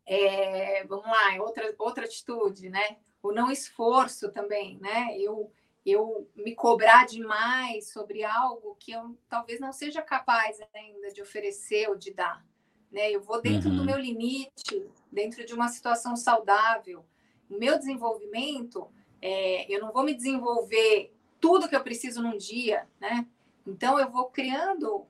É, 0.06 0.84
vamos 0.84 1.06
lá, 1.06 1.42
outra, 1.42 1.74
outra 1.80 2.04
atitude, 2.04 2.70
né? 2.70 2.98
O 3.26 3.32
não 3.32 3.50
esforço 3.50 4.32
também, 4.32 4.78
né? 4.78 5.18
Eu, 5.18 5.52
eu 5.84 6.30
me 6.36 6.54
cobrar 6.54 7.08
demais 7.08 7.90
sobre 7.90 8.24
algo 8.24 8.76
que 8.80 8.92
eu 8.92 9.18
talvez 9.28 9.60
não 9.60 9.74
seja 9.74 10.00
capaz 10.00 10.60
ainda 10.76 11.12
de 11.12 11.24
oferecer 11.24 11.90
ou 11.90 11.96
de 11.96 12.14
dar. 12.14 12.46
Né? 12.92 13.10
Eu 13.10 13.22
vou 13.22 13.42
dentro 13.42 13.70
uhum. 13.70 13.78
do 13.78 13.84
meu 13.84 13.98
limite, 13.98 14.88
dentro 15.12 15.44
de 15.44 15.56
uma 15.56 15.70
situação 15.70 16.16
saudável. 16.16 17.04
O 17.50 17.58
meu 17.58 17.80
desenvolvimento 17.80 18.88
é, 19.20 19.66
eu 19.74 19.82
não 19.82 19.92
vou 19.92 20.04
me 20.04 20.14
desenvolver 20.14 21.12
tudo 21.42 21.68
que 21.68 21.76
eu 21.76 21.84
preciso 21.84 22.22
num 22.22 22.38
dia, 22.38 22.88
né? 23.00 23.28
Então 23.66 24.00
eu 24.00 24.08
vou 24.08 24.30
criando 24.30 25.08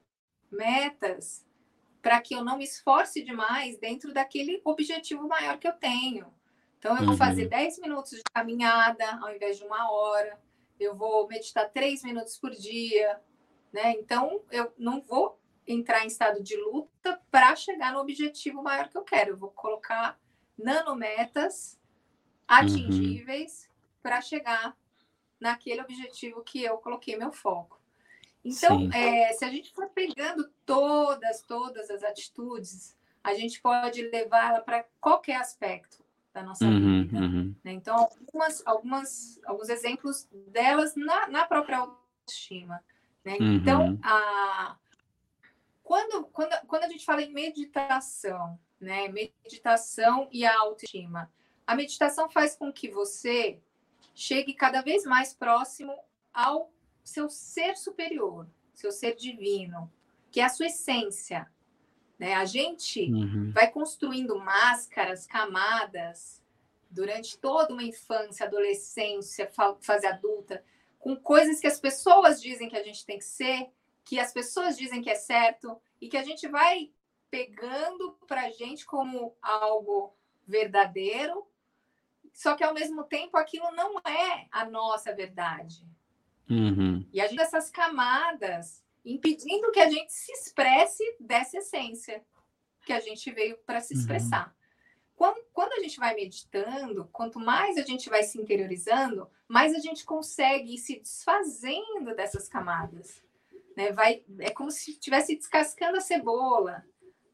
metas 0.49 1.45
para 2.01 2.21
que 2.21 2.33
eu 2.33 2.45
não 2.45 2.57
me 2.57 2.63
esforce 2.63 3.21
demais 3.21 3.77
dentro 3.77 4.13
daquele 4.13 4.61
objetivo 4.63 5.27
maior 5.27 5.57
que 5.57 5.67
eu 5.67 5.73
tenho. 5.73 6.33
Então 6.79 6.95
eu 6.95 7.03
vou 7.03 7.11
uhum. 7.11 7.17
fazer 7.17 7.47
10 7.47 7.79
minutos 7.79 8.11
de 8.11 8.23
caminhada 8.33 9.05
ao 9.21 9.33
invés 9.33 9.57
de 9.57 9.63
uma 9.63 9.91
hora. 9.91 10.39
Eu 10.79 10.95
vou 10.95 11.27
meditar 11.27 11.69
3 11.69 12.03
minutos 12.03 12.37
por 12.37 12.51
dia, 12.51 13.19
né? 13.73 13.91
Então 13.93 14.41
eu 14.51 14.71
não 14.77 15.01
vou 15.01 15.39
entrar 15.67 16.03
em 16.03 16.07
estado 16.07 16.43
de 16.43 16.55
luta 16.55 17.19
para 17.31 17.55
chegar 17.55 17.93
no 17.93 17.99
objetivo 17.99 18.61
maior 18.61 18.87
que 18.87 18.97
eu 18.97 19.03
quero. 19.03 19.31
Eu 19.31 19.37
vou 19.37 19.49
colocar 19.49 20.19
nanometas 20.57 21.79
uhum. 22.49 22.57
atingíveis 22.57 23.69
para 24.01 24.21
chegar 24.21 24.77
naquele 25.39 25.81
objetivo 25.81 26.43
que 26.43 26.63
eu 26.63 26.77
coloquei 26.77 27.17
meu 27.17 27.31
foco. 27.31 27.79
Então, 28.43 28.91
é, 28.93 29.33
se 29.33 29.43
a 29.43 29.49
gente 29.49 29.73
for 29.73 29.89
pegando 29.89 30.47
todas, 30.63 31.41
todas 31.41 31.89
as 31.89 32.03
atitudes, 32.03 32.95
a 33.23 33.33
gente 33.33 33.59
pode 33.59 34.07
levá-la 34.09 34.61
para 34.61 34.85
qualquer 35.01 35.37
aspecto 35.37 36.04
da 36.35 36.43
nossa 36.43 36.65
uhum, 36.65 37.03
vida. 37.03 37.17
Uhum. 37.17 37.55
Né? 37.63 37.71
Então, 37.71 37.95
algumas, 37.95 38.61
algumas, 38.65 39.39
alguns 39.45 39.69
exemplos 39.69 40.27
delas 40.49 40.93
na, 40.93 41.29
na 41.29 41.45
própria 41.45 41.77
autoestima. 41.77 42.83
Né? 43.23 43.37
Uhum. 43.39 43.53
Então, 43.55 43.99
a, 44.03 44.75
quando, 45.81 46.25
quando, 46.25 46.53
quando 46.67 46.83
a 46.83 46.89
gente 46.89 47.05
fala 47.05 47.21
em 47.21 47.31
meditação, 47.31 48.59
né? 48.81 49.07
meditação 49.07 50.27
e 50.29 50.45
a 50.45 50.59
autoestima, 50.59 51.31
a 51.65 51.73
meditação 51.73 52.29
faz 52.29 52.53
com 52.57 52.71
que 52.71 52.89
você 52.89 53.61
chegue 54.13 54.53
cada 54.53 54.81
vez 54.81 55.05
mais 55.05 55.33
próximo 55.33 55.97
ao 56.33 56.69
seu 57.01 57.29
ser 57.29 57.77
superior, 57.77 58.45
seu 58.73 58.91
ser 58.91 59.15
divino, 59.15 59.89
que 60.29 60.41
é 60.41 60.43
a 60.43 60.49
sua 60.49 60.65
essência. 60.65 61.49
Né? 62.17 62.33
A 62.33 62.45
gente 62.45 63.11
uhum. 63.11 63.51
vai 63.51 63.69
construindo 63.69 64.37
máscaras, 64.37 65.25
camadas, 65.25 66.41
durante 66.89 67.37
toda 67.37 67.73
uma 67.73 67.83
infância, 67.83 68.45
adolescência, 68.45 69.51
fase 69.81 70.07
adulta, 70.07 70.63
com 70.97 71.15
coisas 71.15 71.59
que 71.59 71.67
as 71.67 71.79
pessoas 71.79 72.41
dizem 72.41 72.69
que 72.69 72.77
a 72.77 72.83
gente 72.83 73.05
tem 73.05 73.17
que 73.17 73.25
ser, 73.25 73.69
que 74.03 74.19
as 74.19 74.31
pessoas 74.31 74.77
dizem 74.77 75.01
que 75.01 75.09
é 75.09 75.15
certo, 75.15 75.79
e 75.99 76.07
que 76.07 76.17
a 76.17 76.23
gente 76.23 76.47
vai 76.47 76.91
pegando 77.29 78.13
para 78.27 78.45
a 78.45 78.49
gente 78.49 78.85
como 78.85 79.35
algo 79.41 80.15
verdadeiro, 80.47 81.45
só 82.31 82.55
que 82.55 82.63
ao 82.63 82.73
mesmo 82.73 83.03
tempo 83.03 83.35
aquilo 83.37 83.71
não 83.71 83.99
é 83.99 84.47
a 84.51 84.65
nossa 84.65 85.13
verdade. 85.13 85.85
Uhum. 86.49 87.05
E 87.11 87.19
a 87.19 87.27
gente 87.27 87.41
essas 87.41 87.69
camadas 87.69 88.84
impedindo 89.05 89.71
que 89.71 89.79
a 89.79 89.89
gente 89.89 90.11
se 90.11 90.31
expresse 90.31 91.03
dessa 91.19 91.57
essência 91.57 92.25
que 92.85 92.93
a 92.93 92.99
gente 92.99 93.31
veio 93.31 93.57
para 93.65 93.81
se 93.81 93.93
uhum. 93.93 93.99
expressar. 93.99 94.47
Uhum. 94.47 94.53
Quando, 95.15 95.41
quando 95.53 95.73
a 95.73 95.79
gente 95.79 95.97
vai 95.97 96.13
meditando, 96.13 97.07
quanto 97.11 97.39
mais 97.39 97.77
a 97.77 97.83
gente 97.83 98.09
vai 98.09 98.23
se 98.23 98.39
interiorizando, 98.39 99.29
mais 99.47 99.73
a 99.73 99.79
gente 99.79 100.03
consegue 100.03 100.75
ir 100.75 100.77
se 100.77 100.99
desfazendo 100.99 102.15
dessas 102.15 102.49
camadas. 102.49 103.23
Né? 103.77 103.91
Vai, 103.91 104.23
é 104.39 104.49
como 104.49 104.71
se 104.71 104.91
estivesse 104.91 105.35
descascando 105.35 105.97
a 105.97 106.01
cebola, 106.01 106.85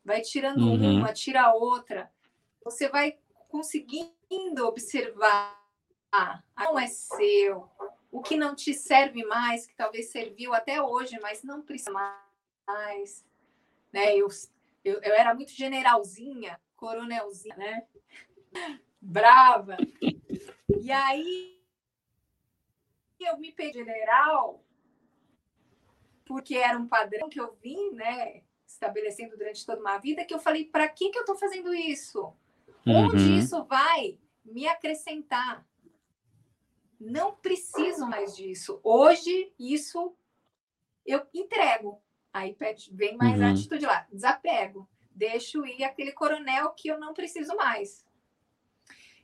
vai 0.05 0.22
tirando 0.22 0.61
uhum. 0.61 0.97
uma, 0.97 1.13
tira 1.13 1.41
a 1.41 1.53
outra. 1.53 2.11
Você 2.63 2.88
vai 2.88 3.17
conseguindo 3.49 4.67
observar 4.67 5.59
ah, 6.11 6.41
não 6.57 6.78
é 6.78 6.88
seu, 6.88 7.69
o 8.12 8.22
que 8.22 8.36
não 8.36 8.53
te 8.53 8.74
serve 8.74 9.24
mais, 9.26 9.66
que 9.66 9.76
talvez 9.76 10.12
serviu 10.12 10.53
até 10.53 10.82
hoje, 10.82 11.18
mas 11.22 11.43
não 11.43 11.62
precisa 11.62 11.91
mais. 12.68 13.26
Né? 13.91 14.16
Eu, 14.16 14.28
eu, 14.84 15.01
eu 15.01 15.14
era 15.14 15.34
muito 15.34 15.51
generalzinha, 15.51 16.59
coronelzinha, 16.76 17.55
né? 17.55 17.88
brava. 19.01 19.78
E 20.82 20.91
aí 20.91 21.59
eu 23.20 23.38
me 23.38 23.51
pedi 23.51 23.80
general 23.80 24.64
porque 26.26 26.55
era 26.55 26.78
um 26.78 26.88
padrão 26.88 27.28
que 27.28 27.39
eu 27.39 27.53
vim, 27.62 27.91
né, 27.91 28.41
estabelecendo 28.66 29.36
durante 29.38 29.66
toda 29.66 29.82
uma 29.82 29.97
vida, 29.97 30.24
que 30.24 30.34
eu 30.34 30.39
falei, 30.39 30.64
para 30.64 30.88
que 30.88 31.09
que 31.09 31.18
eu 31.18 31.24
estou 31.24 31.36
fazendo 31.36 31.74
isso? 31.74 32.34
Uhum. 32.86 33.07
Onde 33.07 33.38
isso 33.38 33.66
vai 33.66 34.18
me 34.45 34.66
acrescentar? 34.66 35.68
Não 37.02 37.34
preciso 37.34 38.06
mais 38.06 38.36
disso. 38.36 38.80
Hoje, 38.84 39.52
isso 39.58 40.16
eu 41.04 41.26
entrego. 41.34 41.99
Aí 42.32 42.56
vem 42.91 43.18
mais 43.18 43.39
uhum. 43.39 43.47
a 43.47 43.49
atitude 43.49 43.86
lá, 43.88 44.06
desapego. 44.12 44.88
Deixo 45.10 45.66
ir 45.66 45.84
aquele 45.84 46.12
coronel 46.12 46.70
que 46.70 46.89
eu 46.89 46.99
não 46.99 47.12
preciso 47.12 47.56
mais. 47.56 48.06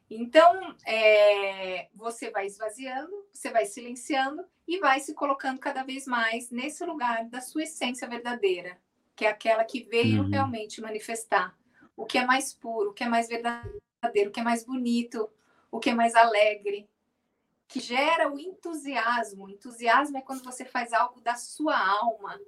Então, 0.10 0.76
é, 0.88 1.88
você 1.94 2.32
vai 2.32 2.48
esvaziando, 2.48 3.14
você 3.32 3.52
vai 3.52 3.68
silenciando 3.68 4.44
e 4.68 4.80
vai 4.80 5.00
se 5.00 5.14
colocando 5.14 5.60
cada 5.60 5.84
vez 5.84 6.08
mais 6.08 6.50
nesse 6.50 6.84
lugar 6.84 7.26
da 7.26 7.42
sua 7.42 7.64
essência 7.64 8.08
verdadeira, 8.08 8.82
que 9.16 9.24
é 9.24 9.30
aquela 9.30 9.64
que 9.64 9.84
veio 9.84 10.24
uhum. 10.24 10.30
realmente 10.30 10.82
manifestar 10.82 11.56
o 11.96 12.06
que 12.06 12.18
é 12.18 12.26
mais 12.26 12.54
puro, 12.54 12.90
o 12.90 12.94
que 12.94 13.04
é 13.04 13.08
mais 13.08 13.28
verdadeiro, 13.28 14.30
o 14.30 14.32
que 14.32 14.40
é 14.40 14.44
mais 14.44 14.66
bonito, 14.66 15.30
o 15.70 15.80
que 15.80 15.92
é 15.92 15.94
mais 15.94 16.16
alegre, 16.16 16.90
que 17.68 17.80
gera 17.80 18.32
o 18.32 18.40
entusiasmo. 18.40 19.46
O 19.46 19.50
entusiasmo 19.50 20.18
é 20.18 20.22
quando 20.22 20.44
você 20.44 20.64
faz 20.64 20.94
algo 20.94 21.20
da 21.22 21.36
sua 21.36 21.78
alma, 21.78 22.40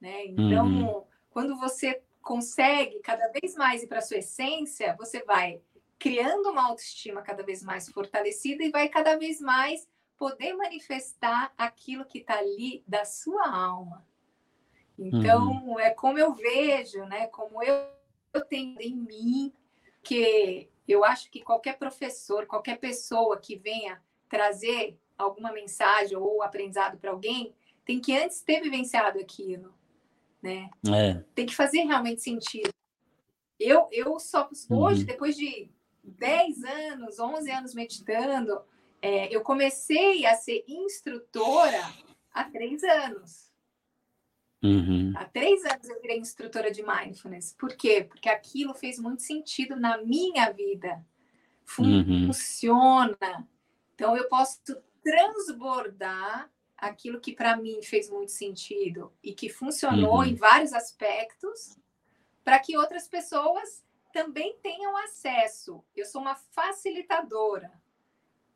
né? 0.00 0.26
Então, 0.26 0.66
uhum. 0.66 1.04
quando 1.30 1.56
você 1.56 2.02
consegue 2.22 3.00
cada 3.00 3.28
vez 3.28 3.54
mais 3.54 3.82
ir 3.82 3.86
para 3.86 3.98
a 3.98 4.02
sua 4.02 4.18
essência, 4.18 4.94
você 4.96 5.22
vai 5.24 5.60
criando 5.98 6.50
uma 6.50 6.66
autoestima 6.66 7.22
cada 7.22 7.42
vez 7.42 7.62
mais 7.62 7.88
fortalecida 7.88 8.62
e 8.62 8.70
vai 8.70 8.88
cada 8.88 9.16
vez 9.16 9.40
mais 9.40 9.88
poder 10.16 10.54
manifestar 10.54 11.52
aquilo 11.58 12.04
que 12.04 12.18
está 12.18 12.38
ali 12.38 12.84
da 12.86 13.04
sua 13.04 13.48
alma. 13.48 14.06
Então, 14.96 15.64
uhum. 15.64 15.80
é 15.80 15.90
como 15.90 16.18
eu 16.18 16.32
vejo, 16.32 17.04
né? 17.06 17.26
Como 17.26 17.62
eu, 17.62 17.74
eu 18.32 18.44
tenho 18.44 18.80
em 18.80 18.94
mim, 18.94 19.52
que 20.02 20.68
eu 20.86 21.04
acho 21.04 21.30
que 21.30 21.42
qualquer 21.42 21.76
professor, 21.78 22.46
qualquer 22.46 22.78
pessoa 22.78 23.38
que 23.38 23.56
venha 23.56 24.00
trazer 24.34 24.98
alguma 25.16 25.52
mensagem 25.52 26.16
ou 26.16 26.42
aprendizado 26.42 26.98
para 26.98 27.12
alguém, 27.12 27.54
tem 27.84 28.00
que 28.00 28.16
antes 28.16 28.42
ter 28.42 28.60
vivenciado 28.60 29.20
aquilo, 29.20 29.72
né? 30.42 30.68
É. 30.92 31.22
Tem 31.36 31.46
que 31.46 31.54
fazer 31.54 31.84
realmente 31.84 32.20
sentido. 32.20 32.68
Eu, 33.60 33.86
eu 33.92 34.18
só 34.18 34.50
hoje, 34.68 35.02
uhum. 35.02 35.06
depois 35.06 35.36
de 35.36 35.70
10 36.02 36.64
anos, 36.64 37.20
11 37.20 37.50
anos 37.52 37.74
meditando, 37.74 38.60
é, 39.00 39.32
eu 39.32 39.40
comecei 39.40 40.26
a 40.26 40.34
ser 40.34 40.64
instrutora 40.66 41.80
há 42.32 42.42
três 42.42 42.82
anos. 42.82 43.52
Uhum. 44.64 45.12
Há 45.14 45.26
três 45.26 45.64
anos 45.64 45.88
eu 45.88 46.00
virei 46.00 46.18
instrutora 46.18 46.72
de 46.72 46.82
mindfulness. 46.82 47.54
Por 47.56 47.76
quê? 47.76 48.02
Porque 48.02 48.28
aquilo 48.28 48.74
fez 48.74 48.98
muito 48.98 49.22
sentido 49.22 49.76
na 49.76 49.98
minha 49.98 50.50
vida. 50.50 51.06
Uhum. 51.78 52.26
Funciona. 52.26 53.16
Uhum. 53.22 53.53
Então 53.94 54.16
eu 54.16 54.28
posso 54.28 54.60
transbordar 55.02 56.50
aquilo 56.76 57.20
que 57.20 57.34
para 57.34 57.56
mim 57.56 57.82
fez 57.82 58.10
muito 58.10 58.32
sentido 58.32 59.12
e 59.22 59.32
que 59.32 59.48
funcionou 59.48 60.16
uhum. 60.16 60.24
em 60.24 60.34
vários 60.34 60.72
aspectos 60.72 61.78
para 62.42 62.58
que 62.58 62.76
outras 62.76 63.08
pessoas 63.08 63.84
também 64.12 64.56
tenham 64.62 64.96
acesso. 64.98 65.82
Eu 65.96 66.04
sou 66.04 66.20
uma 66.20 66.34
facilitadora 66.34 67.72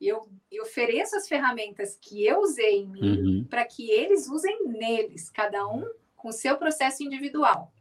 eu, 0.01 0.29
eu 0.51 0.63
ofereço 0.63 1.17
as 1.17 1.29
ferramentas 1.29 1.99
que 2.01 2.25
eu 2.25 2.41
usei 2.41 2.83
em 2.83 2.89
mim 2.89 3.21
uhum. 3.21 3.45
para 3.45 3.65
que 3.65 3.91
eles 3.91 4.29
usem 4.29 4.69
neles, 4.69 5.29
cada 5.29 5.67
um 5.67 5.85
com 6.17 6.29
o 6.29 6.33
seu 6.33 6.57
processo 6.57 7.03
individual. 7.03 7.73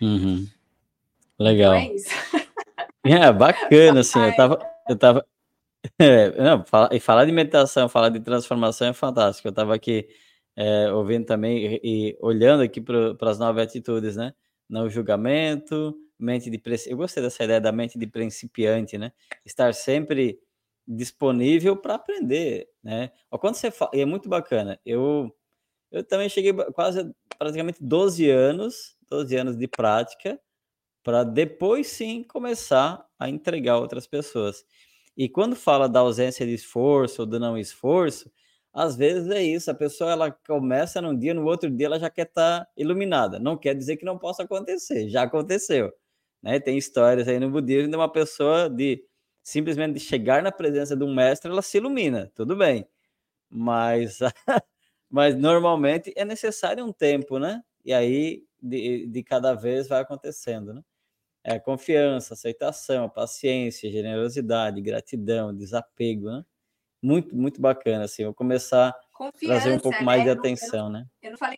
Uhum. 0.00 0.46
Legal. 1.38 1.76
Então 1.76 1.92
é 1.92 1.94
isso. 1.94 2.10
É, 3.08 3.32
bacana, 3.32 4.00
assim, 4.00 4.18
eu 4.18 4.34
tava, 4.34 4.58
eu 4.88 4.98
tava, 4.98 5.24
é, 5.98 6.30
não, 6.42 6.64
fala, 6.64 6.88
e 6.92 7.00
falar 7.00 7.24
de 7.24 7.32
meditação, 7.32 7.88
falar 7.88 8.08
de 8.08 8.20
transformação 8.20 8.88
é 8.88 8.92
fantástico. 8.92 9.48
Eu 9.48 9.50
estava 9.50 9.74
aqui 9.74 10.08
é, 10.56 10.90
ouvindo 10.92 11.26
também 11.26 11.80
e, 11.82 12.10
e 12.12 12.18
olhando 12.20 12.62
aqui 12.62 12.80
para 12.80 13.16
as 13.30 13.38
novas 13.38 13.64
atitudes, 13.64 14.16
né? 14.16 14.34
Não 14.68 14.88
julgamento, 14.88 15.94
mente 16.18 16.50
de 16.50 16.60
eu 16.86 16.96
gostei 16.96 17.22
dessa 17.22 17.44
ideia 17.44 17.60
da 17.60 17.72
mente 17.72 17.98
de 17.98 18.06
principiante, 18.06 18.98
né? 18.98 19.12
Estar 19.44 19.74
sempre 19.74 20.40
disponível 20.88 21.76
para 21.76 21.94
aprender, 21.96 22.68
né? 22.82 23.10
Quando 23.30 23.54
você 23.56 23.70
fala, 23.70 23.90
e 23.94 24.00
é 24.00 24.04
muito 24.06 24.28
bacana. 24.28 24.80
Eu 24.84 25.34
eu 25.92 26.04
também 26.04 26.28
cheguei 26.28 26.52
quase 26.74 27.10
praticamente 27.38 27.78
12 27.82 28.28
anos, 28.30 28.96
12 29.08 29.36
anos 29.36 29.56
de 29.56 29.68
prática 29.68 30.38
para 31.04 31.22
depois 31.24 31.86
sim 31.88 32.24
começar 32.24 33.06
a 33.18 33.28
entregar 33.30 33.78
outras 33.78 34.06
pessoas. 34.08 34.64
E 35.16 35.28
quando 35.28 35.56
fala 35.56 35.88
da 35.88 36.00
ausência 36.00 36.44
de 36.46 36.54
esforço 36.54 37.22
ou 37.22 37.26
do 37.26 37.40
não 37.40 37.56
esforço, 37.56 38.30
às 38.72 38.96
vezes 38.96 39.30
é 39.30 39.42
isso, 39.42 39.70
a 39.70 39.74
pessoa 39.74 40.12
ela 40.12 40.30
começa 40.30 41.00
num 41.00 41.16
dia, 41.18 41.32
no 41.32 41.46
outro 41.46 41.70
dia 41.70 41.86
ela 41.86 41.98
já 41.98 42.10
quer 42.10 42.26
estar 42.26 42.60
tá 42.60 42.70
iluminada. 42.76 43.38
Não 43.38 43.56
quer 43.56 43.74
dizer 43.74 43.96
que 43.96 44.04
não 44.04 44.18
possa 44.18 44.42
acontecer, 44.42 45.08
já 45.08 45.22
aconteceu. 45.22 45.92
Né? 46.42 46.60
Tem 46.60 46.76
histórias 46.76 47.26
aí 47.28 47.40
no 47.40 47.50
budismo 47.50 47.90
de 47.90 47.96
uma 47.96 48.12
pessoa 48.12 48.68
de 48.68 49.02
simplesmente 49.42 49.94
de 49.94 50.00
chegar 50.00 50.42
na 50.42 50.52
presença 50.52 50.96
de 50.96 51.04
um 51.04 51.14
mestre, 51.14 51.50
ela 51.50 51.62
se 51.62 51.78
ilumina, 51.78 52.30
tudo 52.34 52.56
bem. 52.56 52.86
Mas, 53.50 54.18
mas 55.10 55.36
normalmente 55.36 56.12
é 56.16 56.24
necessário 56.24 56.84
um 56.84 56.92
tempo, 56.92 57.38
né? 57.38 57.62
E 57.84 57.92
aí 57.94 58.44
de, 58.62 59.06
de 59.06 59.22
cada 59.22 59.54
vez 59.54 59.88
vai 59.88 60.00
acontecendo, 60.02 60.74
né? 60.74 60.82
É 61.48 61.60
confiança, 61.60 62.34
aceitação, 62.34 63.08
paciência, 63.08 63.88
generosidade, 63.88 64.80
gratidão, 64.80 65.54
desapego, 65.54 66.28
né? 66.28 66.44
Muito, 67.00 67.36
muito 67.36 67.60
bacana, 67.60 68.04
assim. 68.04 68.24
Vou 68.24 68.34
começar 68.34 68.88
a 68.88 69.32
trazer 69.32 69.70
um 69.70 69.78
pouco 69.78 70.02
mais 70.02 70.24
né? 70.24 70.24
de 70.24 70.38
atenção, 70.40 70.86
eu, 70.86 70.92
né? 70.92 71.06
Eu 71.22 71.30
não 71.30 71.38
falei 71.38 71.56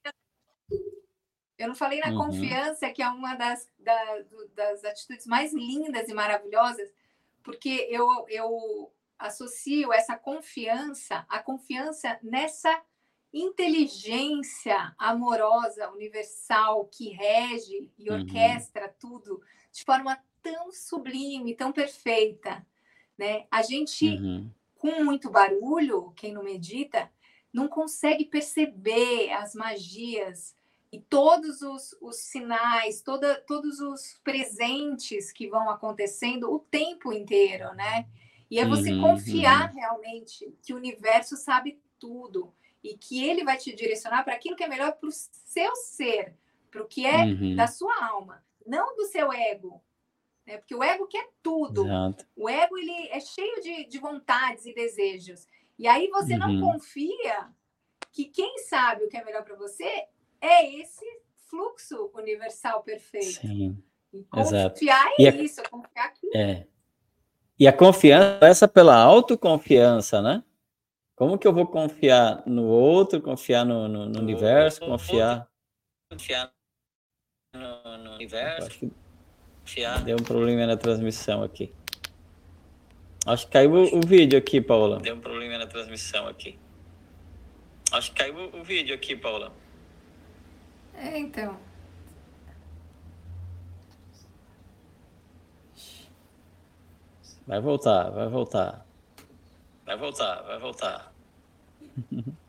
eu 1.57 1.69
não 1.69 1.75
falei 1.75 2.01
na 2.01 2.11
uhum. 2.11 2.27
confiança, 2.27 2.91
que 2.91 3.03
é 3.03 3.09
uma 3.09 3.35
das, 3.35 3.67
da, 3.79 3.99
das 4.55 4.85
atitudes 4.85 5.27
mais 5.27 5.55
lindas 5.55 6.07
e 6.07 6.13
maravilhosas, 6.13 6.89
porque 7.43 7.89
eu, 7.91 8.07
eu 8.29 8.93
associo 9.19 9.91
essa 9.91 10.19
confiança, 10.19 11.25
a 11.31 11.43
confiança 11.43 12.19
nessa 12.23 12.81
inteligência 13.33 14.95
amorosa, 14.99 15.91
universal, 15.91 16.85
que 16.85 17.09
rege 17.09 17.91
e 17.99 18.11
uhum. 18.11 18.19
orquestra 18.19 18.85
uhum. 18.85 18.93
tudo 19.01 19.43
de 19.73 19.85
forma 19.85 20.19
tão 20.43 20.73
sublime, 20.73 21.55
tão 21.55 21.73
perfeita. 21.73 22.67
Né? 23.17 23.47
A 23.51 23.63
gente, 23.63 24.09
uhum. 24.09 24.51
com 24.77 25.05
muito 25.05 25.31
barulho, 25.31 26.13
quem 26.17 26.33
não 26.33 26.43
medita, 26.43 27.11
não 27.53 27.69
consegue 27.69 28.25
perceber 28.25 29.31
as 29.33 29.55
magias 29.55 30.57
e 30.91 30.99
todos 30.99 31.61
os, 31.61 31.97
os 32.01 32.17
sinais, 32.17 33.03
toda, 33.03 33.41
todos 33.43 33.81
os 33.81 34.19
presentes 34.25 35.31
que 35.33 35.49
vão 35.49 35.69
acontecendo 35.69 36.51
o 36.51 36.59
tempo 36.59 37.13
inteiro, 37.13 37.75
né? 37.75 38.07
E 38.51 38.59
é 38.59 38.65
você 38.65 38.93
uhum, 38.93 39.03
confiar 39.03 39.69
uhum. 39.69 39.75
realmente 39.77 40.55
que 40.63 40.73
o 40.73 40.77
universo 40.77 41.37
sabe 41.37 41.79
tudo 41.99 42.55
e 42.83 42.97
que 42.97 43.23
ele 43.23 43.45
vai 43.45 43.59
te 43.59 43.75
direcionar 43.75 44.25
para 44.25 44.35
aquilo 44.35 44.57
que 44.57 44.65
é 44.65 44.69
melhor 44.69 44.93
para 44.93 45.09
o 45.09 45.13
seu 45.13 45.77
ser, 45.77 46.35
para 46.71 46.83
o 46.83 46.87
que 46.87 47.05
é 47.05 47.25
uhum. 47.25 47.55
da 47.55 47.67
sua 47.67 47.95
alma, 48.07 48.43
não 48.69 48.95
do 48.95 49.07
seu 49.07 49.33
ego. 49.33 49.83
Né? 50.47 50.59
Porque 50.59 50.75
o 50.75 50.83
ego 50.83 51.07
quer 51.07 51.29
tudo. 51.43 51.85
Exato. 51.85 52.27
O 52.37 52.49
ego 52.49 52.77
ele 52.77 53.09
é 53.09 53.19
cheio 53.19 53.63
de, 53.63 53.87
de 53.87 53.99
vontades 53.99 54.67
e 54.67 54.75
desejos. 54.75 55.47
E 55.79 55.87
aí 55.87 56.09
você 56.09 56.37
não 56.37 56.51
uhum. 56.51 56.73
confia 56.73 57.49
que 58.13 58.27
quem 58.27 58.59
sabe 58.59 59.05
o 59.05 59.09
que 59.09 59.17
é 59.17 59.25
melhor 59.25 59.45
para 59.45 59.57
você 59.57 60.07
é 60.41 60.81
esse 60.81 61.05
fluxo 61.49 62.11
universal 62.15 62.83
perfeito. 62.83 63.41
Sim. 63.41 63.83
E 64.13 64.25
confiar 64.25 65.13
Exato. 65.19 65.39
é 65.39 65.43
isso, 65.43 65.63
confiar 65.71 66.13
que. 66.13 66.37
É. 66.37 66.67
E 67.59 67.67
a 67.67 67.73
confiança 67.73 68.47
essa 68.47 68.69
pela 68.69 68.97
autoconfiança, 68.97 70.23
né? 70.23 70.45
Como 71.15 71.37
que 71.37 71.47
eu 71.47 71.53
vou 71.53 71.67
confiar 71.67 72.43
no 72.47 72.65
outro, 72.65 73.21
confiar 73.21 73.65
no, 73.65 73.89
no, 73.89 74.07
no 74.07 74.21
universo, 74.21 74.81
confiar. 74.81 75.49
Confiar 76.11 76.53
no, 77.55 77.99
no 77.99 78.15
universo. 78.15 78.67
Acho 78.67 78.79
que. 78.79 78.93
Deu 80.05 80.17
um 80.17 80.23
problema 80.23 80.67
na 80.67 80.77
transmissão 80.77 81.43
aqui. 81.43 81.73
Acho 83.27 83.47
que 83.47 83.53
caiu 83.53 83.71
o, 83.75 83.99
o 83.99 84.01
vídeo 84.01 84.39
aqui, 84.39 84.63
Paula. 84.63 84.99
Deu 84.99 85.15
um 85.15 85.21
problema 85.21 85.59
na 85.59 85.67
transmissão 85.67 86.27
aqui. 86.27 86.59
Acho 87.93 88.11
que 88.13 88.17
caiu 88.17 88.35
o 88.55 88.65
vídeo 88.65 88.95
aqui, 88.95 89.15
Paula. 89.15 89.53
É, 90.95 91.19
então. 91.19 91.59
Vai 97.47 97.61
voltar, 97.61 98.11
vai 98.11 98.29
voltar. 98.29 98.87
Vai 99.85 99.97
voltar, 99.97 100.43
vai 100.43 100.59
voltar. 100.59 101.13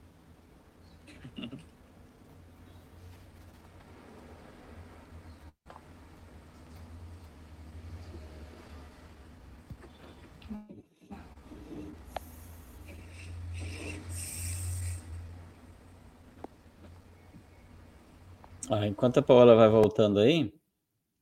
Ah, 18.72 18.86
enquanto 18.86 19.17
a 19.17 19.22
Paola 19.24 19.55
vai 19.55 19.67
voltando 19.67 20.20
aí, 20.20 20.53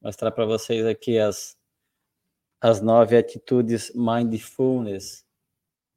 mostrar 0.01 0.31
para 0.31 0.45
vocês 0.45 0.85
aqui 0.85 1.17
as, 1.17 1.57
as 2.59 2.81
nove 2.81 3.15
atitudes 3.15 3.89
mindfulness. 3.95 5.25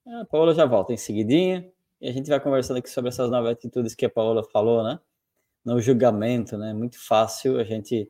A 0.06 0.24
Paola 0.26 0.54
já 0.54 0.64
volta 0.64 0.92
em 0.92 0.96
seguidinha 0.96 1.68
e 2.00 2.08
a 2.08 2.12
gente 2.12 2.30
vai 2.30 2.38
conversando 2.38 2.76
aqui 2.76 2.88
sobre 2.88 3.08
essas 3.08 3.28
nove 3.28 3.50
atitudes 3.50 3.96
que 3.96 4.06
a 4.06 4.10
Paola 4.10 4.44
falou, 4.44 4.84
né? 4.84 5.00
No 5.64 5.80
julgamento, 5.80 6.56
né? 6.56 6.72
Muito 6.72 7.04
fácil 7.04 7.58
a 7.58 7.64
gente, 7.64 8.08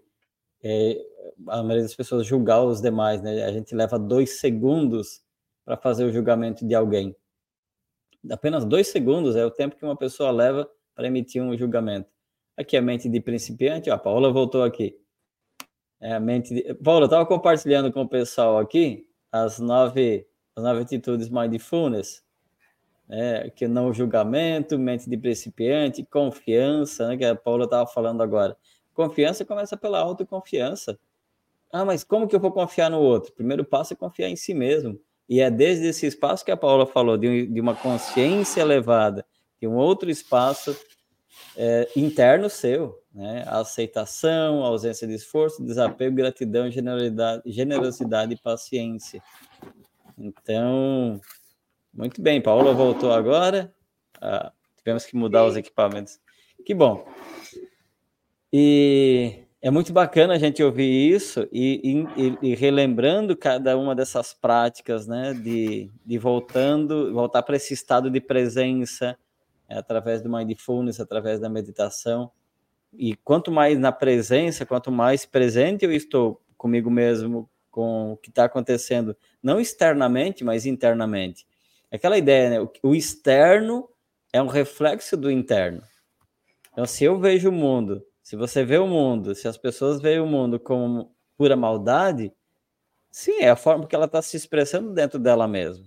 é, 0.62 1.02
a 1.48 1.62
maioria 1.62 1.84
das 1.84 1.94
pessoas 1.94 2.26
julgar 2.26 2.62
os 2.62 2.82
demais, 2.82 3.22
né? 3.22 3.42
A 3.44 3.52
gente 3.52 3.74
leva 3.74 3.98
dois 3.98 4.38
segundos 4.38 5.22
para 5.64 5.78
fazer 5.78 6.04
o 6.04 6.12
julgamento 6.12 6.66
de 6.68 6.74
alguém. 6.74 7.16
Apenas 8.30 8.66
dois 8.66 8.88
segundos 8.88 9.34
é 9.34 9.46
o 9.46 9.50
tempo 9.50 9.76
que 9.76 9.84
uma 9.84 9.96
pessoa 9.96 10.30
leva 10.30 10.70
para 10.94 11.06
emitir 11.06 11.42
um 11.42 11.56
julgamento. 11.56 12.19
Aqui 12.60 12.76
a 12.76 12.82
mente 12.82 13.08
de 13.08 13.22
principiante, 13.22 13.88
ó, 13.88 13.94
a 13.94 13.98
Paula 13.98 14.30
voltou 14.30 14.62
aqui. 14.62 14.94
É 15.98 16.12
a 16.12 16.20
mente 16.20 16.52
de... 16.52 16.74
Paula, 16.74 17.04
eu 17.04 17.06
estava 17.06 17.24
compartilhando 17.24 17.90
com 17.90 18.02
o 18.02 18.08
pessoal 18.08 18.58
aqui 18.58 19.08
as 19.32 19.58
nove, 19.58 20.26
as 20.54 20.62
nove 20.62 20.82
atitudes 20.82 21.30
mindfulness, 21.30 22.22
né, 23.08 23.48
que 23.48 23.66
não 23.66 23.94
julgamento, 23.94 24.78
mente 24.78 25.08
de 25.08 25.16
principiante, 25.16 26.04
confiança, 26.04 27.08
né, 27.08 27.16
que 27.16 27.24
a 27.24 27.34
Paula 27.34 27.64
estava 27.64 27.86
falando 27.86 28.22
agora. 28.22 28.54
Confiança 28.92 29.42
começa 29.42 29.74
pela 29.74 29.98
autoconfiança. 29.98 31.00
Ah, 31.72 31.86
mas 31.86 32.04
como 32.04 32.28
que 32.28 32.36
eu 32.36 32.40
vou 32.40 32.52
confiar 32.52 32.90
no 32.90 33.00
outro? 33.00 33.32
Primeiro 33.32 33.64
passo 33.64 33.94
é 33.94 33.96
confiar 33.96 34.28
em 34.28 34.36
si 34.36 34.52
mesmo. 34.52 35.00
E 35.26 35.40
é 35.40 35.50
desde 35.50 35.86
esse 35.86 36.04
espaço 36.06 36.44
que 36.44 36.50
a 36.50 36.58
Paula 36.58 36.84
falou, 36.84 37.16
de 37.16 37.58
uma 37.58 37.74
consciência 37.74 38.60
elevada, 38.60 39.24
de 39.58 39.66
um 39.66 39.76
outro 39.76 40.10
espaço 40.10 40.76
é, 41.62 41.86
interno 41.94 42.48
seu, 42.48 42.98
né? 43.14 43.44
A 43.46 43.58
aceitação, 43.60 44.64
a 44.64 44.68
ausência 44.68 45.06
de 45.06 45.12
esforço, 45.12 45.62
desapego, 45.62 46.16
gratidão, 46.16 46.70
generosidade, 46.70 47.42
generosidade 47.44 48.32
e 48.32 48.40
paciência. 48.40 49.22
Então, 50.16 51.20
muito 51.92 52.22
bem, 52.22 52.40
Paula 52.40 52.72
voltou 52.72 53.12
agora. 53.12 53.70
Ah, 54.18 54.50
tivemos 54.78 55.04
que 55.04 55.14
mudar 55.14 55.44
os 55.44 55.54
equipamentos. 55.54 56.18
Que 56.64 56.72
bom. 56.72 57.06
E 58.50 59.44
é 59.60 59.70
muito 59.70 59.92
bacana 59.92 60.32
a 60.32 60.38
gente 60.38 60.62
ouvir 60.62 61.12
isso 61.14 61.46
e, 61.52 62.06
e, 62.16 62.52
e 62.52 62.54
relembrando 62.54 63.36
cada 63.36 63.76
uma 63.76 63.94
dessas 63.94 64.32
práticas, 64.32 65.06
né? 65.06 65.34
De, 65.34 65.90
de 66.06 66.16
voltando, 66.16 67.12
voltar 67.12 67.42
para 67.42 67.56
esse 67.56 67.74
estado 67.74 68.10
de 68.10 68.18
presença, 68.18 69.14
através 69.78 70.22
do 70.22 70.30
mindfulness, 70.30 71.00
através 71.00 71.38
da 71.40 71.48
meditação. 71.48 72.30
E 72.92 73.14
quanto 73.16 73.52
mais 73.52 73.78
na 73.78 73.92
presença, 73.92 74.66
quanto 74.66 74.90
mais 74.90 75.24
presente 75.24 75.84
eu 75.84 75.92
estou 75.92 76.42
comigo 76.56 76.90
mesmo, 76.90 77.48
com 77.70 78.12
o 78.12 78.16
que 78.16 78.30
está 78.30 78.44
acontecendo, 78.44 79.16
não 79.42 79.60
externamente, 79.60 80.42
mas 80.44 80.66
internamente. 80.66 81.46
Aquela 81.90 82.18
ideia, 82.18 82.50
né? 82.50 82.68
O 82.82 82.94
externo 82.94 83.88
é 84.32 84.42
um 84.42 84.46
reflexo 84.46 85.16
do 85.16 85.30
interno. 85.30 85.82
Então, 86.72 86.84
se 86.86 87.04
eu 87.04 87.18
vejo 87.18 87.48
o 87.48 87.52
mundo, 87.52 88.04
se 88.22 88.36
você 88.36 88.64
vê 88.64 88.78
o 88.78 88.86
mundo, 88.86 89.34
se 89.34 89.48
as 89.48 89.56
pessoas 89.56 90.00
veem 90.00 90.20
o 90.20 90.26
mundo 90.26 90.58
como 90.58 91.14
pura 91.36 91.56
maldade, 91.56 92.32
sim, 93.10 93.40
é 93.40 93.50
a 93.50 93.56
forma 93.56 93.86
que 93.86 93.94
ela 93.94 94.04
está 94.04 94.22
se 94.22 94.36
expressando 94.36 94.92
dentro 94.92 95.18
dela 95.18 95.48
mesma. 95.48 95.84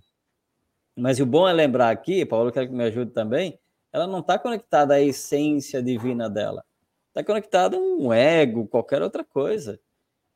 Mas 0.96 1.20
o 1.20 1.26
bom 1.26 1.48
é 1.48 1.54
lembrar 1.54 1.90
aqui, 1.90 2.26
Paulo, 2.26 2.52
quero 2.52 2.68
que 2.68 2.74
me 2.74 2.84
ajude 2.84 3.12
também, 3.12 3.58
ela 3.94 4.08
não 4.08 4.20
está 4.20 4.40
conectada 4.40 4.96
à 4.96 5.02
essência 5.02 5.82
divina 5.82 6.28
dela. 6.28 6.66
Está 7.10 7.24
conectada 7.24 7.78
a 7.78 7.80
um 7.80 8.12
ego, 8.12 8.68
qualquer 8.68 9.04
outra 9.04 9.24
coisa. 9.24 9.80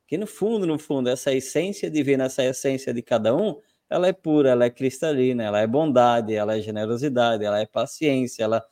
Que 0.06 0.16
no 0.16 0.28
fundo, 0.28 0.64
no 0.64 0.78
fundo, 0.78 1.08
essa 1.08 1.34
essência 1.34 1.90
divina, 1.90 2.24
essa 2.24 2.44
essência 2.44 2.94
de 2.94 3.02
cada 3.02 3.34
um, 3.34 3.60
ela 3.90 4.06
é 4.06 4.12
pura, 4.12 4.50
ela 4.50 4.64
é 4.64 4.70
cristalina, 4.70 5.42
ela 5.42 5.60
é 5.60 5.66
bondade, 5.66 6.34
ela 6.34 6.56
é 6.56 6.60
generosidade, 6.60 7.44
ela 7.44 7.58
é 7.58 7.66
paciência, 7.66 8.44
ela, 8.44 8.64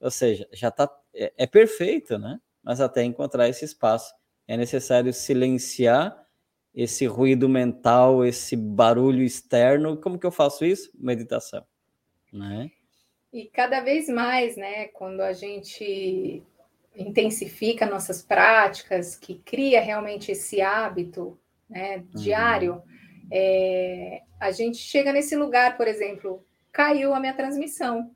ou 0.00 0.10
seja, 0.10 0.48
já 0.52 0.68
está 0.68 0.90
é, 1.14 1.32
é 1.36 1.46
perfeito, 1.46 2.18
né? 2.18 2.40
Mas 2.62 2.80
até 2.80 3.04
encontrar 3.04 3.48
esse 3.48 3.64
espaço 3.64 4.14
é 4.48 4.56
necessário 4.56 5.12
silenciar 5.12 6.24
esse 6.74 7.06
ruído 7.06 7.48
mental, 7.48 8.24
esse 8.24 8.56
barulho 8.56 9.22
externo. 9.22 9.96
Como 9.98 10.18
que 10.18 10.26
eu 10.26 10.32
faço 10.32 10.64
isso? 10.64 10.90
Meditação, 10.94 11.64
né? 12.32 12.70
E 13.34 13.46
cada 13.46 13.80
vez 13.80 14.08
mais, 14.08 14.56
né, 14.56 14.86
quando 14.86 15.20
a 15.20 15.32
gente 15.32 16.40
intensifica 16.94 17.84
nossas 17.84 18.22
práticas, 18.22 19.16
que 19.16 19.40
cria 19.40 19.80
realmente 19.80 20.30
esse 20.30 20.62
hábito 20.62 21.36
né, 21.68 21.96
uhum. 21.96 22.04
diário, 22.14 22.80
é, 23.32 24.22
a 24.38 24.52
gente 24.52 24.76
chega 24.78 25.12
nesse 25.12 25.34
lugar, 25.34 25.76
por 25.76 25.88
exemplo, 25.88 26.46
caiu 26.70 27.12
a 27.12 27.18
minha 27.18 27.34
transmissão. 27.34 28.14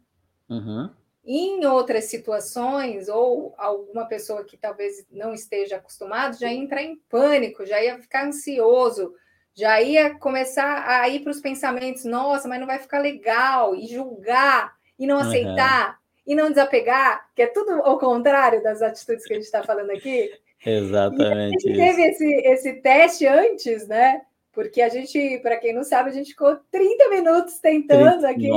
Uhum. 0.48 0.88
Em 1.24 1.66
outras 1.66 2.04
situações, 2.04 3.08
ou 3.08 3.52
alguma 3.58 4.06
pessoa 4.06 4.44
que 4.44 4.56
talvez 4.56 5.04
não 5.10 5.34
esteja 5.34 5.78
acostumado, 5.78 6.38
já 6.38 6.48
entra 6.48 6.80
em 6.80 6.94
pânico, 7.10 7.66
já 7.66 7.82
ia 7.82 8.00
ficar 8.00 8.24
ansioso, 8.24 9.12
já 9.52 9.82
ia 9.82 10.16
começar 10.16 10.88
a 10.88 11.08
ir 11.08 11.24
para 11.24 11.32
os 11.32 11.40
pensamentos, 11.40 12.04
nossa, 12.04 12.46
mas 12.46 12.60
não 12.60 12.68
vai 12.68 12.78
ficar 12.78 13.00
legal, 13.00 13.74
e 13.74 13.84
julgar 13.88 14.77
e 14.99 15.07
não 15.07 15.18
aceitar 15.18 15.90
uhum. 15.90 15.94
e 16.26 16.34
não 16.34 16.51
desapegar, 16.51 17.28
que 17.34 17.42
é 17.42 17.46
tudo 17.46 17.82
ao 17.82 17.99
contrário 17.99 18.62
das 18.62 18.82
atitudes 18.82 19.24
que 19.24 19.32
a 19.32 19.36
gente 19.36 19.46
está 19.46 19.62
falando 19.62 19.90
aqui. 19.90 20.30
Exatamente. 20.64 21.68
E 21.68 21.72
a 21.72 21.74
gente 21.74 21.76
teve 21.76 22.03
esse, 22.03 22.34
esse 22.46 22.72
teste 22.82 23.26
antes, 23.26 23.86
né? 23.86 24.22
Porque 24.53 24.82
a 24.82 24.88
gente, 24.88 25.38
para 25.38 25.57
quem 25.57 25.72
não 25.72 25.84
sabe, 25.84 26.11
a 26.11 26.12
gente 26.12 26.30
ficou 26.30 26.57
30 26.70 27.09
minutos 27.11 27.59
tentando 27.61 28.22
30, 28.22 28.28
aqui. 28.28 28.51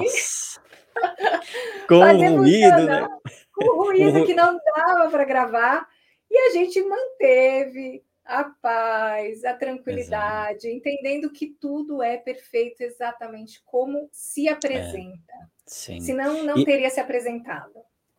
Com 1.87 1.99
ruído, 2.37 2.85
né? 2.85 3.07
Com 3.53 3.83
ruído 3.83 4.25
que 4.25 4.33
não 4.33 4.57
dava 4.75 5.09
para 5.11 5.23
gravar. 5.23 5.87
E 6.29 6.37
a 6.37 6.49
gente 6.53 6.81
manteve 6.81 8.03
a 8.25 8.45
paz, 8.45 9.43
a 9.43 9.53
tranquilidade, 9.53 10.67
Exato. 10.67 10.75
entendendo 10.75 11.29
que 11.29 11.47
tudo 11.59 12.01
é 12.01 12.17
perfeito 12.17 12.81
exatamente 12.81 13.61
como 13.65 14.07
se 14.11 14.47
apresenta. 14.47 15.33
É. 15.33 15.60
Sim. 15.71 16.01
Senão 16.01 16.43
não 16.43 16.57
e, 16.57 16.65
teria 16.65 16.89
se 16.89 16.99
apresentado. 16.99 17.71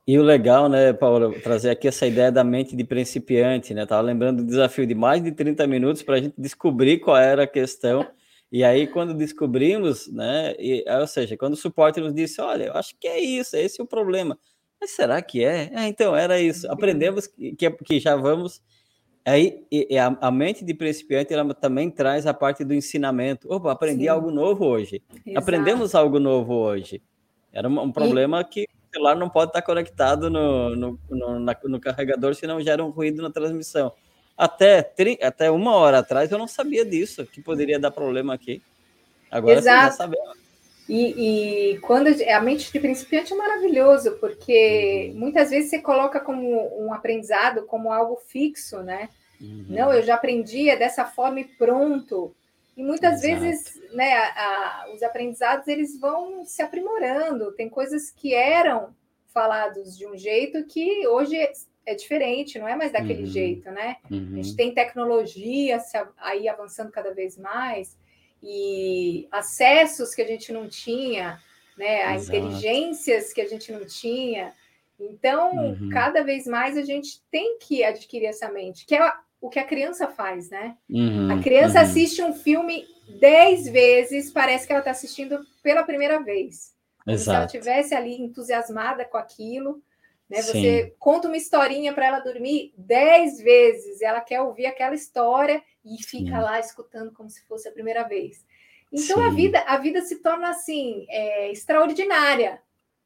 E 0.07 0.18
o 0.18 0.22
legal, 0.22 0.70
né, 0.70 0.90
Paulo, 0.94 1.38
trazer 1.42 1.68
aqui 1.68 1.86
essa 1.86 2.07
ideia 2.07 2.32
da 2.32 2.42
mente 2.42 2.74
de 2.74 2.82
principiante, 2.82 3.74
né? 3.74 3.84
Tava 3.84 4.00
lembrando 4.00 4.38
do 4.38 4.46
desafio 4.48 4.86
de 4.86 4.94
mais 4.94 5.22
de 5.22 5.30
30 5.32 5.66
minutos 5.66 6.03
para 6.03 6.16
a 6.16 6.20
gente 6.20 6.34
descobrir 6.38 6.98
qual 7.00 7.18
era 7.18 7.42
a 7.42 7.46
questão. 7.46 8.09
E 8.50 8.64
aí, 8.64 8.86
quando 8.86 9.12
descobrimos, 9.12 10.11
né? 10.11 10.55
E, 10.59 10.82
ou 10.88 11.07
seja, 11.07 11.36
quando 11.36 11.53
o 11.53 11.57
suporte 11.57 12.00
nos 12.00 12.14
disse, 12.14 12.40
olha, 12.40 12.64
eu 12.64 12.72
acho 12.72 12.96
que 12.98 13.07
é 13.07 13.20
isso, 13.20 13.55
esse 13.55 13.78
é 13.78 13.84
o 13.84 13.86
problema. 13.86 14.38
Mas 14.80 14.92
será 14.92 15.20
que 15.20 15.44
é? 15.44 15.70
é 15.74 15.86
então, 15.86 16.16
era 16.16 16.40
isso. 16.40 16.70
Aprendemos 16.72 17.26
que, 17.26 17.55
que, 17.55 17.70
que 17.70 18.00
já 18.00 18.16
vamos. 18.16 18.62
Aí, 19.26 19.62
e, 19.70 19.88
e 19.90 19.98
a, 19.98 20.07
a, 20.22 20.30
mente 20.30 20.64
de 20.64 20.72
principiante 20.72 21.34
ela 21.34 21.53
também 21.53 21.90
traz 21.90 22.26
a 22.26 22.32
parte 22.32 22.64
do 22.64 22.72
ensinamento. 22.72 23.46
Opa, 23.53 23.70
aprendi 23.70 24.05
Sim. 24.05 24.09
algo 24.09 24.30
novo 24.30 24.64
hoje. 24.64 25.03
Exato. 25.26 25.38
Aprendemos 25.38 25.94
algo 25.94 26.18
novo 26.18 26.55
hoje. 26.55 27.03
Era 27.53 27.68
um 27.68 27.92
problema 27.92 28.40
e... 28.40 28.44
que 28.44 28.62
o 28.64 28.94
celular 28.94 29.16
não 29.16 29.28
pode 29.28 29.50
estar 29.50 29.62
conectado 29.62 30.30
no, 30.30 30.74
no, 30.74 30.98
no, 31.11 31.40
na, 31.40 31.57
no, 31.64 31.80
carregador, 31.80 32.34
senão 32.34 32.61
gera 32.61 32.84
um 32.84 32.90
ruído 32.90 33.22
na 33.22 33.30
transmissão. 33.30 33.92
Até, 34.36 34.82
tri, 34.82 35.18
até 35.22 35.50
uma 35.50 35.74
hora 35.74 35.98
atrás 35.98 36.30
eu 36.32 36.38
não 36.38 36.48
sabia 36.48 36.84
disso, 36.84 37.26
que 37.26 37.42
poderia 37.42 37.78
dar 37.78 37.90
problema 37.90 38.34
aqui. 38.34 38.62
Agora 39.30 39.59
Exato. 39.59 39.80
você 39.80 39.90
já 39.90 39.92
sabemos. 39.92 40.42
E, 40.88 41.74
e, 41.74 41.78
quando 41.78 42.09
a 42.09 42.40
mente 42.40 42.72
de 42.72 42.80
principiante 42.80 43.32
é 43.32 43.36
maravilhoso, 43.36 44.12
porque 44.20 45.11
uhum. 45.12 45.20
muitas 45.20 45.50
vezes 45.50 45.70
você 45.70 45.78
coloca 45.78 46.20
como 46.20 46.84
um 46.84 46.92
aprendizado 46.92 47.64
como 47.66 47.92
algo 47.92 48.16
fixo, 48.26 48.82
né? 48.82 49.09
Uhum. 49.40 49.66
Não, 49.68 49.92
eu 49.92 50.03
já 50.03 50.16
aprendi, 50.16 50.68
é 50.68 50.76
dessa 50.76 51.05
forma 51.05 51.40
e 51.40 51.44
pronto. 51.44 52.34
E 52.77 52.83
muitas 52.83 53.23
Exato. 53.23 53.41
vezes, 53.43 53.83
né, 53.93 54.14
a, 54.14 54.85
a, 54.85 54.93
os 54.95 55.03
aprendizados 55.03 55.68
eles 55.68 55.99
vão 56.01 56.45
se 56.45 56.62
aprimorando. 56.62 57.53
Tem 57.53 57.68
coisas 57.68 58.11
que 58.11 58.35
eram 58.35 58.95
falados 59.29 59.97
de 59.97 60.07
um 60.07 60.16
jeito 60.16 60.64
que 60.66 61.07
hoje 61.07 61.37
é, 61.37 61.53
é 61.87 61.95
diferente, 61.95 62.59
não 62.59 62.68
é 62.68 62.77
mais 62.77 62.93
daquele 62.93 63.25
uhum. 63.25 63.31
jeito, 63.31 63.70
né? 63.70 63.97
Uhum. 64.11 64.31
A 64.33 64.43
gente 64.43 64.57
tem 64.57 64.75
tecnologia 64.75 65.79
aí 66.18 66.49
avançando 66.49 66.91
cada 66.91 67.12
vez 67.12 67.37
mais. 67.37 67.97
e 68.43 69.29
acessos 69.31 70.14
que 70.14 70.23
a 70.23 70.27
gente 70.27 70.53
não 70.53 70.68
tinha, 70.68 71.41
né? 71.77 72.03
A 72.03 72.14
Exato. 72.16 72.37
inteligências 72.37 73.33
que 73.33 73.41
a 73.41 73.49
gente 73.49 73.70
não 73.70 73.85
tinha. 73.87 74.53
Então, 74.99 75.55
uhum. 75.55 75.89
cada 75.91 76.23
vez 76.23 76.47
mais 76.47 76.77
a 76.77 76.83
gente 76.83 77.23
tem 77.31 77.59
que 77.59 77.85
adquirir 77.85 78.27
essa 78.27 78.51
mente, 78.51 78.85
que 78.87 78.95
é 78.95 79.12
o 79.43 79.51
que 79.51 79.59
a 79.59 79.64
criança 79.64 80.07
faz, 80.07 80.49
né? 80.49 80.76
Uhum, 80.88 81.32
a 81.32 81.43
criança 81.43 81.80
uhum. 81.80 81.84
assiste 81.84 82.22
um 82.22 82.32
filme 82.32 82.86
dez 83.18 83.68
vezes, 83.68 84.30
parece 84.30 84.66
que 84.66 84.72
ela 84.72 84.78
está 84.78 84.93
assistindo 84.93 85.45
pela 85.61 85.82
primeira 85.82 86.22
vez. 86.22 86.72
Como 87.05 87.18
se 87.18 87.28
ela 87.28 87.45
estivesse 87.45 87.93
ali 87.93 88.14
entusiasmada 88.14 89.05
com 89.05 89.18
aquilo. 89.18 89.82
Né? 90.30 90.40
Você 90.40 90.95
conta 90.97 91.26
uma 91.26 91.36
historinha 91.36 91.93
para 91.93 92.07
ela 92.07 92.20
dormir 92.20 92.72
dez 92.78 93.38
vezes, 93.40 94.01
ela 94.01 94.20
quer 94.20 94.40
ouvir 94.40 94.66
aquela 94.66 94.95
história 94.95 95.61
e 95.84 96.01
fica 96.05 96.36
Sim. 96.36 96.43
lá 96.43 96.61
escutando 96.61 97.12
como 97.12 97.28
se 97.28 97.45
fosse 97.47 97.68
a 97.68 97.72
primeira 97.72 98.05
vez. 98.05 98.47
Então 98.93 99.20
a 99.24 99.30
vida, 99.30 99.59
a 99.66 99.76
vida 99.78 100.03
se 100.03 100.22
torna 100.22 100.51
assim 100.51 101.05
é, 101.09 101.51
extraordinária. 101.51 102.62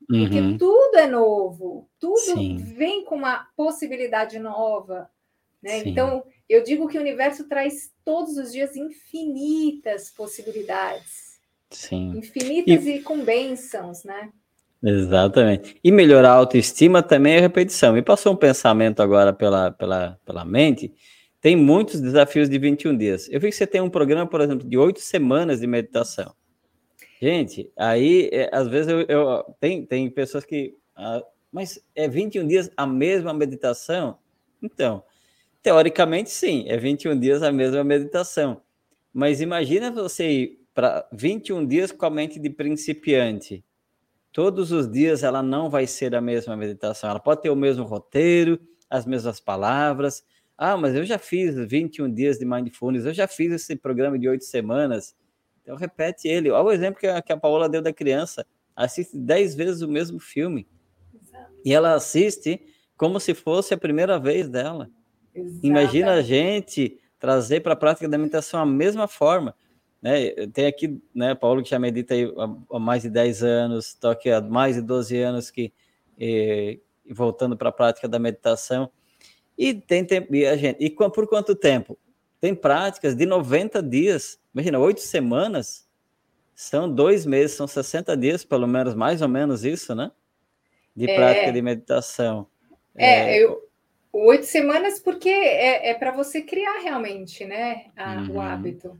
Porque 0.06 0.38
uhum. 0.38 0.58
tudo 0.58 0.98
é 0.98 1.06
novo, 1.06 1.88
tudo 1.98 2.18
Sim. 2.18 2.58
vem 2.58 3.04
com 3.06 3.14
uma 3.14 3.48
possibilidade 3.56 4.38
nova. 4.38 5.10
Né? 5.66 5.82
Então, 5.84 6.22
eu 6.48 6.62
digo 6.62 6.86
que 6.86 6.96
o 6.96 7.00
universo 7.00 7.48
traz 7.48 7.90
todos 8.04 8.36
os 8.36 8.52
dias 8.52 8.76
infinitas 8.76 10.10
possibilidades. 10.10 11.40
Sim. 11.70 12.16
Infinitas 12.16 12.86
e, 12.86 12.90
e 12.92 13.02
com 13.02 13.24
bênçãos, 13.24 14.04
né? 14.04 14.30
Exatamente. 14.80 15.76
E 15.82 15.90
melhorar 15.90 16.30
a 16.30 16.36
autoestima 16.36 17.02
também 17.02 17.34
é 17.34 17.40
repetição. 17.40 17.92
Me 17.92 18.02
passou 18.02 18.32
um 18.32 18.36
pensamento 18.36 19.02
agora 19.02 19.32
pela, 19.32 19.72
pela, 19.72 20.20
pela 20.24 20.44
mente. 20.44 20.94
Tem 21.40 21.56
muitos 21.56 22.00
desafios 22.00 22.48
de 22.48 22.58
21 22.58 22.96
dias. 22.96 23.28
Eu 23.28 23.40
vi 23.40 23.48
que 23.48 23.56
você 23.56 23.66
tem 23.66 23.80
um 23.80 23.90
programa, 23.90 24.24
por 24.24 24.40
exemplo, 24.40 24.68
de 24.68 24.78
oito 24.78 25.00
semanas 25.00 25.58
de 25.58 25.66
meditação. 25.66 26.32
Gente, 27.20 27.72
aí, 27.76 28.28
é, 28.32 28.50
às 28.52 28.68
vezes, 28.68 28.88
eu, 28.88 29.00
eu, 29.00 29.42
tem, 29.58 29.84
tem 29.84 30.08
pessoas 30.08 30.44
que. 30.44 30.76
Ah, 30.94 31.24
mas 31.50 31.82
é 31.92 32.06
21 32.06 32.46
dias 32.46 32.70
a 32.76 32.86
mesma 32.86 33.34
meditação? 33.34 34.18
Então, 34.62 35.02
teoricamente, 35.66 36.30
sim, 36.30 36.64
é 36.68 36.76
21 36.76 37.18
dias 37.18 37.42
a 37.42 37.50
mesma 37.50 37.82
meditação. 37.82 38.62
Mas 39.12 39.40
imagina 39.40 39.90
você 39.90 40.30
ir 40.30 40.60
para 40.72 41.08
21 41.12 41.66
dias 41.66 41.90
com 41.90 42.06
a 42.06 42.10
mente 42.10 42.38
de 42.38 42.48
principiante. 42.48 43.64
Todos 44.30 44.70
os 44.70 44.88
dias 44.88 45.24
ela 45.24 45.42
não 45.42 45.68
vai 45.68 45.84
ser 45.88 46.14
a 46.14 46.20
mesma 46.20 46.56
meditação. 46.56 47.10
Ela 47.10 47.18
pode 47.18 47.42
ter 47.42 47.50
o 47.50 47.56
mesmo 47.56 47.82
roteiro, 47.82 48.60
as 48.88 49.04
mesmas 49.04 49.40
palavras. 49.40 50.22
Ah, 50.56 50.76
mas 50.76 50.94
eu 50.94 51.04
já 51.04 51.18
fiz 51.18 51.56
21 51.56 52.14
dias 52.14 52.38
de 52.38 52.44
mindfulness, 52.44 53.04
eu 53.04 53.12
já 53.12 53.26
fiz 53.26 53.50
esse 53.52 53.74
programa 53.74 54.16
de 54.16 54.28
oito 54.28 54.44
semanas. 54.44 55.16
Então, 55.62 55.74
repete 55.74 56.28
ele. 56.28 56.48
Olha 56.48 56.64
o 56.64 56.70
exemplo 56.70 57.00
que 57.00 57.08
a, 57.08 57.20
que 57.20 57.32
a 57.32 57.36
Paola 57.36 57.68
deu 57.68 57.82
da 57.82 57.92
criança. 57.92 58.46
Assiste 58.76 59.18
dez 59.18 59.56
vezes 59.56 59.82
o 59.82 59.88
mesmo 59.88 60.20
filme. 60.20 60.64
Exato. 61.12 61.52
E 61.64 61.74
ela 61.74 61.94
assiste 61.94 62.60
como 62.96 63.18
se 63.18 63.34
fosse 63.34 63.74
a 63.74 63.76
primeira 63.76 64.16
vez 64.16 64.48
dela. 64.48 64.88
Exato. 65.36 65.66
Imagina 65.66 66.14
a 66.14 66.22
gente 66.22 66.98
trazer 67.18 67.60
para 67.60 67.74
a 67.74 67.76
prática 67.76 68.08
da 68.08 68.18
meditação 68.18 68.60
a 68.60 68.66
mesma 68.66 69.06
forma. 69.06 69.54
Né? 70.00 70.30
Tem 70.52 70.66
aqui, 70.66 71.00
né, 71.14 71.34
Paulo, 71.34 71.62
que 71.62 71.70
já 71.70 71.78
medita 71.78 72.14
há, 72.70 72.78
mais 72.78 73.02
de 73.02 73.10
10 73.10 73.42
anos, 73.42 73.88
estou 73.88 74.10
aqui 74.10 74.30
há 74.30 74.40
mais 74.40 74.76
de 74.76 74.82
12 74.82 75.16
anos 75.18 75.50
que 75.50 75.72
eh, 76.18 76.78
voltando 77.10 77.56
para 77.56 77.68
a 77.68 77.72
prática 77.72 78.08
da 78.08 78.18
meditação. 78.18 78.90
E 79.58 79.74
tem 79.74 80.04
tempo, 80.04 80.34
e 80.34 80.46
a 80.46 80.56
gente, 80.56 80.82
e 80.82 80.90
por 80.90 81.26
quanto 81.26 81.54
tempo? 81.54 81.98
Tem 82.40 82.54
práticas 82.54 83.14
de 83.14 83.24
90 83.24 83.82
dias. 83.82 84.38
Imagina, 84.54 84.78
oito 84.78 85.00
semanas 85.00 85.86
são 86.54 86.90
dois 86.90 87.26
meses, 87.26 87.56
são 87.56 87.66
60 87.66 88.16
dias, 88.16 88.44
pelo 88.44 88.66
menos, 88.66 88.94
mais 88.94 89.20
ou 89.22 89.28
menos 89.28 89.64
isso, 89.64 89.94
né? 89.94 90.10
De 90.94 91.10
é, 91.10 91.14
prática 91.14 91.52
de 91.52 91.62
meditação. 91.62 92.46
É, 92.94 93.36
é 93.36 93.44
eu, 93.44 93.65
oito 94.24 94.46
semanas 94.46 94.98
porque 94.98 95.28
é, 95.28 95.90
é 95.90 95.94
para 95.94 96.12
você 96.12 96.42
criar 96.42 96.80
realmente, 96.80 97.44
né, 97.44 97.86
a, 97.96 98.14
uhum. 98.14 98.36
o 98.36 98.40
hábito. 98.40 98.98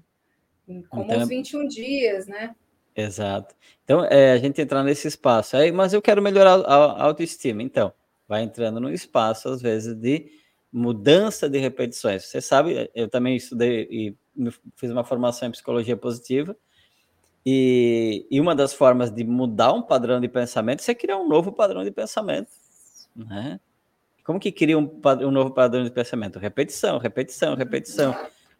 Como 0.88 1.04
então, 1.04 1.22
os 1.22 1.28
21 1.28 1.68
dias, 1.68 2.26
né? 2.26 2.54
Exato. 2.94 3.54
Então, 3.84 4.04
é 4.04 4.32
a 4.32 4.38
gente 4.38 4.60
entrar 4.60 4.82
nesse 4.82 5.06
espaço. 5.06 5.56
Aí, 5.56 5.70
mas 5.70 5.92
eu 5.92 6.02
quero 6.02 6.20
melhorar 6.20 6.54
a, 6.54 6.74
a 6.74 7.04
autoestima. 7.04 7.62
Então, 7.62 7.92
vai 8.26 8.42
entrando 8.42 8.80
no 8.80 8.90
espaço, 8.90 9.48
às 9.48 9.62
vezes, 9.62 9.94
de 9.94 10.28
mudança 10.72 11.48
de 11.48 11.58
repetições. 11.58 12.24
Você 12.24 12.40
sabe, 12.40 12.90
eu 12.94 13.08
também 13.08 13.36
estudei 13.36 13.86
e 13.90 14.16
fiz 14.74 14.90
uma 14.90 15.04
formação 15.04 15.48
em 15.48 15.52
psicologia 15.52 15.96
positiva, 15.96 16.56
e, 17.48 18.26
e, 18.28 18.40
uma 18.40 18.56
das 18.56 18.74
formas 18.74 19.08
de 19.08 19.22
mudar 19.22 19.72
um 19.72 19.80
padrão 19.80 20.20
de 20.20 20.26
pensamento 20.26 20.82
é 20.90 20.94
criar 20.94 21.16
um 21.16 21.28
novo 21.28 21.52
padrão 21.52 21.84
de 21.84 21.92
pensamento. 21.92 22.50
Né? 23.14 23.60
Como 24.26 24.40
que 24.40 24.50
cria 24.50 24.76
um, 24.76 24.90
um 25.22 25.30
novo 25.30 25.52
padrão 25.52 25.84
de 25.84 25.90
pensamento? 25.90 26.38
Repetição, 26.38 26.98
repetição, 26.98 27.54
repetição. 27.54 28.14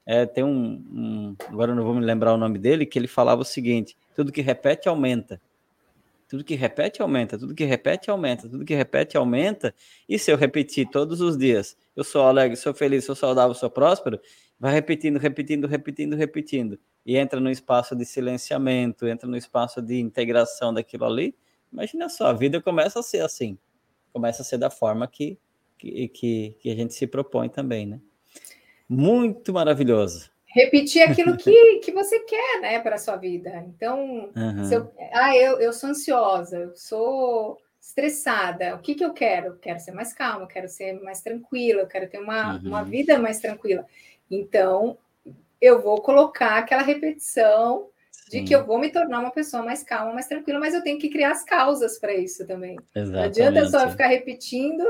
É, 0.07 0.25
tem 0.25 0.45
um, 0.45 0.85
um, 0.93 1.37
Agora 1.49 1.75
não 1.75 1.83
vou 1.83 1.93
me 1.93 2.05
lembrar 2.05 2.33
o 2.33 2.37
nome 2.37 2.57
dele, 2.57 2.87
que 2.87 2.97
ele 2.97 3.09
falava 3.09 3.43
o 3.43 3.45
seguinte: 3.45 3.97
tudo 4.14 4.31
que 4.31 4.41
repete 4.41 4.89
aumenta. 4.89 5.41
Tudo 6.29 6.43
que 6.43 6.55
repete 6.55 7.01
aumenta, 7.03 7.39
tudo 7.39 7.55
que 7.55 7.64
repete 7.64 8.11
aumenta, 8.11 8.49
tudo 8.49 8.64
que 8.64 8.75
repete 8.75 9.17
aumenta. 9.17 9.75
E 10.09 10.19
se 10.19 10.31
eu 10.31 10.37
repetir 10.37 10.89
todos 10.91 11.21
os 11.21 11.37
dias, 11.37 11.77
eu 11.95 12.03
sou 12.03 12.23
alegre, 12.23 12.57
sou 12.57 12.75
feliz, 12.75 13.05
sou 13.05 13.14
saudável, 13.14 13.55
sou 13.55 13.71
próspero, 13.71 14.21
vai 14.59 14.73
repetindo, 14.73 15.19
repetindo, 15.19 15.69
repetindo, 15.69 16.17
repetindo. 16.17 16.79
E 17.05 17.17
entra 17.17 17.39
no 17.39 17.49
espaço 17.49 17.95
de 17.95 18.05
silenciamento, 18.05 19.07
entra 19.07 19.29
no 19.29 19.37
espaço 19.37 19.81
de 19.81 20.01
integração 20.01 20.75
daquilo 20.75 21.05
ali. 21.05 21.35
Imagina 21.73 22.09
só, 22.09 22.27
a 22.27 22.33
vida 22.33 22.61
começa 22.61 22.99
a 22.99 23.03
ser 23.03 23.21
assim. 23.21 23.57
Começa 24.12 24.43
a 24.43 24.45
ser 24.45 24.59
da 24.59 24.71
forma 24.71 25.07
que, 25.07 25.39
que, 25.79 26.09
que, 26.09 26.57
que 26.61 26.70
a 26.70 26.74
gente 26.74 26.95
se 26.95 27.07
propõe 27.07 27.49
também, 27.49 27.87
né? 27.87 28.01
Muito 28.89 29.53
maravilhoso 29.53 30.31
repetir 30.57 31.03
aquilo 31.03 31.37
que, 31.37 31.81
que 31.81 31.93
você 31.93 32.20
quer, 32.20 32.61
né, 32.62 32.81
para 32.81 32.95
a 32.95 32.99
sua 32.99 33.16
vida. 33.16 33.62
Então, 33.68 34.31
uhum. 34.35 34.72
eu, 34.72 34.91
ah, 35.12 35.37
eu, 35.37 35.61
eu 35.61 35.72
sou 35.72 35.91
ansiosa, 35.91 36.59
eu 36.59 36.74
sou 36.74 37.59
estressada. 37.79 38.74
O 38.74 38.79
que, 38.79 38.95
que 38.95 39.05
eu 39.05 39.12
quero? 39.12 39.59
quero 39.59 39.79
ser 39.79 39.93
mais 39.93 40.14
calma, 40.14 40.49
quero 40.49 40.68
ser 40.68 40.95
mais 41.03 41.20
tranquila, 41.20 41.83
eu 41.83 41.87
quero 41.87 42.09
ter 42.09 42.18
uma, 42.18 42.55
uhum. 42.55 42.68
uma 42.68 42.83
vida 42.83 43.18
mais 43.18 43.39
tranquila. 43.39 43.85
Então, 44.31 44.97
eu 45.61 45.81
vou 45.81 46.01
colocar 46.01 46.57
aquela 46.57 46.83
repetição 46.83 47.89
Sim. 48.11 48.41
de 48.41 48.49
que 48.49 48.55
eu 48.55 48.64
vou 48.64 48.79
me 48.79 48.91
tornar 48.91 49.20
uma 49.20 49.31
pessoa 49.31 49.62
mais 49.62 49.83
calma, 49.83 50.12
mais 50.12 50.27
tranquila, 50.27 50.59
mas 50.59 50.74
eu 50.74 50.83
tenho 50.83 50.99
que 50.99 51.11
criar 51.11 51.33
as 51.33 51.45
causas 51.45 51.99
para 51.99 52.14
isso 52.14 52.47
também. 52.47 52.77
Exatamente. 52.95 53.12
Não 53.12 53.22
adianta 53.22 53.68
só 53.68 53.91
ficar 53.91 54.09
repetindo 54.09 54.85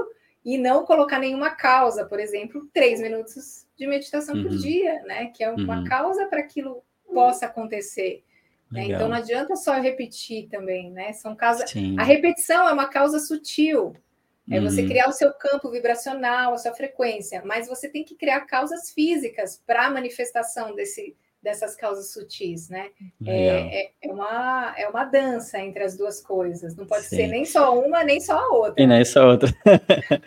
e 0.46 0.56
não 0.56 0.86
colocar 0.86 1.18
nenhuma 1.18 1.50
causa, 1.50 2.04
por 2.04 2.20
exemplo, 2.20 2.70
três 2.72 3.00
minutos 3.00 3.66
de 3.76 3.84
meditação 3.84 4.36
uhum. 4.36 4.44
por 4.44 4.56
dia, 4.56 5.02
né? 5.02 5.26
Que 5.26 5.42
é 5.42 5.50
uma 5.50 5.78
uhum. 5.78 5.84
causa 5.84 6.24
para 6.26 6.38
aquilo 6.38 6.84
possa 7.12 7.46
acontecer. 7.46 8.22
Né? 8.70 8.84
Então 8.84 9.08
não 9.08 9.16
adianta 9.16 9.56
só 9.56 9.74
repetir 9.80 10.48
também, 10.48 10.92
né? 10.92 11.12
São 11.14 11.34
causas. 11.34 11.74
A 11.98 12.04
repetição 12.04 12.68
é 12.68 12.72
uma 12.72 12.86
causa 12.86 13.18
sutil. 13.18 13.96
É 14.48 14.60
você 14.60 14.82
uhum. 14.82 14.88
criar 14.88 15.08
o 15.08 15.12
seu 15.12 15.32
campo 15.32 15.68
vibracional, 15.68 16.54
a 16.54 16.58
sua 16.58 16.72
frequência, 16.72 17.42
mas 17.44 17.66
você 17.66 17.88
tem 17.88 18.04
que 18.04 18.14
criar 18.14 18.42
causas 18.42 18.92
físicas 18.92 19.60
para 19.66 19.86
a 19.86 19.90
manifestação 19.90 20.76
desse, 20.76 21.16
dessas 21.46 21.76
causas 21.76 22.12
sutis, 22.12 22.68
né? 22.68 22.88
É, 23.24 23.84
é, 23.84 23.90
é, 24.02 24.12
uma, 24.12 24.74
é 24.76 24.88
uma 24.88 25.04
dança 25.04 25.60
entre 25.60 25.84
as 25.84 25.96
duas 25.96 26.20
coisas. 26.20 26.74
Não 26.74 26.84
pode 26.84 27.04
Sim. 27.04 27.16
ser 27.16 27.26
nem 27.28 27.44
só 27.44 27.78
uma, 27.78 28.02
nem 28.02 28.20
só 28.20 28.36
a 28.36 28.48
outra. 28.48 28.82
E 28.82 28.84
nem 28.84 29.04
só 29.04 29.22
a 29.22 29.26
outra. 29.28 29.48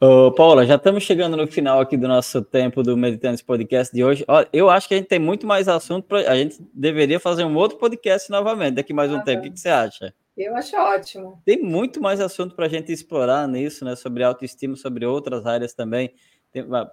Ô, 0.00 0.32
Paula, 0.32 0.66
já 0.66 0.74
estamos 0.74 1.04
chegando 1.04 1.36
no 1.36 1.46
final 1.46 1.80
aqui 1.80 1.96
do 1.96 2.08
nosso 2.08 2.42
tempo 2.42 2.82
do 2.82 2.96
Meditantes 2.96 3.40
Podcast 3.40 3.94
de 3.94 4.02
hoje. 4.02 4.24
Ó, 4.26 4.44
eu 4.52 4.68
acho 4.68 4.88
que 4.88 4.94
a 4.94 4.96
gente 4.96 5.06
tem 5.06 5.20
muito 5.20 5.46
mais 5.46 5.68
assunto. 5.68 6.08
Pra, 6.08 6.28
a 6.28 6.34
gente 6.34 6.58
deveria 6.74 7.20
fazer 7.20 7.44
um 7.44 7.54
outro 7.54 7.78
podcast 7.78 8.28
novamente 8.28 8.74
daqui 8.74 8.92
mais 8.92 9.12
um 9.12 9.18
ah, 9.18 9.22
tempo. 9.22 9.42
O 9.42 9.42
que, 9.44 9.50
que, 9.50 9.60
você 9.60 9.68
acha? 9.68 10.12
Eu 10.36 10.56
acho 10.56 10.76
ótimo. 10.76 11.40
Tem 11.46 11.62
muito 11.62 12.02
mais 12.02 12.20
assunto 12.20 12.56
para 12.56 12.66
a 12.66 12.68
gente 12.68 12.90
explorar 12.90 13.46
nisso, 13.46 13.84
né? 13.84 13.94
Sobre 13.94 14.24
autoestima, 14.24 14.74
sobre 14.74 15.06
outras 15.06 15.46
áreas 15.46 15.72
também. 15.72 16.12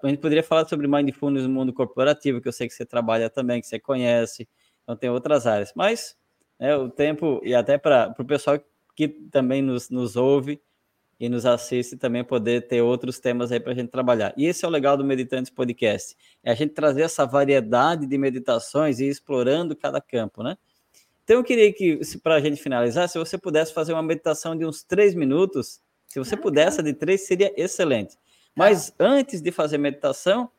A 0.04 0.08
gente 0.08 0.20
poderia 0.20 0.44
falar 0.44 0.68
sobre 0.68 0.88
mindfulness 0.88 1.44
no 1.44 1.50
mundo 1.50 1.72
corporativo, 1.72 2.42
que 2.42 2.48
eu 2.48 2.52
sei 2.52 2.68
que 2.68 2.74
você 2.74 2.86
trabalha 2.86 3.30
também, 3.30 3.62
que 3.62 3.68
você 3.68 3.80
conhece, 3.80 4.48
então 4.84 4.96
tem 4.96 5.10
outras 5.10 5.46
áreas. 5.46 5.72
Mas 5.76 6.18
né, 6.60 6.76
o 6.76 6.90
tempo, 6.90 7.40
e 7.44 7.54
até 7.54 7.78
para 7.78 8.14
o 8.18 8.26
pessoal 8.26 8.60
que 8.96 9.08
também 9.08 9.62
nos, 9.62 9.90
nos 9.90 10.16
ouve 10.16 10.62
e 11.20 11.30
nos 11.30 11.46
assiste, 11.46 11.96
também 11.96 12.24
poder 12.24 12.68
ter 12.68 12.82
outros 12.82 13.20
temas 13.20 13.52
aí 13.52 13.60
para 13.60 13.74
a 13.74 13.76
gente 13.76 13.90
trabalhar. 13.90 14.34
E 14.36 14.46
esse 14.46 14.66
é 14.66 14.68
o 14.68 14.72
legal 14.72 14.98
do 14.98 15.04
Meditantes 15.04 15.52
Podcast, 15.52 16.16
é 16.44 16.52
a 16.52 16.56
gente 16.56 16.74
trazer 16.74 17.04
essa 17.04 17.26
variedade 17.26 18.08
de 18.08 18.18
meditações 18.18 19.00
e 19.00 19.06
ir 19.06 19.10
explorando 19.10 19.76
cada 19.76 20.02
campo, 20.02 20.42
né? 20.42 20.58
Então 21.24 21.38
eu 21.38 21.44
queria 21.44 21.72
que, 21.72 22.00
para 22.22 22.36
a 22.36 22.40
gente 22.40 22.62
finalizar, 22.62 23.08
se 23.08 23.18
você 23.18 23.38
pudesse 23.38 23.74
fazer 23.74 23.94
uma 23.94 24.02
meditação 24.02 24.58
de 24.58 24.66
uns 24.66 24.84
três 24.84 25.14
minutos, 25.14 25.80
se 26.08 26.20
você 26.20 26.36
ah, 26.36 26.38
pudesse, 26.38 26.84
de 26.84 26.94
três, 26.94 27.26
seria 27.26 27.54
excelente. 27.56 28.18
Mas 28.56 28.94
antes 29.00 29.42
de 29.42 29.52
fazer 29.52 29.78
meditação, 29.78 30.50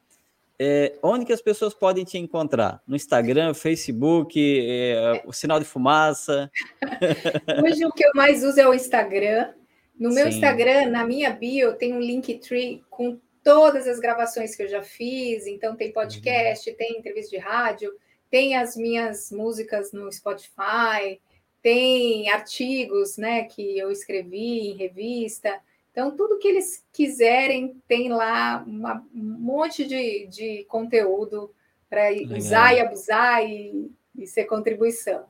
é, 0.58 0.96
onde 1.02 1.24
que 1.24 1.32
as 1.32 1.42
pessoas 1.42 1.74
podem 1.74 2.04
te 2.04 2.18
encontrar? 2.18 2.82
No 2.86 2.94
Instagram, 2.94 3.52
Facebook, 3.54 4.38
é, 4.38 5.22
o 5.26 5.32
sinal 5.32 5.58
de 5.58 5.64
fumaça? 5.64 6.50
Hoje 7.64 7.84
o 7.84 7.92
que 7.92 8.04
eu 8.04 8.12
mais 8.14 8.44
uso 8.44 8.60
é 8.60 8.68
o 8.68 8.74
Instagram. 8.74 9.52
No 9.98 10.10
meu 10.10 10.30
Sim. 10.30 10.36
Instagram, 10.36 10.88
na 10.88 11.04
minha 11.04 11.30
bio, 11.30 11.74
tem 11.74 11.92
um 11.92 12.00
Linktree 12.00 12.84
com 12.88 13.18
todas 13.42 13.86
as 13.86 13.98
gravações 13.98 14.54
que 14.54 14.62
eu 14.62 14.68
já 14.68 14.82
fiz. 14.82 15.46
Então 15.46 15.76
tem 15.76 15.92
podcast, 15.92 16.70
uhum. 16.70 16.76
tem 16.76 16.98
entrevista 16.98 17.36
de 17.36 17.42
rádio, 17.42 17.92
tem 18.30 18.56
as 18.56 18.76
minhas 18.76 19.30
músicas 19.30 19.92
no 19.92 20.10
Spotify, 20.10 21.20
tem 21.60 22.30
artigos 22.30 23.16
né, 23.16 23.44
que 23.44 23.78
eu 23.78 23.90
escrevi 23.90 24.70
em 24.70 24.76
revista. 24.76 25.60
Então, 25.92 26.16
tudo 26.16 26.38
que 26.38 26.48
eles 26.48 26.82
quiserem, 26.90 27.76
tem 27.86 28.08
lá 28.08 28.64
uma, 28.66 29.04
um 29.14 29.22
monte 29.22 29.86
de, 29.86 30.26
de 30.26 30.64
conteúdo 30.64 31.52
para 31.88 32.10
usar 32.34 32.74
e 32.74 32.80
abusar 32.80 33.44
e, 33.44 33.90
e, 34.16 34.26
ser 34.26 34.46
contribuição. 34.46 35.24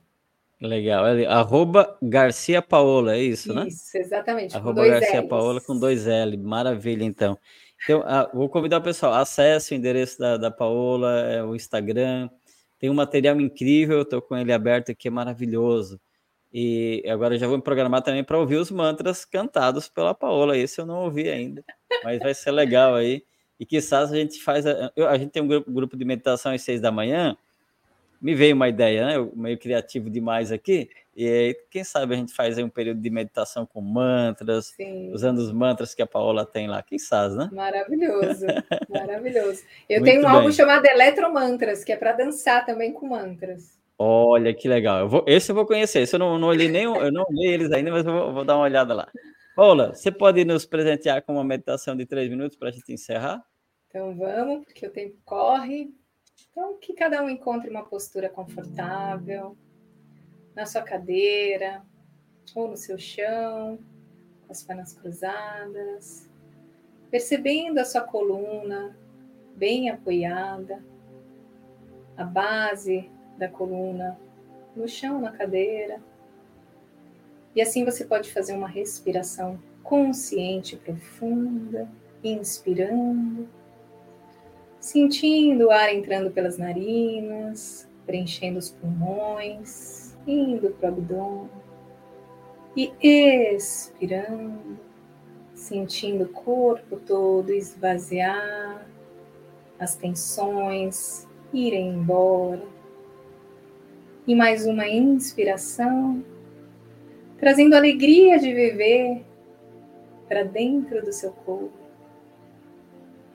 Legal. 0.61 1.05
Arroba 1.29 1.99
Garcia 2.01 2.63
Paola, 2.63 3.17
é 3.17 3.21
isso, 3.21 3.49
isso 3.49 3.55
né? 3.55 3.67
Isso, 3.67 3.99
exatamente. 3.99 4.57
Arroba 4.57 4.87
Garcia 4.87 5.21
L's. 5.21 5.29
Paola 5.29 5.61
com 5.61 5.77
dois 5.77 6.07
L. 6.07 6.37
Maravilha, 6.37 7.03
então. 7.03 7.37
Então, 7.83 8.05
vou 8.33 8.49
convidar 8.49 8.79
o 8.79 8.83
pessoal, 8.83 9.15
acesse 9.15 9.75
o 9.75 9.77
endereço 9.77 10.17
da, 10.21 10.37
da 10.37 10.51
Paola, 10.53 11.23
é, 11.23 11.43
o 11.43 11.57
Instagram. 11.57 12.31
Tem 12.79 12.89
um 12.89 12.95
material 12.95 13.41
incrível, 13.41 14.03
estou 14.03 14.23
com 14.23 14.37
ele 14.37 14.53
aberto 14.53 14.93
aqui, 14.93 15.09
é 15.09 15.11
maravilhoso. 15.11 16.01
E 16.53 17.03
agora 17.09 17.39
já 17.39 17.47
vou 17.47 17.57
me 17.57 17.63
programar 17.63 18.03
também 18.03 18.23
para 18.23 18.39
ouvir 18.39 18.57
os 18.57 18.71
mantras 18.71 19.25
cantados 19.25 19.89
pela 19.89 20.13
Paola. 20.13 20.57
Esse 20.57 20.81
eu 20.81 20.87
não 20.87 21.05
ouvi 21.05 21.29
ainda, 21.31 21.65
mas 22.05 22.19
vai 22.19 22.35
ser 22.35 22.51
legal 22.51 22.95
aí. 22.95 23.25
E 23.59 23.65
quizás 23.65 24.13
a 24.13 24.17
gente 24.17 24.43
faz. 24.43 24.67
A, 24.67 24.93
a 25.09 25.17
gente 25.17 25.31
tem 25.31 25.43
um 25.43 25.47
grupo, 25.47 25.71
grupo 25.71 25.97
de 25.97 26.05
meditação 26.05 26.53
às 26.53 26.61
seis 26.63 26.81
da 26.81 26.91
manhã. 26.91 27.37
Me 28.21 28.35
veio 28.35 28.55
uma 28.55 28.69
ideia, 28.69 29.07
né? 29.07 29.17
Eu, 29.17 29.33
meio 29.35 29.59
criativo 29.59 30.11
demais 30.11 30.53
aqui. 30.53 30.91
E 31.17 31.27
aí, 31.27 31.57
quem 31.71 31.83
sabe 31.83 32.15
a 32.15 32.17
gente 32.17 32.33
faz 32.33 32.57
aí 32.57 32.63
um 32.63 32.69
período 32.69 33.01
de 33.01 33.11
meditação 33.11 33.67
com 33.67 33.81
mantras, 33.81 34.67
Sim. 34.77 35.11
usando 35.13 35.39
os 35.39 35.53
mantras 35.53 35.95
que 35.95 36.03
a 36.03 36.07
Paola 36.07 36.47
tem 36.47 36.69
lá. 36.69 36.83
Quem 36.83 36.99
sabe, 36.99 37.35
né? 37.35 37.51
Maravilhoso, 37.53 38.47
maravilhoso. 38.89 39.63
Eu 39.89 40.01
Muito 40.01 40.11
tenho 40.11 40.21
um 40.21 40.25
bem. 40.25 40.35
álbum 40.35 40.53
chamado 40.53 40.87
Eletromantras, 40.87 41.83
que 41.83 41.93
é 41.93 41.97
para 41.97 42.13
dançar 42.13 42.65
também 42.65 42.93
com 42.93 43.09
mantras. 43.09 43.82
Olha 44.05 44.53
que 44.53 44.67
legal. 44.67 44.99
Eu 44.99 45.09
vou, 45.09 45.25
esse 45.29 45.53
eu 45.53 45.55
vou 45.55 45.65
conhecer. 45.65 46.01
Esse 46.01 46.17
eu 46.17 46.19
não, 46.19 46.37
não 46.37 46.49
olhei 46.49 46.69
nem, 46.69 46.83
eu 46.83 47.13
não 47.13 47.25
olhei 47.31 47.55
eles 47.55 47.71
ainda, 47.71 47.93
mas 47.93 48.05
eu 48.05 48.13
vou, 48.13 48.33
vou, 48.33 48.45
dar 48.45 48.57
uma 48.57 48.65
olhada 48.65 48.93
lá. 48.93 49.09
Paula, 49.55 49.95
você 49.95 50.11
pode 50.11 50.45
nos 50.45 50.67
presentear 50.67 51.23
com 51.23 51.35
uma 51.35 51.45
meditação 51.45 51.97
de 51.97 52.05
três 52.05 52.29
minutos 52.29 52.57
para 52.57 52.71
a 52.71 52.73
gente 52.73 52.93
encerrar? 52.93 53.41
Então 53.87 54.13
vamos, 54.17 54.65
porque 54.65 54.85
o 54.85 54.91
tempo 54.91 55.17
corre. 55.25 55.95
Então, 56.51 56.77
que 56.81 56.95
cada 56.95 57.23
um 57.23 57.31
encontre 57.31 57.71
uma 57.71 57.85
postura 57.85 58.29
confortável 58.29 59.57
na 60.53 60.67
sua 60.67 60.83
cadeira 60.83 61.81
ou 62.57 62.67
no 62.67 62.77
seu 62.77 62.99
chão, 62.99 63.79
com 64.45 64.51
as 64.51 64.65
pernas 64.65 64.95
cruzadas, 64.95 66.29
percebendo 67.09 67.79
a 67.79 67.85
sua 67.85 68.01
coluna 68.01 68.99
bem 69.55 69.91
apoiada, 69.91 70.85
a 72.17 72.25
base 72.25 73.09
da 73.39 73.49
coluna 73.49 74.19
no 74.75 74.89
chão, 74.89 75.21
na 75.21 75.31
cadeira. 75.31 76.01
E 77.55 77.61
assim 77.61 77.85
você 77.85 78.05
pode 78.05 78.33
fazer 78.33 78.55
uma 78.55 78.69
respiração 78.69 79.59
consciente 79.83 80.77
profunda, 80.77 81.89
inspirando, 82.25 83.49
sentindo 84.81 85.67
o 85.67 85.71
ar 85.71 85.95
entrando 85.95 86.31
pelas 86.31 86.57
narinas, 86.57 87.89
preenchendo 88.07 88.59
os 88.59 88.71
pulmões, 88.71 90.17
indo 90.27 90.71
para 90.71 90.91
o 90.91 90.93
abdômen 90.95 91.51
e 92.75 92.91
expirando, 93.55 94.79
sentindo 95.55 96.25
o 96.25 96.29
corpo 96.29 96.97
todo 96.99 97.53
esvaziar, 97.53 98.87
as 99.79 99.95
tensões 99.95 101.29
irem 101.53 101.91
embora 101.91 102.82
e 104.27 104.37
mais 104.37 104.67
uma 104.67 104.89
inspiração, 104.89 106.25
trazendo 107.39 107.75
alegria 107.75 108.39
de 108.39 108.55
viver 108.55 109.25
para 110.29 110.45
dentro 110.45 111.05
do 111.05 111.13
seu 111.13 111.33
corpo, 111.33 111.73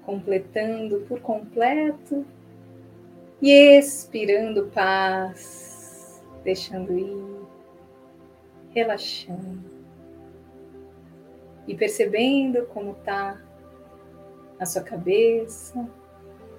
completando 0.05 1.01
por 1.01 1.19
completo 1.19 2.25
e 3.41 3.51
expirando 3.51 4.67
paz, 4.67 6.23
deixando 6.41 6.97
ir, 6.97 7.41
relaxando 8.69 9.69
e 11.67 11.75
percebendo 11.75 12.65
como 12.67 12.91
está 12.91 13.41
a 14.57 14.65
sua 14.65 14.81
cabeça, 14.81 15.85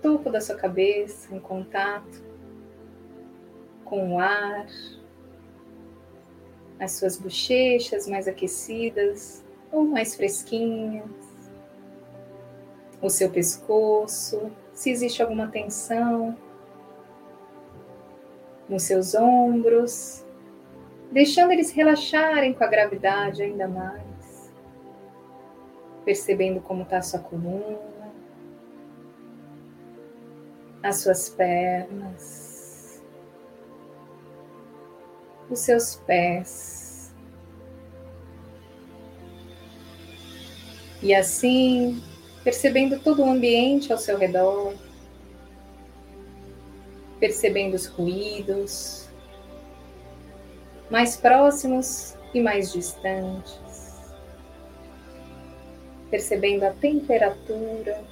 topo 0.02 0.30
da 0.30 0.40
sua 0.40 0.54
cabeça 0.54 1.34
em 1.34 1.40
contato 1.40 2.27
com 3.88 4.14
o 4.14 4.18
ar, 4.18 4.66
as 6.78 6.92
suas 6.92 7.16
bochechas 7.16 8.06
mais 8.06 8.28
aquecidas 8.28 9.44
ou 9.72 9.84
mais 9.84 10.14
fresquinhas, 10.14 11.10
o 13.00 13.08
seu 13.08 13.30
pescoço, 13.30 14.50
se 14.72 14.90
existe 14.90 15.22
alguma 15.22 15.48
tensão 15.48 16.36
nos 18.68 18.82
seus 18.82 19.14
ombros, 19.14 20.24
deixando 21.10 21.52
eles 21.52 21.70
relaxarem 21.70 22.52
com 22.52 22.62
a 22.62 22.68
gravidade 22.68 23.42
ainda 23.42 23.66
mais, 23.66 24.52
percebendo 26.04 26.60
como 26.60 26.82
está 26.82 26.98
a 26.98 27.02
sua 27.02 27.20
coluna, 27.20 28.12
as 30.82 30.96
suas 30.96 31.28
pernas 31.28 32.47
os 35.50 35.58
seus 35.60 35.96
pés. 36.06 37.12
E 41.02 41.14
assim, 41.14 42.02
percebendo 42.42 42.98
todo 42.98 43.22
o 43.22 43.30
ambiente 43.30 43.92
ao 43.92 43.98
seu 43.98 44.18
redor, 44.18 44.74
percebendo 47.20 47.74
os 47.74 47.86
ruídos, 47.86 49.08
mais 50.90 51.16
próximos 51.16 52.16
e 52.34 52.40
mais 52.40 52.72
distantes, 52.72 53.60
percebendo 56.10 56.64
a 56.64 56.72
temperatura, 56.72 58.02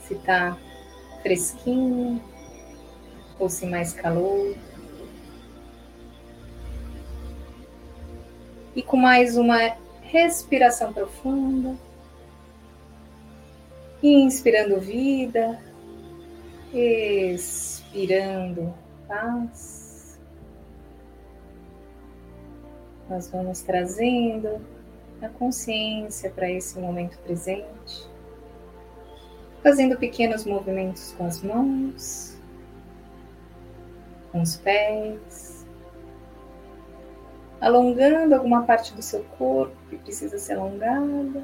se 0.00 0.14
está 0.14 0.56
fresquinho 1.22 2.22
ou 3.38 3.48
se 3.48 3.66
mais 3.66 3.92
calor. 3.92 4.56
E 8.78 8.82
com 8.84 8.96
mais 8.96 9.36
uma 9.36 9.76
respiração 10.02 10.92
profunda, 10.92 11.74
inspirando 14.00 14.78
vida, 14.78 15.60
expirando 16.72 18.72
paz. 19.08 20.16
Nós 23.10 23.28
vamos 23.30 23.62
trazendo 23.62 24.64
a 25.20 25.28
consciência 25.28 26.30
para 26.30 26.48
esse 26.48 26.78
momento 26.78 27.18
presente, 27.24 28.08
fazendo 29.60 29.98
pequenos 29.98 30.44
movimentos 30.44 31.16
com 31.18 31.26
as 31.26 31.42
mãos, 31.42 32.38
com 34.30 34.40
os 34.40 34.54
pés 34.54 35.57
alongando 37.60 38.34
alguma 38.34 38.62
parte 38.62 38.94
do 38.94 39.02
seu 39.02 39.24
corpo 39.36 39.76
que 39.90 39.96
precisa 39.96 40.38
ser 40.38 40.54
alongada, 40.54 41.42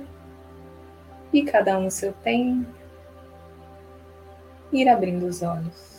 e 1.33 1.43
cada 1.43 1.79
um 1.79 1.85
no 1.85 1.91
seu 1.91 2.13
tempo, 2.13 2.67
ir 4.73 4.89
abrindo 4.89 5.27
os 5.27 5.43
olhos. 5.43 5.95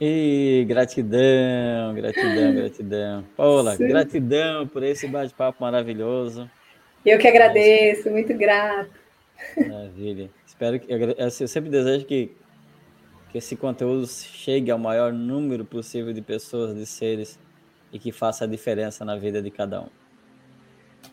E 0.00 0.64
gratidão, 0.68 1.94
gratidão, 1.94 2.54
gratidão. 2.56 3.24
Paula, 3.36 3.76
Sim. 3.76 3.88
gratidão 3.88 4.66
por 4.66 4.82
esse 4.82 5.06
bate-papo 5.06 5.62
maravilhoso. 5.62 6.50
Eu 7.06 7.18
que 7.18 7.28
agradeço, 7.28 8.10
muito 8.10 8.36
grato. 8.36 8.90
Maravilha. 9.56 10.28
Espero 10.44 10.78
que 10.78 10.88
eu 10.90 11.48
sempre 11.48 11.70
desejo 11.70 12.04
que 12.04 12.32
que 13.32 13.38
esse 13.38 13.56
conteúdo 13.56 14.06
chegue 14.06 14.70
ao 14.70 14.78
maior 14.78 15.10
número 15.10 15.64
possível 15.64 16.12
de 16.12 16.20
pessoas, 16.20 16.76
de 16.76 16.84
seres 16.84 17.38
e 17.90 17.98
que 17.98 18.12
faça 18.12 18.44
a 18.44 18.46
diferença 18.46 19.06
na 19.06 19.16
vida 19.16 19.40
de 19.40 19.50
cada 19.50 19.80
um. 19.80 19.88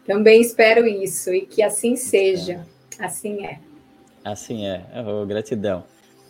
Também 0.06 0.42
espero 0.42 0.86
isso 0.86 1.34
e 1.34 1.46
que 1.46 1.64
assim 1.64 1.96
seja. 1.96 2.68
Assim 3.00 3.46
é. 3.46 3.60
Assim 4.24 4.68
é. 4.68 4.86
Oh, 5.08 5.26
gratidão. 5.26 5.86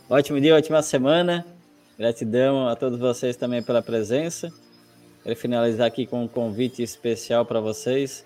Ótimo 0.08 0.40
dia, 0.40 0.56
ótima 0.56 0.84
semana. 0.84 1.44
Gratidão 1.98 2.68
a 2.68 2.76
todos 2.76 3.00
vocês 3.00 3.36
também 3.36 3.64
pela 3.64 3.82
presença. 3.82 4.54
Quero 5.24 5.36
finalizar 5.36 5.88
aqui 5.88 6.06
com 6.06 6.24
um 6.24 6.28
convite 6.28 6.84
especial 6.84 7.46
para 7.46 7.60
vocês. 7.60 8.24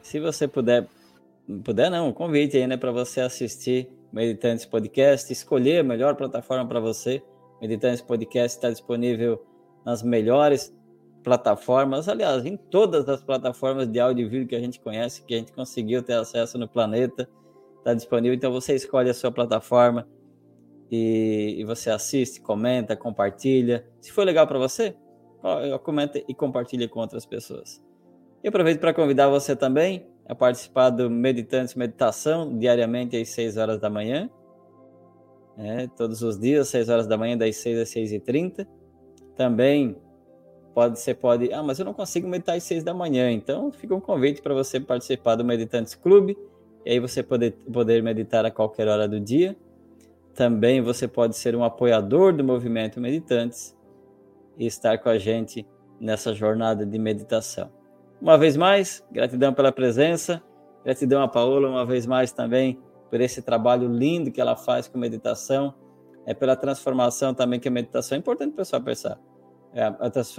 Se 0.00 0.20
você 0.20 0.46
puder, 0.46 0.86
puder 1.64 1.90
não, 1.90 2.08
um 2.08 2.12
convite 2.12 2.56
aí, 2.56 2.68
né, 2.68 2.76
para 2.76 2.92
você 2.92 3.20
assistir 3.20 3.88
Meditantes 4.12 4.66
Podcast, 4.66 5.32
escolher 5.32 5.78
a 5.78 5.82
melhor 5.82 6.14
plataforma 6.14 6.68
para 6.68 6.78
você. 6.80 7.22
Meditantes 7.60 8.02
Podcast 8.02 8.58
está 8.58 8.70
disponível 8.70 9.42
nas 9.84 10.02
melhores 10.02 10.76
plataformas, 11.22 12.08
aliás, 12.08 12.44
em 12.44 12.56
todas 12.56 13.08
as 13.08 13.22
plataformas 13.22 13.88
de 13.88 13.98
áudio 13.98 14.26
e 14.26 14.28
vídeo 14.28 14.48
que 14.48 14.56
a 14.56 14.60
gente 14.60 14.80
conhece, 14.80 15.24
que 15.24 15.34
a 15.34 15.38
gente 15.38 15.52
conseguiu 15.52 16.02
ter 16.02 16.14
acesso 16.14 16.58
no 16.58 16.68
planeta, 16.68 17.28
está 17.78 17.94
disponível. 17.94 18.34
Então 18.34 18.52
você 18.52 18.74
escolhe 18.74 19.08
a 19.08 19.14
sua 19.14 19.30
plataforma 19.30 20.06
e, 20.90 21.56
e 21.58 21.64
você 21.64 21.90
assiste, 21.90 22.40
comenta, 22.40 22.94
compartilha. 22.94 23.86
Se 24.00 24.12
for 24.12 24.24
legal 24.24 24.46
para 24.46 24.58
você, 24.58 24.94
comenta 25.82 26.22
e 26.28 26.34
compartilha 26.34 26.88
com 26.88 27.00
outras 27.00 27.24
pessoas. 27.24 27.82
E 28.44 28.48
aproveito 28.48 28.80
para 28.80 28.92
convidar 28.92 29.28
você 29.28 29.56
também 29.56 30.11
a 30.32 30.34
participar 30.34 30.88
do 30.88 31.10
Meditantes 31.10 31.74
Meditação, 31.74 32.58
diariamente 32.58 33.16
às 33.16 33.28
6 33.28 33.58
horas 33.58 33.78
da 33.78 33.90
manhã. 33.90 34.30
É, 35.58 35.86
todos 35.88 36.22
os 36.22 36.38
dias, 36.38 36.68
6 36.68 36.88
horas 36.88 37.06
da 37.06 37.18
manhã, 37.18 37.36
das 37.36 37.56
6 37.56 37.78
às 37.80 37.90
6 37.90 38.12
e 38.12 38.20
30 38.20 38.66
Também 39.36 39.94
pode, 40.74 40.98
você 40.98 41.12
pode, 41.12 41.52
ah, 41.52 41.62
mas 41.62 41.78
eu 41.78 41.84
não 41.84 41.92
consigo 41.92 42.26
meditar 42.26 42.56
às 42.56 42.62
6 42.62 42.82
da 42.82 42.94
manhã, 42.94 43.30
então 43.30 43.70
fica 43.70 43.94
um 43.94 44.00
convite 44.00 44.40
para 44.40 44.54
você 44.54 44.80
participar 44.80 45.34
do 45.34 45.44
Meditantes 45.44 45.94
Clube, 45.94 46.34
e 46.86 46.92
aí 46.92 46.98
você 46.98 47.22
poder, 47.22 47.52
poder 47.70 48.02
meditar 48.02 48.46
a 48.46 48.50
qualquer 48.50 48.88
hora 48.88 49.06
do 49.06 49.20
dia. 49.20 49.54
Também 50.34 50.80
você 50.80 51.06
pode 51.06 51.36
ser 51.36 51.54
um 51.54 51.62
apoiador 51.62 52.32
do 52.32 52.42
movimento 52.42 52.98
Meditantes 52.98 53.76
e 54.58 54.64
estar 54.64 54.96
com 54.96 55.10
a 55.10 55.18
gente 55.18 55.66
nessa 56.00 56.32
jornada 56.32 56.86
de 56.86 56.98
meditação. 56.98 57.81
Uma 58.22 58.38
vez 58.38 58.56
mais, 58.56 59.04
gratidão 59.10 59.52
pela 59.52 59.72
presença, 59.72 60.40
gratidão 60.84 61.20
a 61.22 61.26
Paola 61.26 61.68
uma 61.68 61.84
vez 61.84 62.06
mais 62.06 62.30
também 62.30 62.78
por 63.10 63.20
esse 63.20 63.42
trabalho 63.42 63.88
lindo 63.88 64.30
que 64.30 64.40
ela 64.40 64.54
faz 64.54 64.86
com 64.86 64.96
meditação, 64.96 65.74
é 66.24 66.32
pela 66.32 66.54
transformação 66.54 67.34
também 67.34 67.58
que 67.58 67.66
a 67.66 67.70
meditação 67.70 68.14
é 68.14 68.20
importante 68.20 68.54
pessoal 68.54 68.80
pensar. 68.80 69.18
É, 69.74 69.92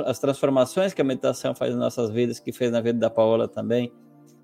as 0.05 0.17
transformações 0.17 0.93
que 0.93 1.01
a 1.01 1.03
meditação 1.03 1.53
faz 1.53 1.71
nas 1.71 1.79
nossas 1.81 2.09
vidas, 2.09 2.39
que 2.39 2.53
fez 2.53 2.71
na 2.71 2.79
vida 2.79 2.97
da 2.97 3.09
Paola 3.09 3.49
também, 3.49 3.91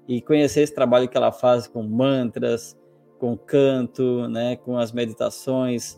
e 0.06 0.22
conhecer 0.22 0.64
esse 0.64 0.76
trabalho 0.76 1.08
que 1.08 1.16
ela 1.16 1.32
faz 1.32 1.66
com 1.66 1.82
mantras, 1.82 2.78
com 3.20 3.38
canto, 3.38 4.28
né, 4.28 4.58
com 4.58 4.78
as 4.78 4.92
meditações, 4.92 5.98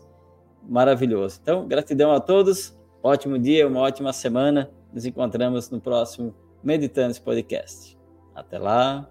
maravilhoso. 0.62 1.40
Então, 1.42 1.66
gratidão 1.66 2.12
a 2.12 2.20
todos. 2.20 2.78
Ótimo 3.02 3.36
dia, 3.36 3.66
uma 3.66 3.80
ótima 3.80 4.12
semana. 4.12 4.70
Nos 4.92 5.04
encontramos 5.04 5.70
no 5.70 5.80
próximo 5.80 6.32
Meditantes 6.62 7.18
Podcast. 7.18 7.98
Até 8.34 8.58
lá. 8.58 9.08